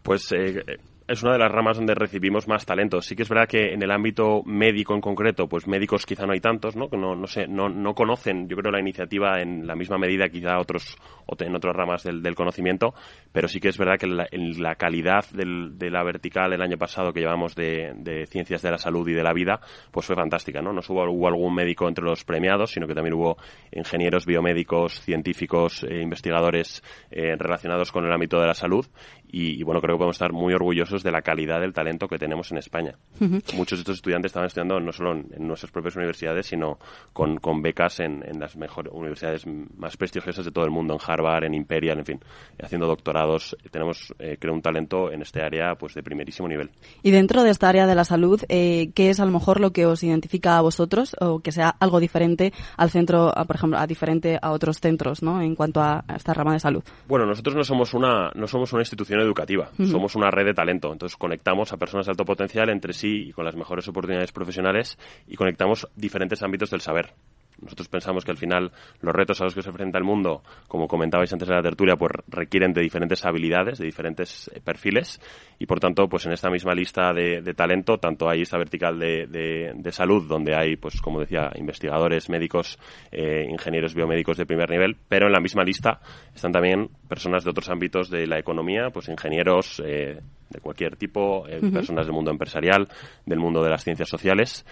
Pues 0.02 0.30
eh, 0.32 0.62
es 1.08 1.22
una 1.22 1.32
de 1.32 1.38
las 1.38 1.52
ramas 1.52 1.76
donde 1.76 1.94
recibimos 1.94 2.48
más 2.48 2.66
talento. 2.66 3.00
Sí 3.00 3.14
que 3.14 3.22
es 3.22 3.28
verdad 3.28 3.48
que 3.48 3.72
en 3.72 3.82
el 3.82 3.90
ámbito 3.90 4.42
médico 4.44 4.94
en 4.94 5.00
concreto, 5.00 5.48
pues 5.48 5.68
médicos 5.68 6.04
quizá 6.04 6.26
no 6.26 6.32
hay 6.32 6.40
tantos, 6.40 6.74
¿no? 6.74 6.88
Que 6.88 6.96
no, 6.96 7.14
no, 7.14 7.26
sé, 7.26 7.46
no, 7.46 7.68
no 7.68 7.94
conocen, 7.94 8.48
yo 8.48 8.56
creo, 8.56 8.72
la 8.72 8.80
iniciativa 8.80 9.40
en 9.40 9.66
la 9.66 9.76
misma 9.76 9.98
medida 9.98 10.28
quizá 10.28 10.58
otros, 10.58 10.96
en 11.38 11.54
otras 11.54 11.76
ramas 11.76 12.02
del, 12.02 12.22
del 12.22 12.34
conocimiento, 12.34 12.94
pero 13.32 13.46
sí 13.46 13.60
que 13.60 13.68
es 13.68 13.78
verdad 13.78 13.98
que 13.98 14.08
la, 14.08 14.26
en 14.30 14.60
la 14.60 14.74
calidad 14.74 15.24
del, 15.30 15.78
de 15.78 15.90
la 15.90 16.02
vertical 16.02 16.52
el 16.52 16.62
año 16.62 16.76
pasado 16.76 17.12
que 17.12 17.20
llevamos 17.20 17.54
de, 17.54 17.92
de, 17.96 18.26
ciencias 18.26 18.62
de 18.62 18.72
la 18.72 18.78
salud 18.78 19.08
y 19.08 19.12
de 19.12 19.22
la 19.22 19.32
vida, 19.32 19.60
pues 19.92 20.06
fue 20.06 20.16
fantástica, 20.16 20.60
¿no? 20.60 20.72
No 20.72 20.80
hubo, 20.88 21.08
hubo 21.08 21.28
algún 21.28 21.54
médico 21.54 21.86
entre 21.86 22.04
los 22.04 22.24
premiados, 22.24 22.72
sino 22.72 22.88
que 22.88 22.94
también 22.94 23.14
hubo 23.14 23.36
ingenieros 23.70 24.26
biomédicos, 24.26 25.00
científicos, 25.00 25.84
eh, 25.84 26.02
investigadores 26.02 26.82
eh, 27.10 27.36
relacionados 27.38 27.92
con 27.92 28.04
el 28.04 28.12
ámbito 28.12 28.40
de 28.40 28.46
la 28.46 28.54
salud 28.54 28.86
y, 29.30 29.60
y, 29.60 29.62
bueno, 29.62 29.80
creo 29.80 29.96
que 29.96 29.98
podemos 29.98 30.16
estar 30.16 30.32
muy 30.32 30.54
orgullosos 30.54 31.02
de 31.02 31.10
la 31.10 31.22
calidad 31.22 31.60
del 31.60 31.72
talento 31.72 32.08
que 32.08 32.18
tenemos 32.18 32.50
en 32.52 32.58
España. 32.58 32.94
Muchos 33.20 33.78
de 33.78 33.82
estos 33.82 33.96
estudiantes 33.96 34.30
estaban 34.30 34.46
estudiando 34.46 34.80
no 34.80 34.92
solo 34.92 35.12
en, 35.12 35.46
nuestras 35.46 35.70
propias 35.70 35.96
universidades, 35.96 36.46
sino 36.46 36.78
con, 37.12 37.38
con 37.38 37.62
becas 37.62 38.00
en, 38.00 38.22
en, 38.26 38.38
las 38.40 38.56
mejores 38.56 38.92
universidades 38.92 39.44
más 39.76 39.96
prestigiosas 39.96 40.44
de 40.44 40.50
todo 40.50 40.64
el 40.64 40.70
mundo, 40.70 40.94
en 40.94 41.00
Harvard, 41.04 41.44
en 41.44 41.54
Imperial, 41.54 41.98
en 41.98 42.04
fin, 42.04 42.20
haciendo 42.62 42.86
doctorados. 42.86 43.56
Tenemos, 43.70 44.14
eh, 44.18 44.36
creo, 44.38 44.54
un 44.54 44.62
talento 44.62 45.10
en 45.10 45.22
este 45.22 45.42
área 45.42 45.74
pues 45.74 45.94
de 45.94 46.02
primerísimo 46.02 46.48
nivel. 46.48 46.70
Y 47.02 47.10
dentro 47.10 47.42
de 47.42 47.50
esta 47.50 47.68
área 47.68 47.86
de 47.86 47.94
la 47.94 48.04
salud, 48.04 48.42
eh, 48.48 48.90
¿qué 48.94 49.10
es 49.10 49.20
a 49.20 49.26
lo 49.26 49.32
mejor 49.32 49.60
lo 49.60 49.72
que 49.72 49.86
os 49.86 50.02
identifica 50.02 50.56
a 50.56 50.60
vosotros 50.60 51.16
o 51.20 51.40
que 51.40 51.52
sea 51.52 51.68
algo 51.80 52.00
diferente 52.00 52.52
al 52.76 52.90
centro, 52.90 53.32
por 53.46 53.56
ejemplo, 53.56 53.78
a 53.78 53.86
diferente 53.86 54.38
a 54.40 54.50
otros 54.50 54.80
centros, 54.80 55.22
¿no? 55.22 55.40
En 55.40 55.54
cuanto 55.54 55.80
a, 55.80 56.04
esta 56.14 56.34
rama 56.34 56.52
de 56.52 56.60
salud. 56.60 56.82
Bueno, 57.08 57.26
nosotros 57.26 57.54
no 57.54 57.64
somos 57.64 57.94
una, 57.94 58.30
no 58.34 58.46
somos 58.46 58.72
una 58.72 58.82
institución 58.82 59.15
educativa, 59.22 59.70
somos 59.90 60.14
una 60.14 60.30
red 60.30 60.46
de 60.46 60.54
talento. 60.54 60.92
Entonces 60.92 61.16
conectamos 61.16 61.72
a 61.72 61.76
personas 61.76 62.06
de 62.06 62.10
alto 62.10 62.24
potencial 62.24 62.68
entre 62.70 62.92
sí 62.92 63.28
y 63.28 63.32
con 63.32 63.44
las 63.44 63.56
mejores 63.56 63.86
oportunidades 63.88 64.32
profesionales 64.32 64.98
y 65.26 65.36
conectamos 65.36 65.88
diferentes 65.96 66.42
ámbitos 66.42 66.70
del 66.70 66.80
saber. 66.80 67.12
Nosotros 67.60 67.88
pensamos 67.88 68.24
que 68.24 68.30
al 68.30 68.36
final 68.36 68.70
los 69.00 69.14
retos 69.14 69.40
a 69.40 69.44
los 69.44 69.54
que 69.54 69.62
se 69.62 69.70
enfrenta 69.70 69.98
el 69.98 70.04
mundo, 70.04 70.42
como 70.68 70.86
comentabais 70.86 71.32
antes 71.32 71.48
de 71.48 71.54
la 71.54 71.62
tertulia, 71.62 71.96
pues 71.96 72.12
requieren 72.28 72.72
de 72.72 72.82
diferentes 72.82 73.24
habilidades, 73.24 73.78
de 73.78 73.86
diferentes 73.86 74.50
eh, 74.54 74.60
perfiles 74.62 75.20
y 75.58 75.66
por 75.66 75.80
tanto, 75.80 76.08
pues 76.08 76.26
en 76.26 76.32
esta 76.32 76.50
misma 76.50 76.74
lista 76.74 77.12
de, 77.12 77.40
de 77.40 77.54
talento, 77.54 77.98
tanto 77.98 78.28
hay 78.28 78.42
esta 78.42 78.58
vertical 78.58 78.98
de, 78.98 79.26
de, 79.26 79.72
de, 79.74 79.92
salud 79.92 80.26
donde 80.28 80.54
hay, 80.54 80.76
pues 80.76 81.00
como 81.00 81.20
decía, 81.20 81.50
investigadores, 81.56 82.28
médicos, 82.28 82.78
eh, 83.10 83.46
ingenieros 83.48 83.94
biomédicos 83.94 84.36
de 84.36 84.44
primer 84.44 84.68
nivel, 84.68 84.96
pero 85.08 85.26
en 85.26 85.32
la 85.32 85.40
misma 85.40 85.64
lista 85.64 86.00
están 86.34 86.52
también 86.52 86.90
personas 87.08 87.44
de 87.44 87.50
otros 87.50 87.70
ámbitos 87.70 88.10
de 88.10 88.26
la 88.26 88.38
economía, 88.38 88.90
pues 88.92 89.08
ingenieros 89.08 89.82
eh, 89.84 90.20
de 90.50 90.60
cualquier 90.60 90.96
tipo, 90.96 91.46
eh, 91.48 91.58
uh 91.60 91.66
-huh. 91.66 91.72
personas 91.72 92.06
del 92.06 92.14
mundo 92.14 92.30
empresarial, 92.30 92.88
del 93.24 93.38
mundo 93.38 93.62
de 93.62 93.70
las 93.70 93.82
ciencias 93.82 94.08
sociales 94.08 94.66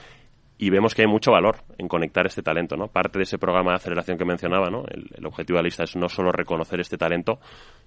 y 0.57 0.71
vemos 0.71 0.95
que 0.95 1.03
hay 1.03 1.09
mucho 1.09 1.33
valor 1.33 1.57
en 1.79 1.89
conectar 1.89 2.27
este 2.27 2.43
talento, 2.43 2.77
¿no? 2.77 2.89
Parte 2.89 3.19
de 3.19 3.25
ese 3.25 3.39
programa 3.39 3.73
de 3.73 3.77
aceleración 3.77 4.17
que 4.17 4.25
mencionaba, 4.25 4.71
¿no? 4.71 4.85
El, 4.89 5.11
el, 5.15 5.27
objetivo 5.27 5.57
de 5.57 5.63
la 5.63 5.67
lista 5.67 5.85
es 5.85 5.97
no 5.97 6.09
solo 6.09 6.31
reconocer 6.31 6.81
este 6.81 6.97
talento, 6.97 7.41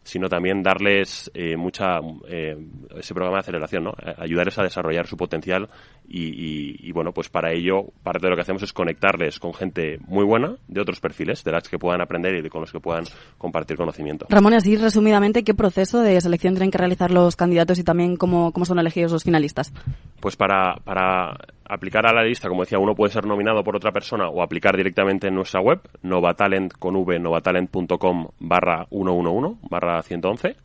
sino 0.03 0.29
también 0.29 0.63
darles 0.63 1.29
eh, 1.33 1.57
mucha 1.57 1.99
eh, 2.27 2.57
ese 2.97 3.13
programa 3.13 3.37
de 3.37 3.41
aceleración, 3.41 3.83
¿no? 3.85 3.93
ayudarles 4.17 4.57
a 4.57 4.63
desarrollar 4.63 5.07
su 5.07 5.17
potencial 5.17 5.69
y, 6.09 6.91
bueno, 6.93 7.11
pues 7.11 7.27
para 7.27 7.51
ello 7.51 7.87
parte 8.01 8.25
de 8.25 8.29
lo 8.29 8.35
que 8.35 8.41
hacemos 8.41 8.63
es 8.63 8.71
conectarles 8.71 9.39
con 9.39 9.53
gente 9.53 9.99
muy 10.07 10.23
buena 10.23 10.55
de 10.67 10.79
otros 10.79 11.01
perfiles, 11.01 11.43
de 11.43 11.51
las 11.51 11.67
que 11.67 11.77
puedan 11.77 12.01
aprender 12.01 12.35
y 12.35 12.41
de 12.41 12.49
con 12.49 12.61
los 12.61 12.71
que 12.71 12.79
puedan 12.79 13.03
compartir 13.37 13.75
conocimiento. 13.75 14.25
Ramón, 14.29 14.53
así 14.53 14.77
resumidamente, 14.77 15.43
¿qué 15.43 15.53
proceso 15.53 15.99
de 15.99 16.19
selección 16.21 16.53
tienen 16.53 16.71
que 16.71 16.77
realizar 16.77 17.11
los 17.11 17.35
candidatos 17.35 17.77
y 17.79 17.83
también 17.83 18.15
cómo, 18.15 18.53
cómo 18.53 18.65
son 18.65 18.79
elegidos 18.79 19.11
los 19.11 19.23
finalistas? 19.23 19.73
Pues 20.21 20.37
para, 20.37 20.75
para 20.83 21.37
aplicar 21.69 22.05
a 22.07 22.13
la 22.13 22.23
lista, 22.23 22.47
como 22.47 22.61
decía, 22.61 22.79
uno 22.79 22.95
puede 22.95 23.11
ser 23.11 23.25
nominado 23.25 23.63
por 23.63 23.75
otra 23.75 23.91
persona 23.91 24.29
o 24.29 24.41
aplicar 24.41 24.75
directamente 24.75 25.27
en 25.27 25.35
nuestra 25.35 25.61
web, 25.61 25.81
novatalent 26.01 26.73
con 26.73 26.95
v, 26.95 27.19
novatalent.com 27.19 28.27
barra 28.39 28.85
111, 28.89 29.59
barra 29.69 29.86
111, 30.01 30.55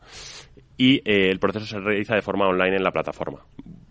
y 0.77 0.97
eh, 0.97 1.29
el 1.29 1.39
proceso 1.39 1.65
se 1.65 1.79
realiza 1.79 2.15
de 2.15 2.21
forma 2.21 2.47
online 2.47 2.77
en 2.77 2.83
la 2.83 2.91
plataforma. 2.91 3.39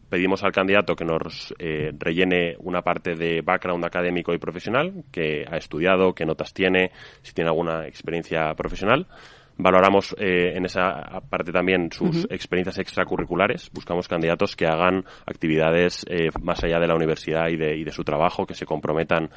Pedimos 0.09 0.43
al 0.43 0.53
candidato 0.53 0.95
que 0.95 1.07
nos 1.07 1.55
eh, 1.59 1.91
rellene 1.99 2.55
una 2.59 2.83
parte 2.83 3.15
de 3.15 3.41
background 3.41 3.85
académico 3.85 4.35
y 4.35 4.39
profesional, 4.39 5.05
que 5.11 5.47
ha 5.51 5.57
estudiado, 5.57 6.15
qué 6.15 6.27
notas 6.27 6.53
tiene, 6.53 6.91
si 7.23 7.33
tiene 7.33 7.49
alguna 7.49 7.87
experiencia 7.87 8.55
profesional 8.55 9.07
Valoramos 9.55 10.17
eh, 10.19 10.55
en 10.57 10.65
esa 10.65 11.21
parte 11.29 11.53
también 11.53 11.93
sus 11.93 12.25
experiencias 12.31 12.79
extracurriculares. 12.79 13.71
Buscamos 13.71 14.09
candidatos 14.09 14.57
que 14.57 14.67
hagan 14.67 15.05
actividades 15.27 16.07
más 16.41 16.65
allá 16.65 16.81
de 16.81 16.87
la 16.87 16.95
universidad 16.95 17.49
y 17.49 17.57
de, 17.57 17.77
y 17.77 17.85
de 17.85 17.93
su 17.93 18.03
trabajo, 18.03 18.47
que 18.47 18.55
se 18.55 18.65
comprometan 18.65 19.29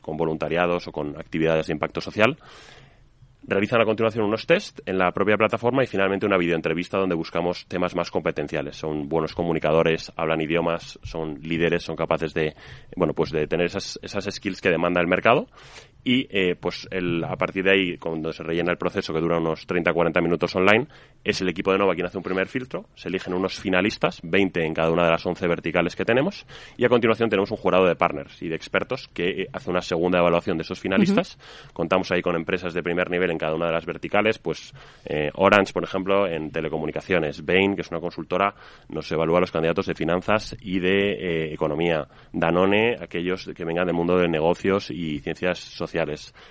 con 0.00 0.16
voluntariados 0.16 0.86
o 0.86 0.92
con 0.92 1.18
actividades 1.18 1.66
de 1.66 1.72
impacto 1.72 2.00
social 2.00 2.38
realizan 3.46 3.80
a 3.80 3.84
continuación 3.84 4.24
unos 4.24 4.46
test 4.46 4.80
en 4.86 4.98
la 4.98 5.12
propia 5.12 5.36
plataforma 5.36 5.82
y 5.82 5.86
finalmente 5.86 6.26
una 6.26 6.36
videoentrevista 6.36 6.98
donde 6.98 7.14
buscamos 7.14 7.66
temas 7.66 7.94
más 7.94 8.10
competenciales. 8.10 8.76
Son 8.76 9.08
buenos 9.08 9.34
comunicadores, 9.34 10.12
hablan 10.16 10.40
idiomas, 10.40 10.98
son 11.02 11.40
líderes, 11.42 11.82
son 11.82 11.96
capaces 11.96 12.34
de, 12.34 12.54
bueno, 12.96 13.14
pues 13.14 13.30
de 13.30 13.46
tener 13.46 13.66
esas, 13.66 13.98
esas 14.02 14.24
skills 14.30 14.60
que 14.60 14.70
demanda 14.70 15.00
el 15.00 15.08
mercado 15.08 15.48
y 16.04 16.26
eh, 16.30 16.56
pues 16.58 16.88
el, 16.90 17.22
a 17.22 17.36
partir 17.36 17.64
de 17.64 17.70
ahí, 17.70 17.98
cuando 17.98 18.32
se 18.32 18.42
rellena 18.42 18.72
el 18.72 18.78
proceso 18.78 19.12
que 19.12 19.20
dura 19.20 19.38
unos 19.38 19.68
30-40 19.68 20.20
minutos 20.20 20.54
online, 20.56 20.88
es 21.22 21.40
el 21.40 21.48
equipo 21.48 21.70
de 21.70 21.78
Nova 21.78 21.94
quien 21.94 22.06
hace 22.06 22.16
un 22.16 22.24
primer 22.24 22.48
filtro, 22.48 22.86
se 22.96 23.08
eligen 23.08 23.34
unos 23.34 23.58
finalistas, 23.58 24.20
20 24.24 24.64
en 24.64 24.74
cada 24.74 24.90
una 24.90 25.04
de 25.04 25.10
las 25.12 25.24
11 25.24 25.46
verticales 25.46 25.94
que 25.94 26.04
tenemos, 26.04 26.44
y 26.76 26.84
a 26.84 26.88
continuación 26.88 27.30
tenemos 27.30 27.52
un 27.52 27.56
jurado 27.56 27.86
de 27.86 27.94
partners 27.94 28.42
y 28.42 28.48
de 28.48 28.56
expertos 28.56 29.08
que 29.14 29.42
eh, 29.42 29.48
hace 29.52 29.70
una 29.70 29.80
segunda 29.80 30.18
evaluación 30.18 30.56
de 30.56 30.62
esos 30.62 30.80
finalistas. 30.80 31.38
Contamos 31.72 32.10
ahí 32.10 32.20
con 32.20 32.34
empresas 32.34 32.74
de 32.74 32.82
primer 32.82 33.08
nivel 33.08 33.30
en 33.30 33.38
cada 33.38 33.54
una 33.54 33.66
de 33.66 33.72
las 33.72 33.86
verticales, 33.86 34.38
pues 34.38 34.74
eh, 35.04 35.30
Orange, 35.34 35.72
por 35.72 35.84
ejemplo, 35.84 36.26
en 36.26 36.50
telecomunicaciones, 36.50 37.44
Bain, 37.44 37.76
que 37.76 37.82
es 37.82 37.90
una 37.90 38.00
consultora, 38.00 38.54
nos 38.88 39.10
evalúa 39.12 39.38
los 39.38 39.52
candidatos 39.52 39.86
de 39.86 39.94
finanzas 39.94 40.56
y 40.60 40.80
de 40.80 41.52
economía, 41.52 42.08
Danone, 42.32 42.96
aquellos 43.00 43.48
que 43.54 43.64
vengan 43.64 43.86
del 43.86 43.94
mundo 43.94 44.18
de 44.18 44.28
negocios 44.28 44.90
y 44.90 45.20
ciencias 45.20 45.58
sociales 45.58 45.91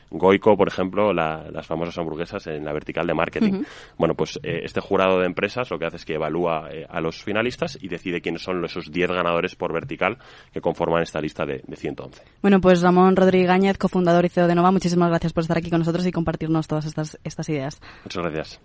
Goico, 0.10 0.56
por 0.58 0.68
ejemplo, 0.68 1.14
las 1.14 1.66
famosas 1.66 1.98
hamburguesas 1.98 2.46
en 2.48 2.66
la 2.66 2.74
vertical 2.74 3.08
de 3.08 3.14
marketing. 3.14 3.64
Bueno, 3.98 4.16
pues 4.16 4.40
eh, 4.44 4.62
este 4.64 4.82
jurado 4.82 5.20
de 5.20 5.26
empresas 5.26 5.70
lo 5.70 5.80
que 5.80 5.86
hace 5.86 5.98
es 5.98 6.06
que 6.06 6.16
evalúa 6.16 6.70
eh, 6.72 6.86
a 6.90 7.02
los 7.02 7.24
finalistas 7.24 7.78
y 7.82 7.88
decide 7.88 8.22
quiénes 8.22 8.42
son 8.42 8.64
esos 8.66 8.92
10 8.92 9.12
ganadores 9.12 9.56
por 9.56 9.74
vertical 9.74 10.18
que 10.52 10.62
conforman 10.62 11.04
esta 11.04 11.22
lista 11.22 11.46
de, 11.46 11.64
111. 11.74 12.24
Bueno, 12.42 12.62
pues 12.62 12.82
Ramón 12.82 13.16
Rodríguez 13.16 13.48
Gáñez, 13.48 13.78
cofundador 13.78 14.26
y 14.26 14.30
CEO 14.30 14.48
de 14.48 14.56
Nova, 14.56 14.72
muchísimas 14.72 15.10
gracias 15.10 15.34
por 15.34 15.42
estar 15.42 15.58
aquí 15.58 15.70
con 15.70 15.80
nosotros 15.80 16.06
y 16.06 16.12
compartirnos 16.12 16.68
todas 16.68 16.86
estas, 16.86 17.20
estas 17.24 17.50
ideas. 17.50 17.82
Muchas 18.04 18.24
gracias. 18.24 18.62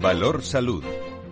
Valor 0.00 0.42
Salud. 0.42 0.84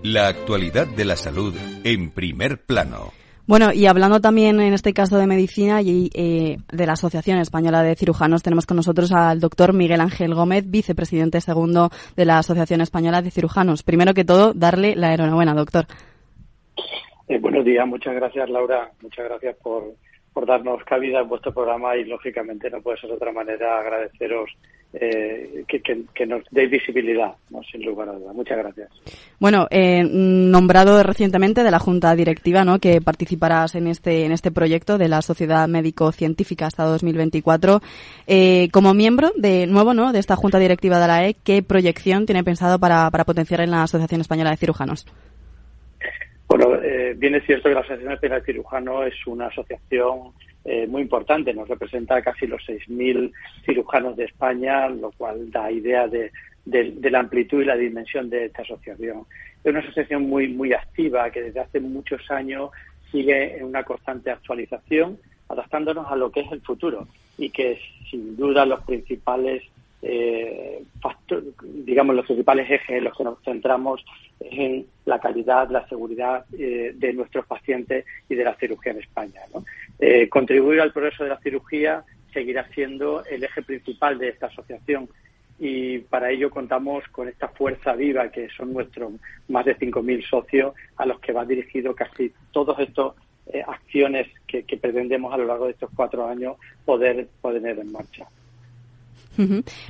La 0.03 0.29
actualidad 0.29 0.87
de 0.87 1.05
la 1.05 1.16
salud 1.16 1.55
en 1.85 2.11
primer 2.11 2.64
plano. 2.66 3.12
Bueno, 3.47 3.75
y 3.75 3.85
hablando 3.85 4.21
también 4.23 4.59
en 4.59 4.73
este 4.73 4.95
caso 4.95 5.19
de 5.19 5.27
medicina 5.27 5.83
y 5.83 6.09
eh, 6.15 6.57
de 6.73 6.87
la 6.87 6.95
Asociación 6.95 7.39
Española 7.39 7.83
de 7.83 7.95
Cirujanos, 7.95 8.43
tenemos 8.43 8.65
con 8.65 8.79
nosotros 8.79 9.13
al 9.13 9.39
doctor 9.39 9.75
Miguel 9.75 10.01
Ángel 10.01 10.35
Gómez, 10.35 10.71
vicepresidente 10.71 11.43
segundo 11.43 11.91
de 12.17 12.25
la 12.25 12.39
Asociación 12.39 12.81
Española 12.81 13.21
de 13.21 13.31
Cirujanos. 13.31 13.83
Primero 13.83 14.15
que 14.15 14.25
todo, 14.25 14.55
darle 14.55 14.97
la 14.97 15.13
enhorabuena, 15.13 15.53
doctor. 15.53 15.85
Eh, 17.29 17.39
buenos 17.39 17.67
días, 17.67 17.87
muchas 17.87 18.15
gracias 18.15 18.49
Laura, 18.49 18.91
muchas 19.03 19.27
gracias 19.27 19.57
por, 19.63 19.93
por 20.33 20.47
darnos 20.47 20.83
cabida 20.85 21.21
en 21.21 21.29
vuestro 21.29 21.53
programa 21.53 21.97
y 21.97 22.05
lógicamente 22.05 22.71
no 22.71 22.81
puede 22.81 22.99
ser 22.99 23.11
de 23.11 23.17
otra 23.17 23.33
manera 23.33 23.79
agradeceros 23.79 24.51
eh, 25.01 25.65
que, 25.67 26.27
nos 26.27 26.43
deis 26.51 26.71
visibilidad, 26.71 27.33
sin 27.71 27.85
lugar 27.85 28.09
a 28.09 28.13
dudas. 28.13 28.35
Muchas 28.35 28.59
gracias. 28.59 28.91
Bueno, 29.41 29.67
eh, 29.71 30.05
nombrado 30.05 31.03
recientemente 31.03 31.65
de 31.65 31.71
la 31.71 31.79
Junta 31.79 32.15
Directiva, 32.15 32.65
¿no? 32.65 32.79
que 32.79 33.01
participarás 33.01 33.75
en 33.75 33.89
este 33.89 34.25
en 34.25 34.33
este 34.33 34.53
proyecto 34.53 34.97
de 34.97 35.09
la 35.09 35.23
Sociedad 35.23 35.67
Médico-Científica 35.67 36.67
hasta 36.67 36.85
2024. 36.85 37.81
Eh, 38.27 38.69
como 38.73 38.95
miembro 38.95 39.33
de 39.37 39.67
nuevo, 39.67 39.95
¿no? 39.95 40.13
de 40.13 40.21
esta 40.21 40.37
Junta 40.37 40.59
Directiva 40.59 41.01
de 41.01 41.07
la 41.09 41.27
E, 41.27 41.35
¿qué 41.35 41.63
proyección 41.63 42.27
tiene 42.27 42.45
pensado 42.45 42.79
para, 42.79 43.11
para 43.11 43.25
potenciar 43.25 43.61
en 43.61 43.73
la 43.73 43.83
Asociación 43.83 44.21
Española 44.21 44.51
de 44.51 44.57
Cirujanos? 44.57 45.07
Bueno, 46.47 46.77
eh, 46.83 47.15
bien 47.17 47.35
es 47.35 47.45
cierto 47.47 47.69
que 47.69 47.75
la 47.75 47.81
Asociación 47.81 48.13
Española 48.13 48.41
de 48.41 48.47
Cirujanos 48.47 49.07
es 49.09 49.27
una 49.27 49.47
asociación 49.47 50.33
eh, 50.65 50.87
muy 50.87 51.03
importante. 51.03 51.53
Nos 51.53 51.69
representa 51.69 52.23
casi 52.23 52.47
los 52.47 52.62
6.000 52.62 53.33
cirujanos 53.65 54.17
de 54.17 54.25
España, 54.25 54.89
lo 54.89 55.11
cual 55.12 55.51
da 55.51 55.71
idea 55.71 56.09
de, 56.09 56.31
la 56.67 57.21
amplitud 57.21 57.62
y 57.62 57.67
la 57.67 57.77
dimensión 57.77 58.31
de 58.31 58.47
esta 58.47 58.62
asociación. 58.62 59.27
Es 59.62 59.71
una 59.71 59.81
asociación 59.81 60.23
muy, 60.23 60.49
muy 60.49 60.73
activa 60.73 61.31
que 61.31 61.43
desde 61.43 61.61
hace 61.61 61.81
muchos 61.81 62.31
años 62.31 62.71
sigue 63.12 63.59
en 63.59 63.65
una 63.65 63.85
constante 63.85 64.31
actualización, 64.31 65.19
adaptándonos 65.49 66.11
a 66.11 66.17
lo 66.17 66.31
que 66.31 66.41
es 66.41 66.53
el 66.53 66.62
futuro 66.62 67.07
y 67.37 67.51
que 67.51 67.79
sin 68.11 68.37
duda 68.37 68.65
los 68.65 68.81
principales 68.85 69.62
eh, 70.07 70.83
digamos, 71.63 72.15
los 72.15 72.27
principales 72.27 72.71
ejes 72.71 72.99
en 72.99 73.05
los 73.05 73.17
que 73.17 73.25
nos 73.25 73.43
centramos 73.43 74.05
es 74.39 74.53
en 74.53 74.87
la 75.07 75.19
calidad, 75.19 75.71
la 75.71 75.89
seguridad 75.89 76.45
eh, 76.59 76.93
de 76.95 77.13
nuestros 77.15 77.47
pacientes 77.47 78.05
y 78.29 78.35
de 78.35 78.45
la 78.45 78.55
cirugía 78.57 78.93
en 78.93 78.99
España. 78.99 79.41
Eh, 79.99 80.29
contribuir 80.29 80.83
al 80.83 80.93
progreso 80.93 81.25
de 81.25 81.31
la 81.31 81.41
cirugía 81.41 82.05
seguirá 82.35 82.69
siendo 82.75 83.25
el 83.25 83.45
eje 83.45 83.63
principal 83.63 84.19
de 84.19 84.29
esta 84.29 84.47
asociación 84.47 85.09
y 85.59 85.99
para 85.99 86.31
ello 86.31 86.51
contamos 86.51 87.05
con 87.09 87.29
esta 87.29 87.49
fuerza 87.49 87.95
viva 87.95 88.29
que 88.29 88.51
son 88.51 88.75
nuestros 88.75 89.13
más 89.49 89.65
de 89.65 89.79
5.000 89.79 90.29
socios 90.29 90.75
a 90.97 91.07
los 91.07 91.19
que 91.21 91.33
va 91.33 91.47
dirigido 91.47 91.95
casi 91.95 92.31
todos 92.51 92.79
estos 92.79 93.15
eh, 93.47 93.63
acciones 93.67 94.27
que, 94.47 94.65
que 94.65 94.77
pretendemos 94.77 95.33
a 95.33 95.39
lo 95.39 95.47
largo 95.47 95.67
de 95.67 95.73
estos 95.73 95.91
cuatro 95.97 96.27
años 96.27 96.57
poder 96.85 97.29
poner 97.41 97.79
en 97.79 97.93
marcha. 97.93 98.27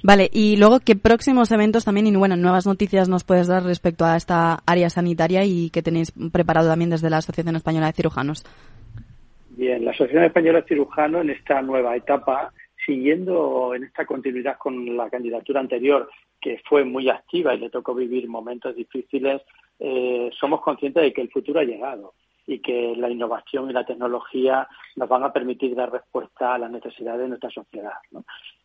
Vale, 0.03 0.31
y 0.33 0.57
luego, 0.57 0.81
¿qué 0.81 0.97
próximos 0.97 1.51
eventos 1.53 1.85
también 1.85 2.07
y 2.07 2.17
bueno, 2.17 2.37
nuevas 2.37 2.67
noticias 2.67 3.09
nos 3.09 3.25
puedes 3.25 3.47
dar 3.47 3.63
respecto 3.63 4.05
a 4.05 4.17
esta 4.17 4.59
área 4.67 4.91
sanitaria 4.91 5.45
y 5.45 5.71
que 5.71 5.83
tenéis 5.83 6.13
preparado 6.33 6.69
también 6.69 6.91
desde 6.91 7.11
la 7.11 7.19
Asociación 7.19 7.57
Española 7.57 7.87
de 7.87 7.93
Cirujanos? 7.93 8.45
Bien, 9.51 9.85
la 9.85 9.93
Asociación 9.93 10.25
Española 10.25 10.61
de 10.61 10.69
Cirujanos 10.69 11.23
en 11.23 11.31
esta 11.31 11.63
nueva 11.63 11.97
etapa, 11.97 12.53
siguiendo 12.85 13.75
en 13.75 13.85
esta 13.85 14.05
continuidad 14.05 14.59
con 14.59 14.97
la 14.97 15.09
candidatura 15.09 15.61
anterior, 15.61 16.09
que 16.41 16.61
fue 16.69 16.85
muy 16.85 17.09
activa 17.09 17.55
y 17.55 17.59
le 17.59 17.71
tocó 17.71 17.95
vivir 17.95 18.29
momentos 18.29 18.75
difíciles, 18.75 19.43
eh, 19.79 20.31
somos 20.39 20.61
conscientes 20.61 21.03
de 21.03 21.13
que 21.13 21.23
el 21.23 21.31
futuro 21.31 21.61
ha 21.61 21.65
llegado 21.65 22.15
y 22.47 22.61
que 22.61 22.95
la 22.97 23.11
innovación 23.11 23.71
y 23.71 23.73
la 23.73 23.85
tecnología 23.85 24.69
nos 24.97 25.09
van 25.09 25.23
a 25.25 25.33
permitir 25.33 25.75
dar 25.75 25.91
respuesta 25.91 26.55
a 26.55 26.59
las 26.59 26.71
necesidades 26.71 27.23
de 27.23 27.29
nuestra 27.29 27.51
sociedad. 27.51 27.95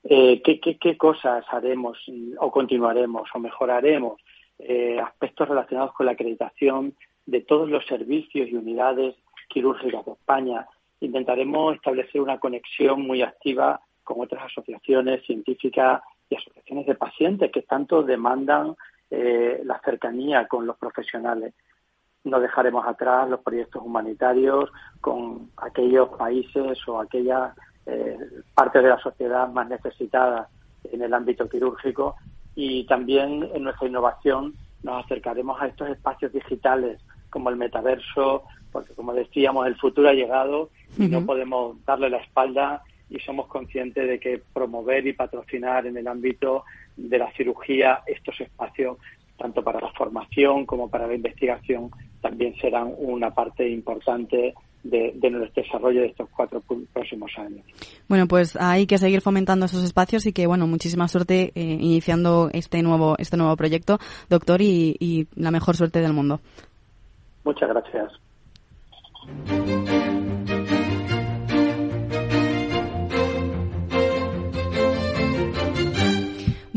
Eh, 0.03 0.41
¿qué, 0.41 0.97
cosas 0.97 1.45
haremos 1.49 1.97
o 2.39 2.51
continuaremos 2.51 3.29
o 3.33 3.39
mejoraremos? 3.39 4.21
Eh, 4.57 4.99
aspectos 4.99 5.47
relacionados 5.47 5.93
con 5.93 6.05
la 6.05 6.11
acreditación 6.13 6.93
de 7.25 7.41
todos 7.41 7.69
los 7.69 7.85
servicios 7.85 8.49
y 8.49 8.55
unidades 8.55 9.15
quirúrgicas 9.47 10.05
de 10.05 10.11
España. 10.11 10.67
Intentaremos 10.99 11.75
establecer 11.75 12.19
una 12.19 12.39
conexión 12.39 13.01
muy 13.01 13.21
activa 13.21 13.79
con 14.03 14.19
otras 14.19 14.43
asociaciones 14.45 15.23
científicas 15.25 16.01
y 16.29 16.35
asociaciones 16.35 16.85
de 16.87 16.95
pacientes 16.95 17.51
que 17.51 17.61
tanto 17.61 18.03
demandan 18.03 18.75
eh, 19.09 19.61
la 19.63 19.79
cercanía 19.79 20.47
con 20.47 20.67
los 20.67 20.77
profesionales 20.77 21.53
no 22.23 22.39
dejaremos 22.39 22.85
atrás 22.85 23.29
los 23.29 23.39
proyectos 23.41 23.81
humanitarios 23.83 24.69
con 25.01 25.49
aquellos 25.57 26.09
países 26.09 26.77
o 26.87 26.99
aquellas 26.99 27.53
eh, 27.85 28.17
partes 28.53 28.83
de 28.83 28.89
la 28.89 28.99
sociedad 28.99 29.47
más 29.49 29.69
necesitadas 29.69 30.47
en 30.91 31.01
el 31.01 31.13
ámbito 31.13 31.47
quirúrgico. 31.49 32.15
Y 32.55 32.85
también 32.85 33.49
en 33.53 33.63
nuestra 33.63 33.87
innovación 33.87 34.53
nos 34.83 35.05
acercaremos 35.05 35.61
a 35.61 35.67
estos 35.67 35.89
espacios 35.89 36.31
digitales 36.33 36.99
como 37.29 37.49
el 37.49 37.55
metaverso, 37.55 38.43
porque 38.71 38.93
como 38.93 39.13
decíamos, 39.13 39.67
el 39.67 39.75
futuro 39.77 40.09
ha 40.09 40.13
llegado 40.13 40.69
y 40.97 41.07
no 41.07 41.25
podemos 41.25 41.83
darle 41.85 42.09
la 42.09 42.17
espalda 42.17 42.83
y 43.09 43.19
somos 43.19 43.47
conscientes 43.47 44.07
de 44.07 44.19
que 44.19 44.41
promover 44.53 45.05
y 45.07 45.13
patrocinar 45.13 45.87
en 45.87 45.97
el 45.97 46.07
ámbito 46.07 46.63
de 46.95 47.17
la 47.17 47.31
cirugía 47.33 48.01
estos 48.05 48.39
espacios, 48.41 48.97
tanto 49.39 49.63
para 49.63 49.79
la 49.79 49.91
formación 49.93 50.65
como 50.65 50.89
para 50.89 51.07
la 51.07 51.15
investigación, 51.15 51.89
también 52.21 52.53
serán 52.61 52.93
una 52.97 53.31
parte 53.31 53.67
importante 53.67 54.53
de, 54.83 55.13
nuestro 55.31 55.63
desarrollo 55.63 56.01
de 56.01 56.07
estos 56.07 56.29
cuatro 56.35 56.61
próximos 56.93 57.31
años. 57.37 57.65
Bueno, 58.07 58.27
pues 58.27 58.55
hay 58.59 58.85
que 58.85 58.97
seguir 58.97 59.21
fomentando 59.21 59.65
esos 59.65 59.83
espacios 59.83 60.25
y 60.25 60.33
que, 60.33 60.45
bueno, 60.47 60.67
muchísima 60.67 61.07
suerte 61.07 61.51
eh, 61.55 61.61
iniciando 61.63 62.49
este 62.53 62.81
nuevo, 62.83 63.15
este 63.17 63.37
nuevo 63.37 63.55
proyecto, 63.55 63.97
doctor, 64.29 64.61
y 64.61 65.27
la 65.35 65.51
mejor 65.51 65.75
suerte 65.75 66.01
del 66.01 66.13
mundo. 66.13 66.39
Muchas 67.43 67.69
gracias. 67.69 68.11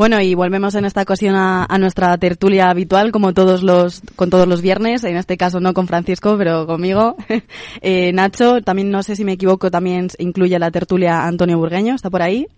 Bueno, 0.03 0.21
y 0.21 0.35
volvemos 0.35 0.75
en 0.75 0.85
esta 0.85 1.03
ocasión 1.03 1.37
a, 1.37 1.79
nuestra 1.79 2.19
tertulia 2.19 2.71
habitual, 2.71 3.13
como 3.13 3.33
todos 3.35 3.63
los, 3.63 4.03
con 4.17 4.31
todos 4.31 4.49
los 4.49 4.61
viernes, 4.61 5.05
en 5.05 5.17
este 5.17 5.37
caso 5.37 5.61
no 5.61 5.75
con 5.75 5.87
Francisco, 5.87 6.35
pero 6.37 6.67
conmigo. 6.67 7.15
eh, 7.83 8.13
Nacho, 8.13 8.61
también 8.63 8.91
no 8.91 9.05
sé 9.05 9.15
si 9.15 9.25
me 9.25 9.35
equivoco, 9.35 9.71
también 9.71 10.09
incluye 10.19 10.59
la 10.59 10.73
tertulia 10.73 11.25
Antonio 11.25 11.57
Burgueño, 11.57 11.95
¿está 11.95 12.11
por 12.11 12.21
ahí? 12.21 12.49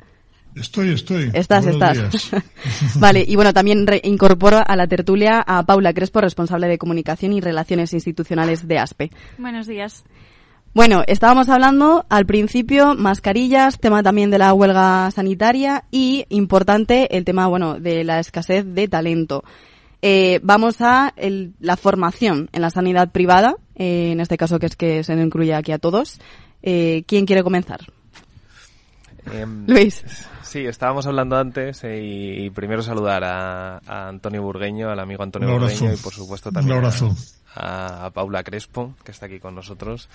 Estoy, 0.54 0.92
estoy. 0.94 1.30
Estás, 1.34 1.66
estás. 1.66 2.30
vale, 2.98 3.22
y 3.28 3.36
bueno, 3.36 3.52
también 3.52 3.84
incorporo 4.04 4.62
a 4.66 4.74
la 4.74 4.86
tertulia 4.86 5.44
a 5.46 5.66
Paula 5.66 5.92
Crespo, 5.92 6.22
responsable 6.22 6.66
de 6.66 6.78
comunicación 6.78 7.34
y 7.34 7.42
relaciones 7.42 7.92
institucionales 7.92 8.66
de 8.66 8.78
ASPE. 8.78 9.10
Buenos 9.36 9.66
días. 9.66 10.02
Bueno, 10.74 11.04
estábamos 11.06 11.48
hablando 11.50 12.04
al 12.08 12.26
principio 12.26 12.96
mascarillas, 12.96 13.78
tema 13.78 14.02
también 14.02 14.32
de 14.32 14.38
la 14.38 14.52
huelga 14.52 15.08
sanitaria 15.12 15.84
y 15.92 16.26
importante 16.30 17.16
el 17.16 17.24
tema, 17.24 17.46
bueno, 17.46 17.78
de 17.78 18.02
la 18.02 18.18
escasez 18.18 18.64
de 18.66 18.88
talento. 18.88 19.44
Eh, 20.02 20.40
vamos 20.42 20.80
a 20.80 21.14
la 21.60 21.76
formación 21.76 22.50
en 22.52 22.60
la 22.60 22.70
sanidad 22.70 23.12
privada, 23.12 23.54
eh, 23.76 24.10
en 24.10 24.18
este 24.18 24.36
caso 24.36 24.58
que 24.58 24.66
es 24.66 24.74
que 24.74 25.04
se 25.04 25.14
nos 25.14 25.24
incluye 25.24 25.54
aquí 25.54 25.70
a 25.70 25.78
todos. 25.78 26.18
Eh, 26.60 27.04
¿Quién 27.06 27.24
quiere 27.24 27.44
comenzar? 27.44 27.86
Em, 29.32 29.68
Luis. 29.68 30.04
Sí, 30.42 30.66
estábamos 30.66 31.06
hablando 31.06 31.36
antes 31.36 31.82
y, 31.84 32.50
primero 32.50 32.82
saludar 32.82 33.22
a, 33.22 34.08
Antonio 34.08 34.42
Burgueño, 34.42 34.90
al 34.90 34.98
amigo 34.98 35.22
Antonio 35.22 35.52
Burgueño 35.52 35.92
y 35.92 35.96
por 35.98 36.12
supuesto 36.12 36.50
también 36.50 36.82
a 37.54 38.10
Paula 38.12 38.42
Crespo, 38.42 38.94
que 39.04 39.12
está 39.12 39.26
aquí 39.26 39.38
con 39.38 39.54
nosotros. 39.54 40.08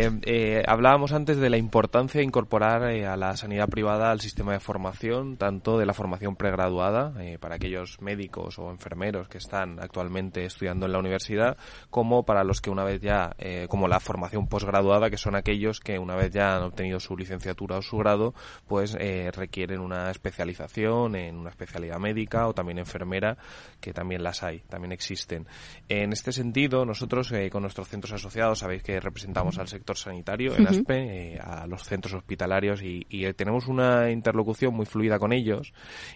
Eh, 0.00 0.10
eh, 0.26 0.62
hablábamos 0.66 1.12
antes 1.12 1.38
de 1.38 1.50
la 1.50 1.56
importancia 1.56 2.20
de 2.20 2.24
incorporar 2.24 2.88
eh, 2.88 3.04
a 3.06 3.16
la 3.16 3.36
sanidad 3.36 3.68
privada 3.68 4.12
al 4.12 4.20
sistema 4.20 4.52
de 4.52 4.60
formación, 4.60 5.36
tanto 5.36 5.76
de 5.76 5.86
la 5.86 5.92
formación 5.92 6.36
pregraduada, 6.36 7.12
para 7.40 7.56
aquellos 7.56 8.00
médicos 8.00 8.58
o 8.58 8.70
enfermeros 8.70 9.28
que 9.28 9.38
están 9.38 9.80
actualmente 9.80 10.44
estudiando 10.44 10.86
en 10.86 10.92
la 10.92 10.98
universidad, 10.98 11.56
como 11.90 12.24
para 12.24 12.44
los 12.44 12.60
que 12.60 12.70
una 12.70 12.84
vez 12.84 13.00
ya, 13.00 13.34
como 13.68 13.88
la 13.88 14.00
formación 14.00 14.46
posgraduada, 14.46 15.10
que 15.10 15.16
son 15.16 15.34
aquellos 15.34 15.80
que 15.80 15.98
una 15.98 16.14
vez 16.14 16.32
ya 16.32 16.56
han 16.56 16.62
obtenido 16.62 17.00
su 17.00 17.16
licenciatura 17.16 17.78
o 17.78 17.82
su 17.82 17.96
grado, 17.98 18.34
pues 18.66 18.96
requieren 19.32 19.80
una 19.80 20.10
especialización 20.10 21.16
en 21.16 21.36
una 21.36 21.50
especialidad 21.50 21.98
médica 21.98 22.46
o 22.46 22.54
también 22.54 22.78
enfermera, 22.78 23.36
que 23.80 23.92
también 23.92 24.22
las 24.22 24.42
hay, 24.42 24.60
también 24.68 24.92
existen. 24.92 25.46
En 25.88 26.12
este 26.12 26.32
sentido, 26.32 26.84
nosotros 26.84 27.32
con 27.50 27.62
nuestros 27.62 27.88
centros 27.88 28.12
asociados, 28.12 28.60
sabéis 28.60 28.82
que 28.82 29.00
representamos 29.00 29.58
al 29.58 29.67
sector 29.68 29.96
sanitario 29.96 30.54
en 30.56 30.66
ASPE, 30.66 31.34
eh, 31.34 31.38
a 31.40 31.66
los 31.66 31.84
centros 31.84 32.14
hospitalarios 32.14 32.82
y, 32.82 33.06
eh, 33.10 33.34
tenemos 33.34 33.66
una 33.66 34.10
interlocución 34.10 34.74
muy 34.74 34.86
fluida 34.86 35.18
con 35.18 35.32
ellos 35.32 35.72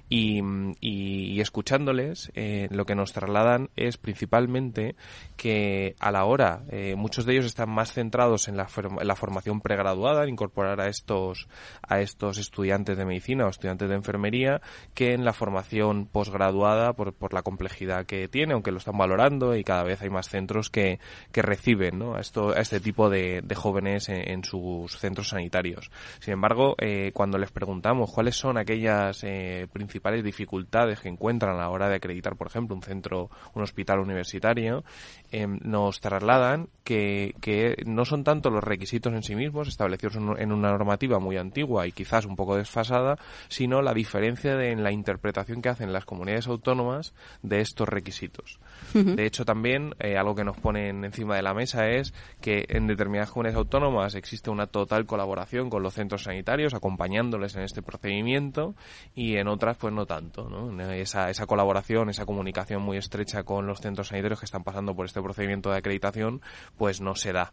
y, 0.09 0.41
escuchándoles 1.41 2.31
eh, 2.35 2.69
lo 2.71 2.87
que 2.87 2.95
nos 2.95 3.13
trasladan 3.13 3.69
es 3.75 3.97
principalmente 3.97 4.95
que 5.37 5.97
a 5.99 6.13
la 6.13 6.25
hora 6.25 6.63
muchos 6.97 7.27
de 7.27 7.33
ellos 7.33 7.47
están 7.47 7.69
más 7.69 7.93
centrados 7.93 8.47
en 8.47 8.57
la, 8.57 8.67
formación 8.69 9.61
pregraduada, 9.61 10.23
en 10.23 10.31
incorporar 10.31 10.81
a 10.81 10.87
estos 10.87 11.49
a 11.83 12.01
estos 12.01 12.39
estudiantes 12.39 12.97
de 12.97 13.05
medicina 13.05 13.47
o 13.47 13.49
estudiantes 13.49 13.89
de 13.89 13.97
enfermería 13.97 14.61
que 14.95 15.15
en 15.15 15.25
la 15.25 15.33
formación 15.33 16.07
posgraduada 16.07 16.93
por, 16.93 17.13
por 17.13 17.35
la 17.35 17.43
complejidad 17.43 18.07
que 18.07 18.29
tiene, 18.29 18.55
aunque 18.55 18.71
lo 18.71 18.79
están 18.79 18.97
valorando 18.97 19.57
y 19.57 19.65
cada 19.65 19.83
vez 19.83 20.01
hay 20.03 20.11
más 20.11 20.29
centros 20.29 20.71
que, 20.71 21.01
que 21.33 21.43
reciben 21.43 21.99
¿no? 21.99 22.15
a, 22.15 22.21
esto, 22.21 22.51
a 22.51 22.61
este 22.61 22.81
tipo 22.81 23.11
de, 23.11 23.42
de 23.43 23.55
jóvenes 23.55 24.09
en, 24.09 24.45
sus 24.45 24.99
centros 24.99 25.29
sanitarios. 25.29 25.91
Sin 26.21 26.35
embargo, 26.35 26.75
eh, 26.79 27.11
cuando 27.15 27.39
les 27.39 27.51
preguntamos 27.51 28.11
cuáles 28.11 28.37
son 28.37 28.59
aquellas 28.59 29.23
eh, 29.25 29.67
principales 29.73 30.25
dificultades 30.25 31.01
que 31.01 31.09
encuentran 31.09 31.55
a 31.55 31.59
la 31.59 31.71
hora 31.71 31.89
de 31.89 31.97
acreditar, 31.97 32.37
por 32.37 32.47
ejemplo, 32.47 32.75
un 32.75 32.83
centro, 32.83 33.31
un 33.55 33.63
hospital 33.63 34.01
universitario, 34.01 34.85
em, 35.31 35.59
nos 35.63 36.01
trasladan 36.01 36.69
que, 36.85 37.35
no 37.87 38.05
son 38.05 38.25
tanto 38.25 38.51
los 38.51 38.65
requisitos 38.65 39.13
en 39.13 39.23
sí 39.23 39.35
mismos, 39.35 39.69
establecidos 39.69 40.17
en 40.17 40.53
una 40.53 40.71
normativa 40.71 41.19
muy 41.19 41.37
antigua 41.37 41.87
y 41.87 41.93
quizás 41.93 42.27
un 42.27 42.37
poco 42.37 42.57
desfasada, 42.57 43.17
sino 43.49 43.83
la 43.83 43.95
diferencia 43.95 44.53
en 44.63 44.83
la 44.83 44.93
interpretación 44.93 45.63
que 45.63 45.69
hacen 45.69 45.93
las 45.93 46.05
comunidades 46.05 46.47
autónomas 46.47 47.15
de 47.43 47.61
estos 47.61 47.89
requisitos. 47.89 48.59
De 48.95 49.25
hecho, 49.25 49.45
también 49.45 49.95
eh, 50.01 50.17
algo 50.17 50.35
que 50.35 50.45
nos 50.45 50.59
ponen 50.59 51.05
encima 51.05 51.37
de 51.37 51.43
la 51.43 51.55
mesa 51.55 51.89
es 51.89 52.13
que 52.41 52.67
en 52.69 52.87
determinadas 52.87 53.31
comunidades 53.33 53.59
autónomas 53.59 54.15
existe 54.15 54.51
una 54.51 54.67
total 54.67 55.07
colaboración 55.07 55.71
con 55.71 55.83
los 55.83 55.95
centros 55.95 56.25
sanitarios, 56.25 56.75
acompañándoles 56.75 57.57
en 57.57 57.63
este 57.63 57.83
procedimiento, 57.83 58.75
y 59.15 59.37
en 59.37 59.49
otras, 59.49 59.77
pues 59.77 59.93
no 59.93 60.07
tanto. 60.07 60.49
¿no? 60.49 60.81
Esa, 60.93 61.31
esa 61.31 61.47
colaboración, 61.47 62.11
esa 62.11 62.27
comunicación 62.27 62.83
muy 62.83 62.97
estrecha 62.97 63.43
con 63.43 63.67
los 63.67 63.81
centros 63.81 64.09
sanitarios 64.09 64.41
que 64.41 64.47
están 64.47 64.65
pasando 64.65 64.95
por 64.95 65.07
este 65.07 65.23
procedimiento 65.23 65.71
de 65.71 65.79
acreditación, 65.79 66.41
pues 66.77 67.01
no 67.01 67.15
se 67.15 67.33
da. 67.33 67.53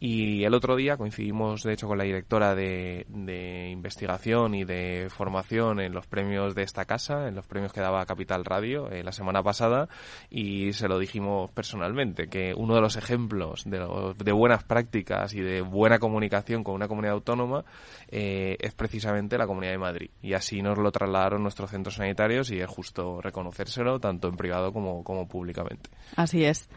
Y 0.00 0.44
el 0.44 0.54
otro 0.54 0.76
día 0.76 0.96
coincidimos, 0.96 1.62
de 1.62 1.72
hecho, 1.74 1.86
con 1.86 1.98
la 1.98 2.04
directora 2.04 2.54
de, 2.54 3.06
de 3.08 3.70
investigación 3.70 4.54
y 4.54 4.64
de 4.64 5.08
formación 5.10 5.80
en 5.80 5.92
los 5.92 6.06
premios 6.06 6.54
de 6.54 6.62
esta 6.62 6.84
casa, 6.84 7.28
en 7.28 7.34
los 7.34 7.46
premios 7.46 7.72
que 7.72 7.80
daba 7.80 8.06
Capital 8.06 8.44
Radio 8.44 8.90
eh, 8.90 9.02
la 9.02 9.12
semana 9.12 9.42
pasada, 9.42 9.88
y 10.30 10.72
se 10.72 10.88
lo 10.88 10.98
dijimos 10.98 11.50
personalmente, 11.50 12.28
que 12.28 12.54
uno 12.56 12.74
de 12.74 12.80
los 12.80 12.96
ejemplos 12.96 13.64
de, 13.64 14.14
de 14.16 14.32
buenas 14.32 14.64
prácticas 14.64 15.17
y 15.32 15.40
de 15.40 15.60
buena 15.60 15.98
comunicación 15.98 16.64
con 16.64 16.74
una 16.74 16.88
comunidad 16.88 17.14
autónoma 17.14 17.64
eh, 18.08 18.56
es 18.60 18.74
precisamente 18.74 19.38
la 19.38 19.46
Comunidad 19.46 19.72
de 19.72 19.78
Madrid. 19.78 20.10
Y 20.22 20.34
así 20.34 20.62
nos 20.62 20.78
lo 20.78 20.90
trasladaron 20.92 21.42
nuestros 21.42 21.70
centros 21.70 21.96
sanitarios 21.96 22.50
y 22.50 22.60
es 22.60 22.68
justo 22.68 23.20
reconocérselo 23.20 24.00
tanto 24.00 24.28
en 24.28 24.36
privado 24.36 24.72
como, 24.72 25.02
como 25.04 25.28
públicamente. 25.28 25.90
Así 26.16 26.44
es. 26.44 26.68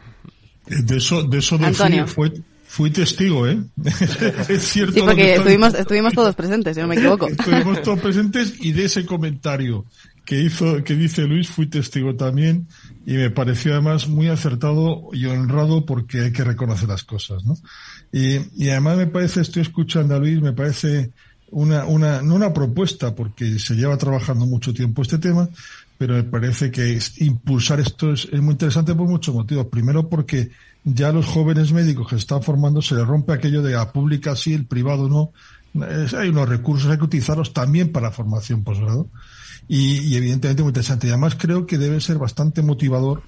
Eh, 0.66 0.82
de 0.82 0.96
eso, 0.96 1.22
de 1.22 1.38
eso 1.38 1.58
fue, 2.06 2.32
fui 2.64 2.90
testigo, 2.90 3.46
¿eh? 3.46 3.58
es 4.48 4.62
cierto. 4.62 4.94
Sí, 4.94 5.02
porque 5.02 5.34
estuvimos, 5.34 5.74
estuvimos 5.74 6.14
todos 6.14 6.34
presentes, 6.34 6.74
si 6.74 6.80
no 6.80 6.88
me 6.88 6.96
equivoco. 6.96 7.28
estuvimos 7.28 7.82
todos 7.82 8.00
presentes 8.00 8.54
y 8.60 8.72
de 8.72 8.84
ese 8.84 9.04
comentario 9.04 9.84
que 10.24 10.40
hizo, 10.40 10.84
que 10.84 10.94
dice 10.94 11.22
Luis, 11.26 11.48
fui 11.48 11.66
testigo 11.66 12.14
también 12.14 12.68
y 13.06 13.14
me 13.14 13.30
pareció 13.30 13.72
además 13.72 14.08
muy 14.08 14.28
acertado 14.28 15.08
y 15.12 15.26
honrado 15.26 15.84
porque 15.84 16.20
hay 16.20 16.32
que 16.32 16.44
reconocer 16.44 16.88
las 16.88 17.02
cosas, 17.02 17.44
¿no? 17.44 17.54
Y, 18.12 18.38
y 18.54 18.70
además 18.70 18.98
me 18.98 19.06
parece, 19.08 19.40
estoy 19.40 19.62
escuchando 19.62 20.14
a 20.14 20.18
Luis, 20.18 20.40
me 20.40 20.52
parece 20.52 21.10
una, 21.50 21.84
una, 21.84 22.22
no 22.22 22.34
una 22.34 22.52
propuesta 22.52 23.14
porque 23.14 23.58
se 23.58 23.74
lleva 23.74 23.96
trabajando 23.96 24.46
mucho 24.46 24.72
tiempo 24.72 25.02
este 25.02 25.18
tema, 25.18 25.48
pero 25.98 26.14
me 26.14 26.24
parece 26.24 26.70
que 26.70 26.98
impulsar 27.18 27.80
esto 27.80 28.12
es, 28.12 28.32
muy 28.32 28.52
interesante 28.52 28.94
por 28.94 29.08
muchos 29.08 29.34
motivos. 29.34 29.66
Primero 29.66 30.08
porque 30.08 30.50
ya 30.84 31.12
los 31.12 31.26
jóvenes 31.26 31.72
médicos 31.72 32.08
que 32.08 32.16
están 32.16 32.42
formando 32.42 32.80
se 32.80 32.94
les 32.94 33.06
rompe 33.06 33.32
aquello 33.32 33.62
de 33.62 33.76
a 33.76 33.92
pública 33.92 34.34
sí, 34.34 34.54
el 34.54 34.66
privado 34.66 35.08
no. 35.08 35.32
hay 36.16 36.28
unos 36.28 36.48
recursos, 36.48 36.90
hay 36.90 36.98
que 36.98 37.04
utilizarlos 37.04 37.52
también 37.52 37.92
para 37.92 38.10
formación 38.10 38.64
posgrado 38.64 39.08
y, 39.68 40.16
evidentemente 40.16 40.62
muy 40.62 40.70
interesante. 40.70 41.06
Y 41.06 41.10
además 41.10 41.36
creo 41.38 41.66
que 41.66 41.78
debe 41.78 42.00
ser 42.00 42.18
bastante 42.18 42.62
motivador 42.62 43.22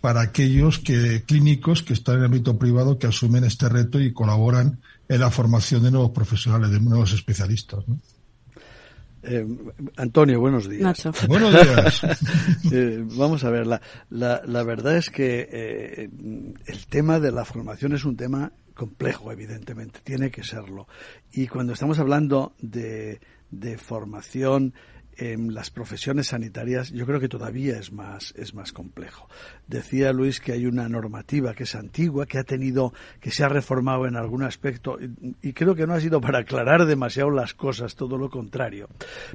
para 0.00 0.20
aquellos 0.20 0.78
que, 0.78 1.22
clínicos 1.24 1.82
que 1.82 1.94
están 1.94 2.16
en 2.16 2.20
el 2.20 2.26
ámbito 2.26 2.58
privado 2.58 2.98
que 2.98 3.06
asumen 3.06 3.44
este 3.44 3.68
reto 3.68 4.00
y 4.00 4.12
colaboran 4.12 4.80
en 5.08 5.20
la 5.20 5.30
formación 5.30 5.82
de 5.82 5.90
nuevos 5.90 6.10
profesionales, 6.10 6.70
de 6.70 6.80
nuevos 6.80 7.12
especialistas. 7.12 7.84
Eh, 9.22 9.46
Antonio, 9.96 10.38
buenos 10.38 10.68
días. 10.68 11.08
Buenos 11.28 11.52
días. 11.52 12.02
Eh, 12.70 13.02
vamos 13.16 13.42
a 13.44 13.50
ver, 13.50 13.66
la, 13.66 13.80
la, 14.10 14.42
la 14.44 14.62
verdad 14.62 14.98
es 14.98 15.08
que 15.08 15.48
eh, 15.50 16.10
el 16.66 16.86
tema 16.86 17.18
de 17.18 17.32
la 17.32 17.46
formación 17.46 17.94
es 17.94 18.04
un 18.04 18.16
tema 18.16 18.52
complejo, 18.74 19.32
evidentemente, 19.32 20.00
tiene 20.04 20.30
que 20.30 20.42
serlo. 20.42 20.86
Y 21.32 21.46
cuando 21.46 21.72
estamos 21.72 21.98
hablando 21.98 22.54
de, 22.60 23.20
de 23.50 23.78
formación 23.78 24.74
en 25.16 25.54
las 25.54 25.70
profesiones 25.70 26.28
sanitarias 26.28 26.90
yo 26.90 27.06
creo 27.06 27.20
que 27.20 27.28
todavía 27.28 27.78
es 27.78 27.92
más 27.92 28.34
es 28.36 28.54
más 28.54 28.72
complejo. 28.72 29.28
Decía 29.66 30.12
Luis 30.12 30.40
que 30.40 30.52
hay 30.52 30.66
una 30.66 30.88
normativa 30.88 31.54
que 31.54 31.64
es 31.64 31.74
antigua, 31.74 32.26
que 32.26 32.38
ha 32.38 32.44
tenido 32.44 32.92
que 33.20 33.30
se 33.30 33.44
ha 33.44 33.48
reformado 33.48 34.06
en 34.06 34.16
algún 34.16 34.42
aspecto 34.42 34.98
y, 35.42 35.52
creo 35.52 35.74
que 35.74 35.86
no 35.86 35.94
ha 35.94 36.00
sido 36.00 36.20
para 36.20 36.40
aclarar 36.40 36.84
demasiado 36.84 37.30
las 37.30 37.54
cosas, 37.54 37.94
todo 37.94 38.18
lo 38.18 38.28
contrario. 38.28 38.88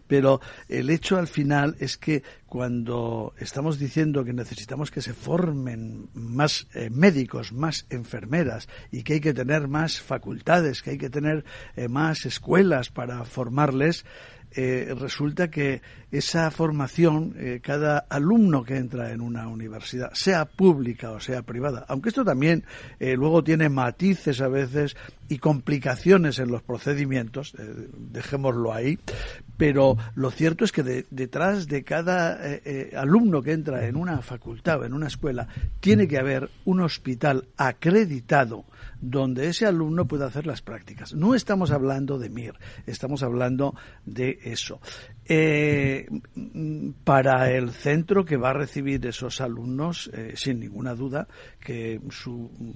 Pero 0.08 0.42
el 0.68 0.90
hecho 0.90 1.18
al 1.18 1.28
final 1.28 1.76
es 1.80 1.98
que 1.98 2.24
cuando 2.46 3.34
estamos 3.38 3.80
diciendo 3.80 4.26
que 4.26 4.34
necesitamos 4.34 4.92
que 4.92 5.02
se 5.02 5.14
formen 5.14 6.10
más 6.14 6.68
eh, 6.74 6.90
médicos, 6.90 7.54
más 7.54 7.86
enfermeras 7.90 8.68
y 8.92 9.04
que 9.04 9.14
hay 9.14 9.22
que 9.22 9.34
tener 9.34 9.68
más 9.68 10.02
facultades, 10.02 10.82
que 10.82 10.92
hay 10.92 10.98
que 10.98 11.10
tener 11.10 11.46
eh, 11.76 11.88
más 11.88 12.26
escuelas 12.26 12.90
para 12.90 13.24
formarles, 13.24 14.06
eh, 14.56 14.94
resulta 14.98 15.50
que 15.50 15.82
esa 16.12 16.50
formación, 16.50 17.36
eh, 17.38 17.60
cada 17.62 18.00
alumno 18.10 18.64
que 18.64 18.78
entra 18.78 19.12
en 19.12 19.22
una 19.22 19.48
universidad, 19.48 20.12
sea 20.14 20.46
pública 20.46 21.12
o 21.12 21.20
sea 21.20 21.44
privada, 21.44 21.86
aunque 21.88 22.10
esto 22.10 22.26
también 22.26 22.64
eh, 23.00 23.16
luego 23.16 23.44
tiene 23.44 23.70
matices 23.70 24.42
a 24.42 24.48
veces 24.48 24.96
y 25.30 25.38
complicaciones 25.38 26.40
en 26.40 26.50
los 26.50 26.64
procedimientos, 26.64 27.56
dejémoslo 27.96 28.74
ahí, 28.74 29.00
pero 29.58 29.98
lo 30.16 30.32
cierto 30.32 30.66
es 30.66 30.72
que 30.72 30.84
detrás 30.84 31.68
de 31.68 31.84
cada 31.84 32.40
alumno 32.98 33.42
que 33.42 33.54
entra 33.54 33.88
en 33.88 33.96
una 33.96 34.22
facultad 34.22 34.82
o 34.82 34.86
en 34.86 34.94
una 34.94 35.08
escuela, 35.08 35.48
tiene 35.80 36.08
que 36.08 36.18
haber 36.18 36.50
un 36.66 36.82
hospital 36.82 37.48
acreditado 37.58 38.66
donde 39.02 39.48
ese 39.48 39.66
alumno 39.66 40.08
pueda 40.08 40.26
hacer 40.28 40.46
las 40.46 40.62
prácticas. 40.62 41.14
No 41.14 41.36
estamos 41.36 41.72
hablando 41.72 42.20
de 42.20 42.30
MIR, 42.30 42.56
estamos 42.86 43.24
hablando 43.24 43.76
de 44.06 44.40
eso. 44.44 44.82
Eh, 45.26 46.08
para 47.04 47.52
el 47.52 47.72
centro 47.72 48.26
que 48.26 48.38
va 48.38 48.50
a 48.50 48.54
recibir 48.54 49.06
esos 49.06 49.42
alumnos, 49.42 50.10
eh, 50.14 50.34
sin 50.36 50.60
ninguna 50.60 50.96
duda, 50.96 51.28
que 51.60 52.02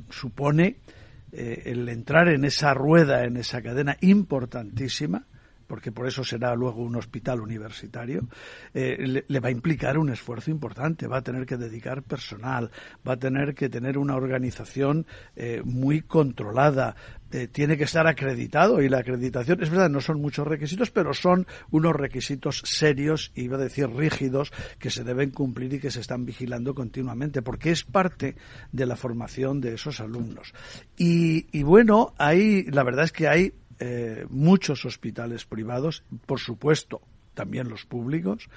supone 0.09 0.77
eh, 1.33 1.63
el 1.65 1.89
entrar 1.89 2.29
en 2.29 2.45
esa 2.45 2.73
rueda, 2.73 3.23
en 3.23 3.37
esa 3.37 3.61
cadena 3.61 3.97
importantísima, 4.01 5.25
porque 5.73 5.91
por 5.91 6.05
eso 6.05 6.23
será 6.23 6.53
luego 6.53 6.83
un 6.83 6.95
hospital 6.97 7.41
universitario, 7.41 8.27
eh, 8.75 9.23
le, 9.27 9.39
va 9.39 9.47
a 9.47 9.51
implicar 9.51 9.97
un 9.97 10.11
esfuerzo 10.11 10.51
importante, 10.51 11.07
va 11.07 11.17
a 11.17 11.23
tener 11.23 11.47
que 11.47 11.57
dedicar 11.57 12.03
personal, 12.03 12.69
va 13.07 13.13
a 13.13 13.17
tener 13.17 13.55
que 13.55 13.69
tener 13.69 13.97
una 13.97 14.15
organización 14.15 15.07
eh, 15.35 15.63
muy 15.65 16.01
controlada, 16.01 16.95
eh, 17.31 17.47
tiene 17.47 17.75
que 17.75 17.85
estar 17.85 18.05
acreditado 18.05 18.83
y 18.83 18.87
la 18.87 18.99
acreditación, 18.99 19.63
es 19.63 19.71
verdad, 19.71 19.89
no 19.89 19.99
son 19.99 20.21
muchos 20.21 20.45
requisitos, 20.45 20.91
pero 20.91 21.11
son 21.15 21.47
unos 21.71 21.95
requisitos 21.95 22.61
serios, 22.63 23.31
iba 23.33 23.57
a 23.57 23.61
decir 23.61 23.89
rígidos, 23.89 24.53
que 24.77 24.91
se 24.91 25.03
deben 25.03 25.31
cumplir 25.31 25.73
y 25.73 25.79
que 25.79 25.89
se 25.89 26.01
están 26.01 26.23
vigilando 26.23 26.75
continuamente, 26.75 27.41
porque 27.41 27.71
es 27.71 27.83
parte 27.83 28.35
de 28.71 28.85
la 28.85 28.95
formación 28.95 29.59
de 29.59 29.73
esos 29.73 29.99
alumnos. 29.99 30.53
Y, 30.97 31.47
y 31.51 31.63
bueno, 31.63 32.13
hay, 32.19 32.65
la 32.65 32.83
verdad 32.83 33.05
es 33.05 33.11
que 33.11 33.27
hay 33.27 33.53
eh, 33.79 34.25
muchos 34.29 34.85
hospitales 34.85 35.45
privados, 35.45 36.03
por 36.25 36.39
supuesto, 36.39 37.01
también 37.33 37.69
los 37.69 37.85
públicos, 37.85 38.49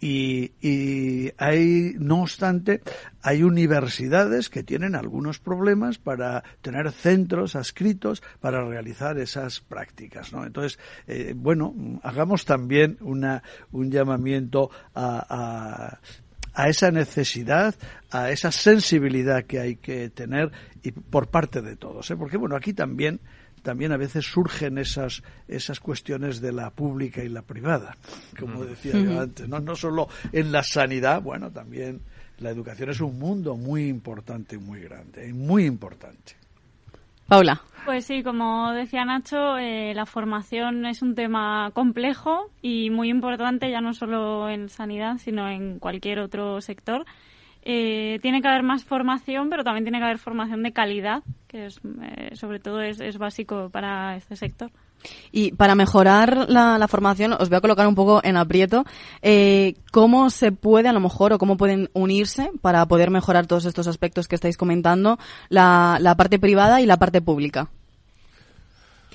y, 0.00 1.32
hay, 1.38 1.94
no 1.98 2.22
obstante, 2.22 2.82
hay 3.22 3.42
universidades 3.42 4.50
que 4.50 4.62
tienen 4.62 4.96
algunos 4.96 5.38
problemas 5.38 5.96
para 5.96 6.44
tener 6.60 6.92
centros 6.92 7.56
adscritos 7.56 8.22
para 8.40 8.62
realizar 8.66 9.18
esas 9.18 9.60
prácticas, 9.60 10.30
¿no? 10.32 10.44
Entonces, 10.44 10.78
eh, 11.06 11.32
bueno, 11.34 11.74
hagamos 12.02 12.44
también 12.44 12.98
una, 13.00 13.42
un 13.72 13.90
llamamiento 13.90 14.70
a, 14.94 15.98
a 16.54 16.68
esa 16.68 16.90
necesidad, 16.90 17.74
a 18.10 18.30
esa 18.30 18.52
sensibilidad 18.52 19.44
que 19.44 19.58
hay 19.58 19.76
que 19.76 20.08
tener 20.08 20.52
y 20.82 20.92
por 20.92 21.28
parte 21.28 21.62
de 21.62 21.76
todos, 21.76 22.10
¿eh? 22.10 22.16
porque 22.16 22.36
bueno, 22.36 22.56
aquí 22.56 22.72
también 22.72 23.20
también 23.64 23.92
a 23.92 23.96
veces 23.96 24.26
surgen 24.26 24.78
esas, 24.78 25.22
esas 25.48 25.80
cuestiones 25.80 26.40
de 26.40 26.52
la 26.52 26.70
pública 26.70 27.24
y 27.24 27.28
la 27.28 27.42
privada, 27.42 27.96
como 28.38 28.64
decía 28.64 28.92
yo 28.92 29.20
antes, 29.20 29.48
¿no? 29.48 29.58
no 29.58 29.74
solo 29.74 30.08
en 30.32 30.52
la 30.52 30.62
sanidad, 30.62 31.22
bueno, 31.22 31.50
también 31.50 32.02
la 32.38 32.50
educación 32.50 32.90
es 32.90 33.00
un 33.00 33.18
mundo 33.18 33.56
muy 33.56 33.88
importante 33.88 34.56
y 34.56 34.58
muy 34.58 34.80
grande, 34.80 35.32
muy 35.32 35.64
importante. 35.64 36.36
Paula. 37.26 37.62
Pues 37.86 38.04
sí, 38.04 38.22
como 38.22 38.72
decía 38.72 39.04
Nacho, 39.06 39.56
eh, 39.56 39.94
la 39.94 40.04
formación 40.04 40.84
es 40.84 41.00
un 41.00 41.14
tema 41.14 41.70
complejo 41.72 42.50
y 42.60 42.90
muy 42.90 43.08
importante, 43.08 43.70
ya 43.70 43.80
no 43.80 43.94
solo 43.94 44.48
en 44.50 44.68
sanidad, 44.68 45.16
sino 45.18 45.48
en 45.48 45.78
cualquier 45.78 46.18
otro 46.18 46.60
sector. 46.60 47.06
Eh, 47.66 48.18
tiene 48.20 48.42
que 48.42 48.48
haber 48.48 48.62
más 48.62 48.84
formación, 48.84 49.48
pero 49.48 49.64
también 49.64 49.84
tiene 49.84 49.98
que 49.98 50.04
haber 50.04 50.18
formación 50.18 50.62
de 50.62 50.72
calidad, 50.72 51.22
que 51.48 51.66
es, 51.66 51.80
eh, 52.02 52.36
sobre 52.36 52.60
todo 52.60 52.82
es, 52.82 53.16
básico 53.16 53.70
para 53.70 54.16
este 54.16 54.36
sector. 54.36 54.70
Y 55.32 55.52
para 55.52 55.74
mejorar 55.74 56.46
la, 56.48 56.86
formación, 56.88 57.32
os 57.32 57.48
voy 57.48 57.56
a 57.56 57.60
colocar 57.62 57.86
un 57.86 57.94
poco 57.94 58.20
en 58.22 58.36
aprieto. 58.36 58.84
Eh, 59.22 59.74
¿Cómo 59.92 60.28
se 60.28 60.52
puede, 60.52 60.88
a 60.88 60.92
lo 60.92 61.00
mejor, 61.00 61.32
o 61.32 61.38
cómo 61.38 61.56
pueden 61.56 61.88
unirse 61.94 62.50
para 62.60 62.84
poder 62.86 63.10
mejorar 63.10 63.46
todos 63.46 63.64
estos 63.64 63.86
aspectos 63.86 64.28
que 64.28 64.34
estáis 64.34 64.58
comentando, 64.58 65.18
la, 65.48 65.98
la 66.00 66.16
parte 66.16 66.38
privada 66.38 66.82
y 66.82 66.86
la 66.86 66.98
parte 66.98 67.22
pública? 67.22 67.70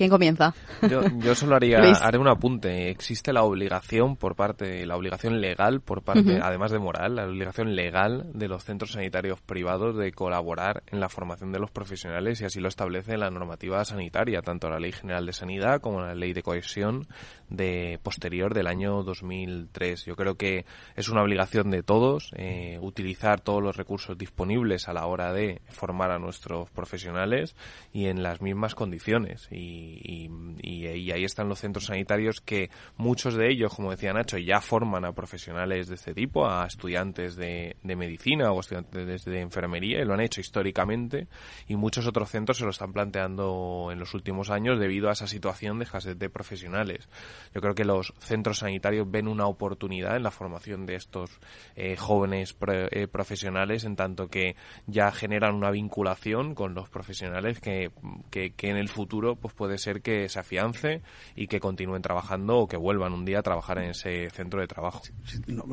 ¿Quién 0.00 0.08
comienza? 0.08 0.54
Yo, 0.88 1.34
solo 1.34 1.56
haría 1.56 1.78
haré 2.00 2.16
un 2.16 2.26
apunte. 2.26 2.88
Existe 2.88 3.34
la 3.34 3.42
obligación 3.42 4.16
por 4.16 4.34
parte, 4.34 4.86
la 4.86 4.96
obligación 4.96 5.42
legal 5.42 5.82
por 5.82 6.00
parte, 6.00 6.40
además 6.42 6.70
de 6.70 6.78
moral, 6.78 7.16
la 7.16 7.26
obligación 7.26 7.76
legal 7.76 8.30
de 8.32 8.48
los 8.48 8.64
centros 8.64 8.92
sanitarios 8.92 9.42
privados 9.42 9.98
de 9.98 10.10
colaborar 10.12 10.84
en 10.86 11.00
la 11.00 11.10
formación 11.10 11.52
de 11.52 11.58
los 11.58 11.70
profesionales 11.70 12.40
y 12.40 12.46
así 12.46 12.60
lo 12.60 12.68
establece 12.68 13.18
la 13.18 13.28
normativa 13.28 13.84
sanitaria, 13.84 14.40
tanto 14.40 14.70
la 14.70 14.80
Ley 14.80 14.92
General 14.92 15.26
de 15.26 15.34
Sanidad 15.34 15.82
como 15.82 16.00
la 16.00 16.14
Ley 16.14 16.32
de 16.32 16.42
Cohesión 16.42 17.06
de 17.50 17.98
posterior 18.02 18.54
del 18.54 18.66
año 18.66 19.02
2003. 19.02 20.04
Yo 20.06 20.16
creo 20.16 20.36
que 20.36 20.64
es 20.96 21.08
una 21.08 21.22
obligación 21.22 21.70
de 21.70 21.82
todos 21.82 22.30
eh, 22.36 22.78
utilizar 22.80 23.40
todos 23.40 23.62
los 23.62 23.76
recursos 23.76 24.16
disponibles 24.16 24.88
a 24.88 24.92
la 24.92 25.06
hora 25.06 25.32
de 25.32 25.60
formar 25.68 26.10
a 26.10 26.18
nuestros 26.18 26.70
profesionales 26.70 27.54
y 27.92 28.06
en 28.06 28.22
las 28.22 28.40
mismas 28.40 28.74
condiciones. 28.74 29.48
Y, 29.50 30.30
y, 30.62 31.10
ahí 31.10 31.24
están 31.24 31.48
los 31.48 31.58
centros 31.58 31.86
sanitarios 31.86 32.40
que 32.40 32.70
muchos 32.96 33.34
de 33.34 33.50
ellos, 33.50 33.74
como 33.74 33.90
decía 33.90 34.12
Nacho, 34.12 34.38
ya 34.38 34.60
forman 34.60 35.04
a 35.04 35.12
profesionales 35.12 35.88
de 35.88 35.96
este 35.96 36.14
tipo, 36.14 36.48
a 36.48 36.66
estudiantes 36.66 37.34
de, 37.34 37.76
de 37.82 37.96
medicina 37.96 38.52
o 38.52 38.60
estudiantes 38.60 39.24
de 39.24 39.40
enfermería 39.40 40.00
y 40.00 40.04
lo 40.04 40.14
han 40.14 40.20
hecho 40.20 40.40
históricamente 40.40 41.26
y 41.66 41.76
muchos 41.76 42.06
otros 42.06 42.30
centros 42.30 42.58
se 42.58 42.64
lo 42.64 42.70
están 42.70 42.92
planteando 42.92 43.88
en 43.90 43.98
los 43.98 44.14
últimos 44.14 44.50
años 44.50 44.78
debido 44.78 45.08
a 45.08 45.12
esa 45.12 45.26
situación 45.26 45.78
de 45.78 45.84
escasez 45.84 46.18
de 46.18 46.30
profesionales. 46.30 47.08
Yo 47.54 47.60
creo 47.60 47.74
que 47.74 47.84
los 47.84 48.12
centros 48.20 48.58
sanitarios 48.58 49.10
ven 49.10 49.28
una 49.28 49.46
oportunidad 49.46 50.16
en 50.16 50.22
la 50.22 50.30
formación 50.30 50.86
de 50.86 50.96
estos 50.96 51.30
eh, 51.76 51.96
jóvenes 51.96 52.56
eh, 52.90 53.06
profesionales, 53.08 53.84
en 53.84 53.96
tanto 53.96 54.28
que 54.28 54.56
ya 54.86 55.10
generan 55.12 55.54
una 55.54 55.70
vinculación 55.70 56.54
con 56.54 56.74
los 56.74 56.88
profesionales 56.88 57.60
que, 57.60 57.90
que, 58.30 58.52
en 58.62 58.76
el 58.76 58.88
futuro 58.88 59.36
pues 59.36 59.54
puede 59.54 59.78
ser 59.78 60.00
que 60.00 60.28
se 60.28 60.38
afiance 60.38 61.02
y 61.34 61.46
que 61.48 61.58
continúen 61.58 62.02
trabajando 62.02 62.58
o 62.58 62.68
que 62.68 62.76
vuelvan 62.76 63.12
un 63.12 63.24
día 63.24 63.40
a 63.40 63.42
trabajar 63.42 63.78
en 63.78 63.90
ese 63.90 64.30
centro 64.30 64.60
de 64.60 64.66
trabajo. 64.66 65.02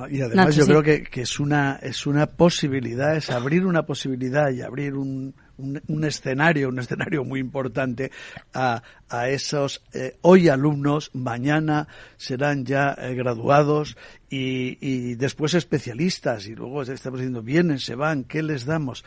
y 0.10 0.22
además 0.22 0.56
yo 0.56 0.66
creo 0.66 0.82
que, 0.82 1.04
que 1.04 1.22
es 1.22 1.40
una 1.40 1.78
es 1.82 2.08
una 2.08 2.26
posibilidad, 2.26 3.16
es 3.16 3.30
abrir 3.30 3.66
una 3.66 3.86
posibilidad 3.86 4.50
y 4.52 4.62
abrir 4.62 4.96
un 4.96 5.36
un, 5.58 6.04
escenario, 6.04 6.70
un 6.70 6.80
escenario 6.80 7.24
muy 7.24 7.40
importante 7.40 8.12
a, 8.54 8.84
a 9.10 9.30
esos 9.30 9.84
eh, 9.94 10.18
hoy 10.22 10.50
alumnos, 10.50 11.12
mañana 11.14 11.88
serán 12.18 12.66
ya 12.66 12.96
eh, 12.98 13.16
graduados 13.16 13.98
y, 14.30 14.78
y, 14.82 15.16
después 15.16 15.54
especialistas 15.54 16.48
y 16.48 16.56
luego 16.56 16.84
estamos 16.84 17.20
diciendo 17.20 17.42
vienen, 17.42 17.80
se 17.80 17.96
van, 17.96 18.24
¿qué 18.24 18.44
les 18.44 18.66
damos? 18.66 19.04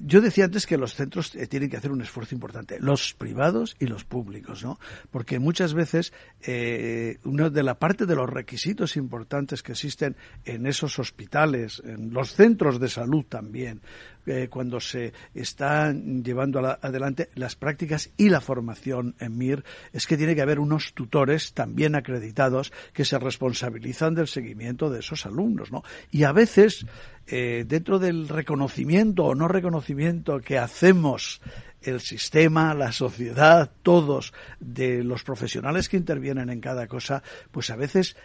Yo 0.00 0.20
decía 0.20 0.46
antes 0.46 0.66
que 0.66 0.76
los 0.76 0.94
centros 0.94 1.34
eh, 1.34 1.46
tienen 1.46 1.70
que 1.70 1.76
hacer 1.76 1.92
un 1.92 2.00
esfuerzo 2.00 2.34
importante, 2.34 2.78
los 2.80 3.14
privados 3.14 3.76
y 3.78 3.86
los 3.86 4.04
públicos, 4.04 4.64
¿no? 4.64 4.78
Porque 5.10 5.38
muchas 5.38 5.74
veces 5.74 6.12
eh, 6.42 7.18
una 7.24 7.50
de 7.50 7.62
la 7.62 7.78
parte 7.78 8.06
de 8.06 8.14
los 8.14 8.28
requisitos 8.28 8.96
importantes 8.96 9.62
que 9.62 9.72
existen 9.72 10.16
en 10.44 10.66
esos 10.66 10.98
hospitales, 10.98 11.82
en 11.84 12.12
los 12.12 12.34
centros 12.34 12.80
de 12.80 12.88
salud 12.88 13.24
también, 13.28 13.80
eh, 14.26 14.48
cuando 14.48 14.80
se 14.80 15.12
están 15.34 16.22
llevando 16.22 16.60
adelante 16.60 17.30
las 17.34 17.56
prácticas 17.56 18.10
y 18.16 18.28
la 18.28 18.40
formación 18.40 19.14
en 19.18 19.38
MIR, 19.38 19.64
es 19.92 20.06
que 20.06 20.16
tiene 20.16 20.34
que 20.34 20.42
haber 20.42 20.58
unos 20.58 20.92
tutores 20.92 21.54
también 21.54 21.94
acreditados 21.94 22.72
que 22.92 23.04
se 23.04 23.18
responsabilizan 23.18 24.14
del 24.14 24.28
seguimiento 24.28 24.90
de 24.90 25.00
esos 25.00 25.24
alumnos, 25.24 25.72
¿no? 25.72 25.82
Y 26.10 26.24
a 26.24 26.32
veces 26.32 26.86
eh, 27.30 27.64
dentro 27.66 27.98
del 27.98 28.28
reconocimiento 28.28 29.24
o 29.24 29.34
no 29.34 29.46
reconocimiento 29.46 30.40
que 30.40 30.58
hacemos 30.58 31.40
el 31.80 32.00
sistema, 32.00 32.74
la 32.74 32.92
sociedad, 32.92 33.70
todos 33.82 34.34
de 34.58 35.04
los 35.04 35.22
profesionales 35.22 35.88
que 35.88 35.96
intervienen 35.96 36.50
en 36.50 36.60
cada 36.60 36.88
cosa, 36.88 37.22
pues 37.52 37.70
a 37.70 37.76
veces 37.76 38.16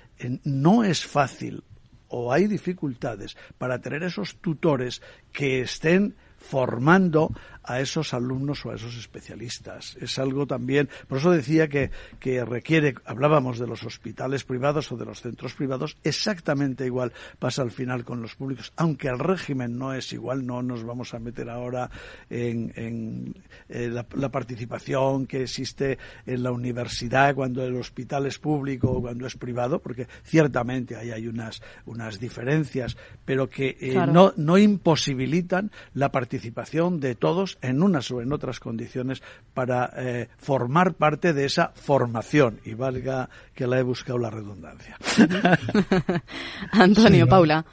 no 0.43 0.83
es 0.83 1.05
fácil 1.05 1.63
o 2.07 2.33
hay 2.33 2.47
dificultades 2.47 3.37
para 3.57 3.79
tener 3.79 4.03
esos 4.03 4.37
tutores 4.37 5.01
que 5.31 5.61
estén 5.61 6.15
formando 6.37 7.31
a 7.65 7.79
esos 7.79 8.13
alumnos 8.13 8.65
o 8.65 8.71
a 8.71 8.75
esos 8.75 8.95
especialistas. 8.97 9.97
Es 9.99 10.19
algo 10.19 10.45
también, 10.45 10.89
por 11.07 11.17
eso 11.17 11.31
decía 11.31 11.67
que, 11.67 11.91
que 12.19 12.43
requiere, 12.45 12.95
hablábamos 13.05 13.59
de 13.59 13.67
los 13.67 13.83
hospitales 13.83 14.43
privados 14.43 14.91
o 14.91 14.97
de 14.97 15.05
los 15.05 15.21
centros 15.21 15.53
privados, 15.53 15.97
exactamente 16.03 16.85
igual 16.85 17.13
pasa 17.39 17.61
al 17.61 17.71
final 17.71 18.03
con 18.03 18.21
los 18.21 18.35
públicos, 18.35 18.71
aunque 18.75 19.07
el 19.07 19.19
régimen 19.19 19.77
no 19.77 19.93
es 19.93 20.13
igual, 20.13 20.45
no 20.45 20.61
nos 20.61 20.83
vamos 20.83 21.13
a 21.13 21.19
meter 21.19 21.49
ahora 21.49 21.89
en, 22.29 22.71
en, 22.75 23.43
eh, 23.69 23.89
la, 23.89 24.05
la, 24.15 24.29
participación 24.29 25.27
que 25.27 25.43
existe 25.43 25.97
en 26.25 26.43
la 26.43 26.51
universidad 26.51 27.35
cuando 27.35 27.63
el 27.63 27.75
hospital 27.75 28.25
es 28.25 28.37
público 28.39 28.91
o 28.91 29.01
cuando 29.01 29.25
es 29.25 29.35
privado, 29.35 29.79
porque 29.79 30.07
ciertamente 30.23 30.95
ahí 30.95 31.11
hay 31.11 31.27
unas, 31.27 31.61
unas 31.85 32.19
diferencias, 32.19 32.97
pero 33.23 33.49
que 33.49 33.77
eh, 33.79 33.91
claro. 33.91 34.11
no, 34.11 34.33
no 34.35 34.57
imposibilitan 34.57 35.71
la 35.93 36.11
participación 36.11 36.35
participación 36.35 36.99
de 36.99 37.15
todos 37.15 37.54
en 37.61 37.81
unas 37.83 38.09
o 38.11 38.21
en 38.21 38.31
otras 38.31 38.59
condiciones 38.59 39.21
para 39.53 39.91
eh, 39.97 40.29
formar 40.37 40.93
parte 40.93 41.33
de 41.33 41.45
esa 41.45 41.71
formación 41.75 42.59
y 42.65 42.73
valga 42.73 43.29
que 43.53 43.67
la 43.67 43.79
he 43.79 43.83
buscado 43.83 44.19
la 44.19 44.29
redundancia. 44.29 44.97
Antonio, 46.71 47.25
sí, 47.25 47.29
Paula. 47.29 47.65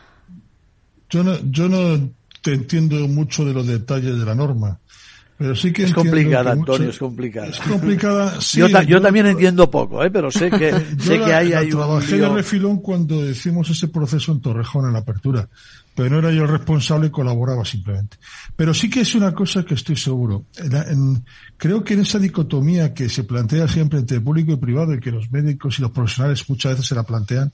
Yo 1.11 1.23
no, 1.23 1.39
yo 1.51 1.69
no 1.69 2.11
te 2.41 2.55
entiendo 2.55 2.97
mucho 3.09 3.45
de 3.45 3.55
los 3.55 3.67
detalles 3.67 4.19
de 4.19 4.25
la 4.25 4.35
norma. 4.35 4.81
Pero 5.43 5.57
sí 5.57 5.73
que 5.73 5.83
es 5.83 5.93
complicada, 5.93 6.53
Antonio, 6.53 6.91
es 6.91 6.99
complicada. 6.99 7.49
Es 7.49 7.59
complicada, 7.59 8.37
sí, 8.41 8.61
yo, 8.61 8.71
ta 8.71 8.85
yo, 8.85 8.91
yo, 8.91 9.01
también 9.01 9.27
entiendo 9.27 9.69
poco, 9.69 10.05
¿eh? 10.05 10.11
pero 10.11 10.31
sé 10.31 10.49
que, 10.51 10.71
sé 11.01 11.19
la, 11.19 11.27
que 11.27 11.35
hay, 11.35 11.49
la 11.49 11.59
hay 11.59 11.69
trabajé 11.69 12.15
un 12.15 12.21
de 12.21 12.29
refilón 12.29 12.77
cuando 12.81 13.29
hicimos 13.29 13.69
ese 13.69 13.89
proceso 13.89 14.31
en 14.31 14.41
Torrejón, 14.41 14.87
en 14.87 14.93
la 14.93 15.01
apertura. 15.01 15.49
Pero 15.97 16.11
no 16.11 16.19
era 16.21 16.31
yo 16.31 16.45
el 16.45 16.49
responsable 16.49 17.09
y 17.09 17.11
colaboraba 17.11 17.65
simplemente. 17.65 18.19
Pero 18.55 18.73
sí 18.73 18.89
que 18.89 19.01
es 19.01 19.17
una 19.17 19.35
cosa 19.35 19.65
que 19.65 19.75
estoy 19.75 19.97
seguro. 19.97 20.45
En, 20.57 20.75
en, 20.77 21.25
creo 21.57 21.83
que 21.83 21.95
en 21.95 22.01
esa 22.01 22.21
dicotomía 22.21 22.95
que 22.95 23.09
se 23.09 23.25
plantea 23.25 23.67
siempre 23.67 23.99
entre 23.99 24.21
público 24.21 24.53
y 24.53 24.57
privado 24.57 24.95
y 24.95 25.01
que 25.01 25.11
los 25.11 25.33
médicos 25.33 25.81
y 25.81 25.83
los 25.83 25.91
profesionales 25.91 26.49
muchas 26.49 26.75
veces 26.75 26.87
se 26.87 26.95
la 26.95 27.03
plantean, 27.03 27.53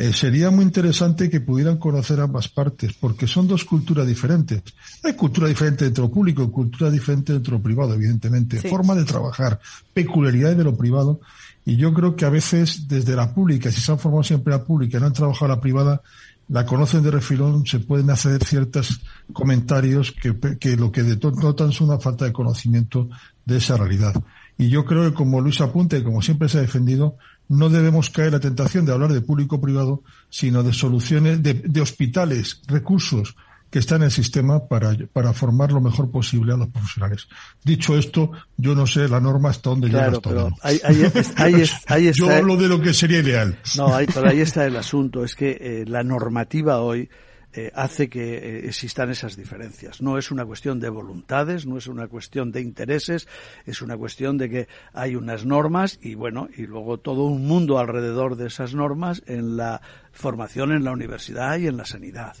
eh, 0.00 0.14
sería 0.14 0.50
muy 0.50 0.64
interesante 0.64 1.28
que 1.28 1.42
pudieran 1.42 1.76
conocer 1.76 2.20
ambas 2.20 2.48
partes, 2.48 2.94
porque 2.94 3.26
son 3.26 3.46
dos 3.46 3.66
culturas 3.66 4.06
diferentes. 4.06 4.62
Hay 5.04 5.12
cultura 5.12 5.46
diferente 5.46 5.84
dentro 5.84 6.10
público 6.10 6.50
cultura 6.50 6.90
diferente 6.90 7.34
dentro 7.34 7.60
privado, 7.60 7.92
evidentemente. 7.92 8.62
Sí. 8.62 8.68
Forma 8.68 8.94
de 8.94 9.04
trabajar, 9.04 9.60
peculiaridades 9.92 10.56
de 10.56 10.64
lo 10.64 10.74
privado. 10.74 11.20
Y 11.66 11.76
yo 11.76 11.92
creo 11.92 12.16
que 12.16 12.24
a 12.24 12.30
veces 12.30 12.88
desde 12.88 13.14
la 13.14 13.34
pública, 13.34 13.70
si 13.70 13.82
se 13.82 13.92
han 13.92 13.98
formado 13.98 14.22
siempre 14.22 14.54
la 14.54 14.64
pública 14.64 14.96
y 14.96 15.00
no 15.00 15.08
han 15.08 15.12
trabajado 15.12 15.48
la 15.48 15.60
privada, 15.60 16.00
la 16.48 16.64
conocen 16.64 17.02
de 17.02 17.10
refilón, 17.10 17.66
se 17.66 17.80
pueden 17.80 18.08
hacer 18.08 18.42
ciertos 18.42 19.02
comentarios 19.34 20.12
que, 20.12 20.34
que 20.58 20.76
lo 20.78 20.90
que 20.90 21.02
denotan 21.02 21.68
es 21.68 21.80
una 21.82 21.98
falta 21.98 22.24
de 22.24 22.32
conocimiento 22.32 23.10
de 23.44 23.58
esa 23.58 23.76
realidad. 23.76 24.14
Y 24.56 24.70
yo 24.70 24.86
creo 24.86 25.04
que 25.04 25.14
como 25.14 25.42
Luis 25.42 25.60
apunta 25.60 25.98
y 25.98 26.02
como 26.02 26.22
siempre 26.22 26.48
se 26.48 26.56
ha 26.56 26.62
defendido, 26.62 27.18
no 27.50 27.68
debemos 27.68 28.10
caer 28.10 28.28
en 28.28 28.34
la 28.34 28.40
tentación 28.40 28.86
de 28.86 28.92
hablar 28.92 29.12
de 29.12 29.20
público-privado, 29.20 30.04
sino 30.28 30.62
de 30.62 30.72
soluciones, 30.72 31.42
de, 31.42 31.54
de, 31.54 31.80
hospitales, 31.80 32.62
recursos 32.68 33.34
que 33.68 33.80
están 33.80 33.98
en 33.98 34.04
el 34.04 34.10
sistema 34.12 34.68
para, 34.68 34.96
para 35.12 35.32
formar 35.32 35.72
lo 35.72 35.80
mejor 35.80 36.12
posible 36.12 36.52
a 36.52 36.56
los 36.56 36.68
profesionales. 36.68 37.26
Dicho 37.64 37.98
esto, 37.98 38.30
yo 38.56 38.76
no 38.76 38.86
sé 38.86 39.08
la 39.08 39.20
norma 39.20 39.50
hasta 39.50 39.70
dónde 39.70 39.88
claro, 39.88 40.10
llega 40.10 40.20
pero 40.22 40.40
dónde. 40.42 40.56
Ahí, 40.62 40.80
ahí, 40.84 41.02
ahí, 41.36 41.54
ahí 41.88 42.06
está, 42.06 42.26
yo 42.26 42.30
hablo 42.30 42.56
de 42.56 42.68
lo 42.68 42.80
que 42.80 42.94
sería 42.94 43.18
ideal. 43.18 43.58
No, 43.76 43.92
ahí, 43.94 44.06
pero 44.06 44.28
ahí 44.28 44.40
está 44.40 44.64
el 44.64 44.76
asunto. 44.76 45.24
Es 45.24 45.34
que 45.34 45.58
eh, 45.60 45.84
la 45.88 46.04
normativa 46.04 46.80
hoy 46.80 47.10
eh, 47.52 47.72
hace 47.74 48.08
que 48.08 48.36
eh, 48.36 48.68
existan 48.68 49.10
esas 49.10 49.36
diferencias. 49.36 50.00
No 50.00 50.18
es 50.18 50.30
una 50.30 50.44
cuestión 50.44 50.78
de 50.78 50.88
voluntades, 50.88 51.66
no 51.66 51.78
es 51.78 51.88
una 51.88 52.06
cuestión 52.06 52.52
de 52.52 52.60
intereses, 52.60 53.26
es 53.66 53.82
una 53.82 53.96
cuestión 53.96 54.38
de 54.38 54.48
que 54.48 54.68
hay 54.92 55.16
unas 55.16 55.44
normas 55.44 55.98
y 56.00 56.14
bueno, 56.14 56.48
y 56.56 56.66
luego 56.66 56.98
todo 56.98 57.24
un 57.24 57.46
mundo 57.46 57.78
alrededor 57.78 58.36
de 58.36 58.46
esas 58.46 58.74
normas 58.74 59.22
en 59.26 59.56
la 59.56 59.80
formación 60.12 60.72
en 60.72 60.84
la 60.84 60.92
universidad 60.92 61.58
y 61.58 61.66
en 61.66 61.76
la 61.76 61.84
sanidad. 61.84 62.36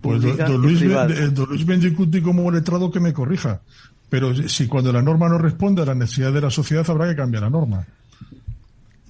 Pues 0.00 0.22
don, 0.22 0.36
don, 0.36 0.62
Luis, 0.62 0.82
eh, 0.82 1.30
don 1.30 1.48
Luis 1.48 1.66
Bendicuti 1.66 2.22
como 2.22 2.50
letrado 2.50 2.90
que 2.90 3.00
me 3.00 3.12
corrija. 3.12 3.60
Pero 4.08 4.34
si 4.48 4.66
cuando 4.66 4.92
la 4.92 5.02
norma 5.02 5.28
no 5.28 5.38
responde 5.38 5.82
a 5.82 5.86
la 5.86 5.94
necesidad 5.94 6.32
de 6.32 6.40
la 6.40 6.50
sociedad 6.50 6.88
habrá 6.88 7.08
que 7.08 7.16
cambiar 7.16 7.42
la 7.42 7.50
norma. 7.50 7.86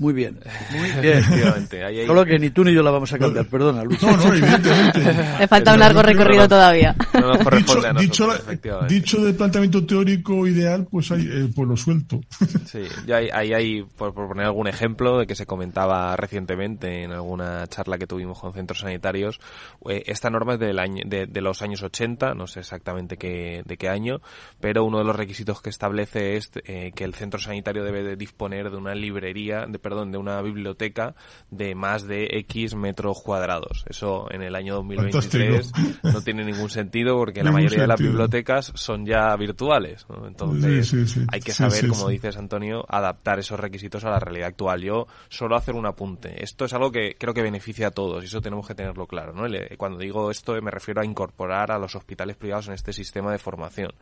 Muy 0.05 0.13
bien, 0.13 0.39
muy 0.71 0.91
bien. 1.01 1.25
Ahí, 1.73 2.01
ahí... 2.01 2.07
Solo 2.07 2.27
que 2.27 2.39
ni 2.39 2.51
tú 2.51 2.63
ni 2.63 2.75
yo 2.75 2.83
la 2.83 2.91
vamos 2.91 3.11
a 3.15 3.19
cambiar, 3.19 3.47
perdona, 3.47 3.83
Luis. 3.85 4.03
No, 4.03 4.15
no, 4.15 4.35
evidentemente. 4.35 5.01
Le 5.39 5.49
falta 5.49 5.73
un 5.73 5.81
largo 5.81 6.03
recorrido 6.03 6.47
todavía. 6.47 6.95
No 7.15 7.29
nos 7.29 7.39
corresponde 7.39 8.03
dicho, 8.03 8.25
a 8.25 8.35
nosotros, 8.35 8.61
dicho, 8.61 8.81
dicho 8.87 9.25
del 9.25 9.35
planteamiento 9.35 9.87
teórico 9.87 10.47
ideal, 10.47 10.87
pues, 10.91 11.11
hay, 11.11 11.23
eh, 11.23 11.49
pues 11.57 11.67
lo 11.67 11.77
suelto. 11.77 12.21
Sí, 12.67 12.81
yo 13.07 13.17
ahí, 13.17 13.29
ahí, 13.33 13.53
ahí 13.53 13.83
por, 13.97 14.13
por, 14.13 14.29
poner 14.29 14.47
algún 14.47 14.67
ejemplo 14.67 15.19
de 15.19 15.27
que 15.27 15.35
se 15.35 15.47
comentaba 15.47 16.17
recientemente 16.17 17.05
en 17.05 17.13
alguna 17.13 17.67
charla 17.69 17.99
que 17.99 18.07
tuvimos 18.07 18.41
con 18.41 18.53
centros 18.53 18.81
sanitarios, 18.81 19.39
eh, 19.89 20.03
esta 20.07 20.29
norma 20.29 20.55
es 20.55 20.61
del 20.61 20.79
año, 20.79 21.03
de, 21.07 21.27
de, 21.27 21.41
los 21.41 21.63
años 21.63 21.83
80, 21.83 22.35
no 22.35 22.47
sé 22.47 22.61
exactamente 22.61 23.17
qué, 23.17 23.63
de 23.65 23.77
qué 23.77 23.89
año, 23.89 24.21
pero 24.61 24.85
uno 24.85 24.99
de 24.99 25.05
los 25.05 25.15
requisitos 25.15 25.63
que 25.63 25.71
establece 25.71 26.37
es 26.37 26.51
eh, 26.65 26.93
que 26.95 27.05
el 27.05 27.15
centro 27.15 27.39
sanitario 27.39 27.85
debe 27.85 28.03
de 28.03 28.17
disponer 28.17 28.71
de 28.71 28.77
una 28.77 28.95
librería, 28.95 29.67
de 29.69 29.79
perdón, 29.79 29.94
de 29.95 30.19
una 30.19 30.41
biblioteca 30.43 31.15
de 31.51 31.75
más 31.75 32.07
de 32.07 32.29
X 32.39 32.75
metros 32.75 33.23
cuadrados. 33.23 33.85
Eso 33.89 34.27
en 34.31 34.43
el 34.43 34.55
año 34.55 34.75
2023 34.75 35.71
Fantástico. 35.71 36.09
no 36.13 36.23
tiene 36.23 36.45
ningún 36.45 36.71
sentido 36.71 37.17
porque 37.17 37.43
la 37.43 37.53
mayoría 37.53 37.71
sentido. 37.71 37.83
de 37.83 37.89
las 37.89 38.01
bibliotecas 38.01 38.73
son 38.75 39.07
ya 39.07 39.35
virtuales. 39.37 40.07
¿no? 40.09 40.27
Entonces 40.27 40.89
sí, 40.89 41.07
sí, 41.07 41.21
sí. 41.21 41.27
hay 41.31 41.41
que 41.41 41.53
saber, 41.53 41.89
como 41.89 42.09
dices 42.09 42.37
Antonio, 42.37 42.85
adaptar 42.89 43.39
esos 43.39 43.59
requisitos 43.59 44.05
a 44.05 44.11
la 44.11 44.19
realidad 44.19 44.49
actual. 44.49 44.83
Yo 44.83 45.07
solo 45.29 45.57
hacer 45.57 45.75
un 45.75 45.87
apunte. 45.87 46.43
Esto 46.43 46.65
es 46.65 46.73
algo 46.73 46.91
que 46.91 47.17
creo 47.19 47.35
que 47.35 47.43
beneficia 47.43 47.89
a 47.89 47.91
todos 47.91 48.23
y 48.23 48.27
eso 48.27 48.41
tenemos 48.41 48.67
que 48.67 48.75
tenerlo 48.75 49.07
claro. 49.07 49.33
¿no? 49.33 49.45
Cuando 49.77 49.99
digo 49.99 50.31
esto 50.31 50.61
me 50.61 50.71
refiero 50.71 51.01
a 51.01 51.05
incorporar 51.05 51.71
a 51.71 51.79
los 51.79 51.95
hospitales 51.95 52.37
privados 52.37 52.69
en 52.69 52.75
este 52.75 52.93
sistema 52.93 53.31
de 53.33 53.39
formación. 53.39 53.93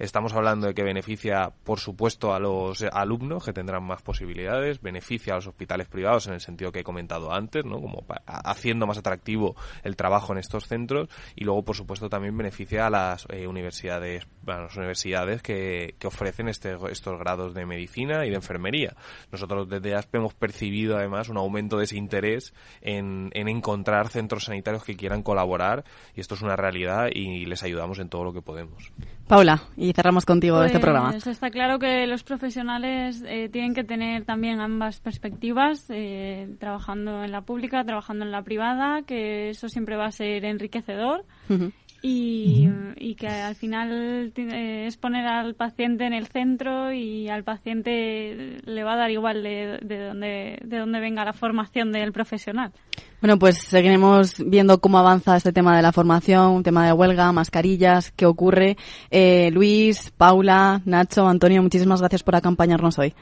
Estamos 0.00 0.32
hablando 0.32 0.66
de 0.66 0.72
que 0.72 0.82
beneficia, 0.82 1.52
por 1.62 1.78
supuesto, 1.78 2.32
a 2.32 2.40
los 2.40 2.82
alumnos 2.90 3.44
que 3.44 3.52
tendrán 3.52 3.84
más 3.84 4.00
posibilidades, 4.00 4.80
beneficia 4.80 5.34
a 5.34 5.36
los 5.36 5.46
hospitales 5.46 5.88
privados 5.88 6.26
en 6.26 6.32
el 6.32 6.40
sentido 6.40 6.72
que 6.72 6.80
he 6.80 6.82
comentado 6.82 7.34
antes, 7.34 7.66
¿no? 7.66 7.82
Como 7.82 8.06
haciendo 8.24 8.86
más 8.86 8.96
atractivo 8.96 9.56
el 9.84 9.96
trabajo 9.96 10.32
en 10.32 10.38
estos 10.38 10.66
centros 10.66 11.10
y 11.36 11.44
luego, 11.44 11.66
por 11.66 11.76
supuesto, 11.76 12.08
también 12.08 12.34
beneficia 12.34 12.86
a 12.86 12.90
las 12.90 13.26
eh, 13.28 13.46
universidades, 13.46 14.26
a 14.46 14.62
las 14.62 14.74
universidades 14.74 15.42
que, 15.42 15.96
que 15.98 16.06
ofrecen 16.06 16.48
este, 16.48 16.78
estos 16.90 17.18
grados 17.18 17.52
de 17.52 17.66
medicina 17.66 18.24
y 18.24 18.30
de 18.30 18.36
enfermería. 18.36 18.96
Nosotros 19.30 19.68
desde 19.68 19.94
ASPE 19.94 20.16
hemos 20.16 20.32
percibido 20.32 20.96
además 20.96 21.28
un 21.28 21.36
aumento 21.36 21.76
de 21.76 21.84
ese 21.84 21.98
interés 21.98 22.54
en, 22.80 23.28
en 23.34 23.48
encontrar 23.48 24.08
centros 24.08 24.44
sanitarios 24.44 24.82
que 24.82 24.96
quieran 24.96 25.22
colaborar 25.22 25.84
y 26.14 26.22
esto 26.22 26.36
es 26.36 26.40
una 26.40 26.56
realidad 26.56 27.08
y 27.12 27.44
les 27.44 27.62
ayudamos 27.62 27.98
en 27.98 28.08
todo 28.08 28.24
lo 28.24 28.32
que 28.32 28.40
podemos. 28.40 28.90
Paula, 29.30 29.62
y 29.76 29.92
cerramos 29.92 30.26
contigo 30.26 30.56
pues, 30.56 30.66
este 30.72 30.80
programa. 30.80 31.14
Está 31.14 31.50
claro 31.50 31.78
que 31.78 32.04
los 32.08 32.24
profesionales 32.24 33.22
eh, 33.24 33.48
tienen 33.48 33.74
que 33.74 33.84
tener 33.84 34.24
también 34.24 34.60
ambas 34.60 34.98
perspectivas, 34.98 35.86
eh, 35.88 36.48
trabajando 36.58 37.22
en 37.22 37.30
la 37.30 37.42
pública, 37.42 37.84
trabajando 37.84 38.24
en 38.24 38.32
la 38.32 38.42
privada, 38.42 39.02
que 39.02 39.50
eso 39.50 39.68
siempre 39.68 39.94
va 39.94 40.06
a 40.06 40.10
ser 40.10 40.44
enriquecedor. 40.44 41.24
Uh 41.48 41.52
-huh. 41.54 41.72
Y, 42.02 42.70
y, 42.96 43.14
que 43.14 43.28
al 43.28 43.54
final 43.56 44.32
eh, 44.34 44.86
es 44.86 44.96
poner 44.96 45.26
al 45.26 45.54
paciente 45.54 46.06
en 46.06 46.14
el 46.14 46.28
centro 46.28 46.92
y 46.92 47.28
al 47.28 47.44
paciente 47.44 48.58
le 48.64 48.84
va 48.84 48.94
a 48.94 48.96
dar 48.96 49.10
igual 49.10 49.42
de, 49.42 49.78
de, 49.82 50.06
dónde, 50.06 50.58
de 50.64 50.78
dónde 50.78 50.98
venga 50.98 51.26
la 51.26 51.34
formación 51.34 51.92
del 51.92 52.12
profesional. 52.12 52.72
Bueno, 53.20 53.38
pues 53.38 53.58
seguiremos 53.58 54.36
viendo 54.38 54.80
cómo 54.80 54.98
avanza 54.98 55.36
este 55.36 55.52
tema 55.52 55.76
de 55.76 55.82
la 55.82 55.92
formación, 55.92 56.62
tema 56.62 56.86
de 56.86 56.94
huelga, 56.94 57.30
mascarillas, 57.32 58.12
qué 58.12 58.24
ocurre. 58.24 58.78
Eh, 59.10 59.50
Luis, 59.52 60.10
Paula, 60.16 60.80
Nacho, 60.86 61.28
Antonio, 61.28 61.62
muchísimas 61.62 62.00
gracias 62.00 62.22
por 62.22 62.34
acompañarnos 62.34 62.98
hoy. 62.98 63.12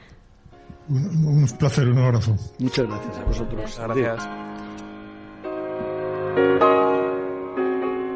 Un, 0.87 1.25
un 1.25 1.45
placer, 1.57 1.85
un 1.87 1.99
abrazo. 1.99 2.33
Muchas 2.59 2.87
gracias 2.87 3.17
a 3.17 3.23
vosotros. 3.25 3.77
Gracias. 3.77 4.29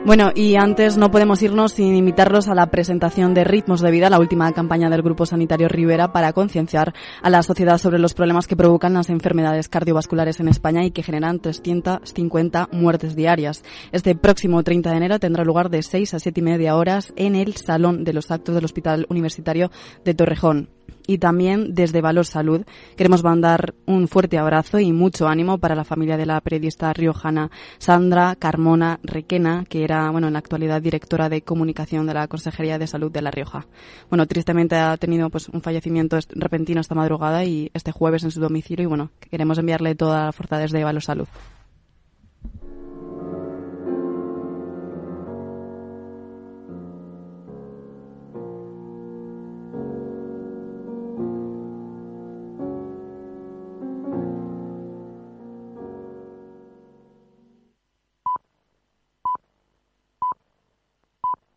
Bueno, 0.06 0.32
y 0.36 0.58
antes 0.58 0.98
no 0.98 1.12
podemos 1.12 1.42
irnos 1.44 1.72
sin 1.72 1.96
invitarlos 1.96 2.50
a 2.50 2.56
la 2.56 2.66
presentación 2.66 3.34
de 3.34 3.46
Ritmos 3.46 3.80
de 3.80 3.90
Vida, 3.90 4.10
la 4.10 4.20
última 4.20 4.52
campaña 4.52 4.90
del 4.90 5.02
Grupo 5.02 5.26
Sanitario 5.26 5.70
Rivera 5.70 6.12
para 6.12 6.34
concienciar 6.34 6.94
a 7.22 7.30
la 7.30 7.42
sociedad 7.42 7.78
sobre 7.78 8.00
los 8.00 8.14
problemas 8.14 8.46
que 8.46 8.58
provocan 8.58 8.96
las 8.96 9.10
enfermedades 9.10 9.70
cardiovasculares 9.70 10.42
en 10.42 10.50
España 10.50 10.84
y 10.84 10.92
que 10.92 11.04
generan 11.04 11.40
350 11.40 12.68
muertes 12.74 13.16
diarias. 13.16 13.64
Este 13.94 14.14
próximo 14.14 14.62
30 14.62 14.92
de 14.92 14.98
enero 14.98 15.20
tendrá 15.20 15.46
lugar 15.46 15.70
de 15.70 15.82
6 15.82 16.16
a 16.16 16.20
7 16.20 16.38
y 16.38 16.44
media 16.44 16.76
horas 16.76 17.14
en 17.16 17.36
el 17.36 17.56
Salón 17.56 18.04
de 18.04 18.12
los 18.12 18.30
Actos 18.30 18.56
del 18.56 18.66
Hospital 18.66 19.08
Universitario 19.10 19.72
de 20.04 20.14
Torrejón 20.14 20.68
y 21.06 21.18
también 21.18 21.74
desde 21.74 22.02
Valor 22.02 22.26
Salud 22.26 22.66
queremos 22.96 23.24
mandar 23.24 23.74
un 23.86 24.08
fuerte 24.08 24.38
abrazo 24.38 24.80
y 24.80 24.92
mucho 24.92 25.28
ánimo 25.28 25.58
para 25.58 25.76
la 25.76 25.84
familia 25.84 26.18
de 26.18 26.26
la 26.26 26.40
periodista 26.42 26.94
riojana 26.94 27.52
Sandra 27.78 28.36
Carmona 28.36 29.00
Requena, 29.04 29.66
que 29.68 29.84
era, 29.84 30.10
bueno, 30.12 30.28
en 30.28 30.34
la 30.34 30.40
actualidad 30.40 30.82
directora 30.82 31.30
de 31.30 31.42
comunicación 31.42 32.08
de 32.08 32.14
la 32.14 32.28
Consejería 32.28 32.80
de 32.80 32.88
Salud 32.88 33.12
de 33.12 33.22
La 33.22 33.32
Rioja. 33.32 33.68
Bueno, 34.10 34.26
tristemente 34.28 34.76
ha 34.76 34.96
tenido 34.98 35.30
pues 35.30 35.50
un 35.50 35.62
fallecimiento 35.62 36.18
repentino 36.30 36.82
esta 36.82 36.96
madrugada 36.96 37.44
y 37.44 37.70
este 37.74 37.92
jueves 37.92 38.24
en 38.24 38.32
su 38.32 38.40
domicilio 38.40 38.84
y 38.84 38.88
bueno, 38.88 39.12
queremos 39.30 39.58
enviarle 39.58 39.96
toda 39.96 40.26
la 40.26 40.32
fuerza 40.32 40.58
desde 40.58 40.84
Valor 40.84 41.04
Salud. 41.04 41.28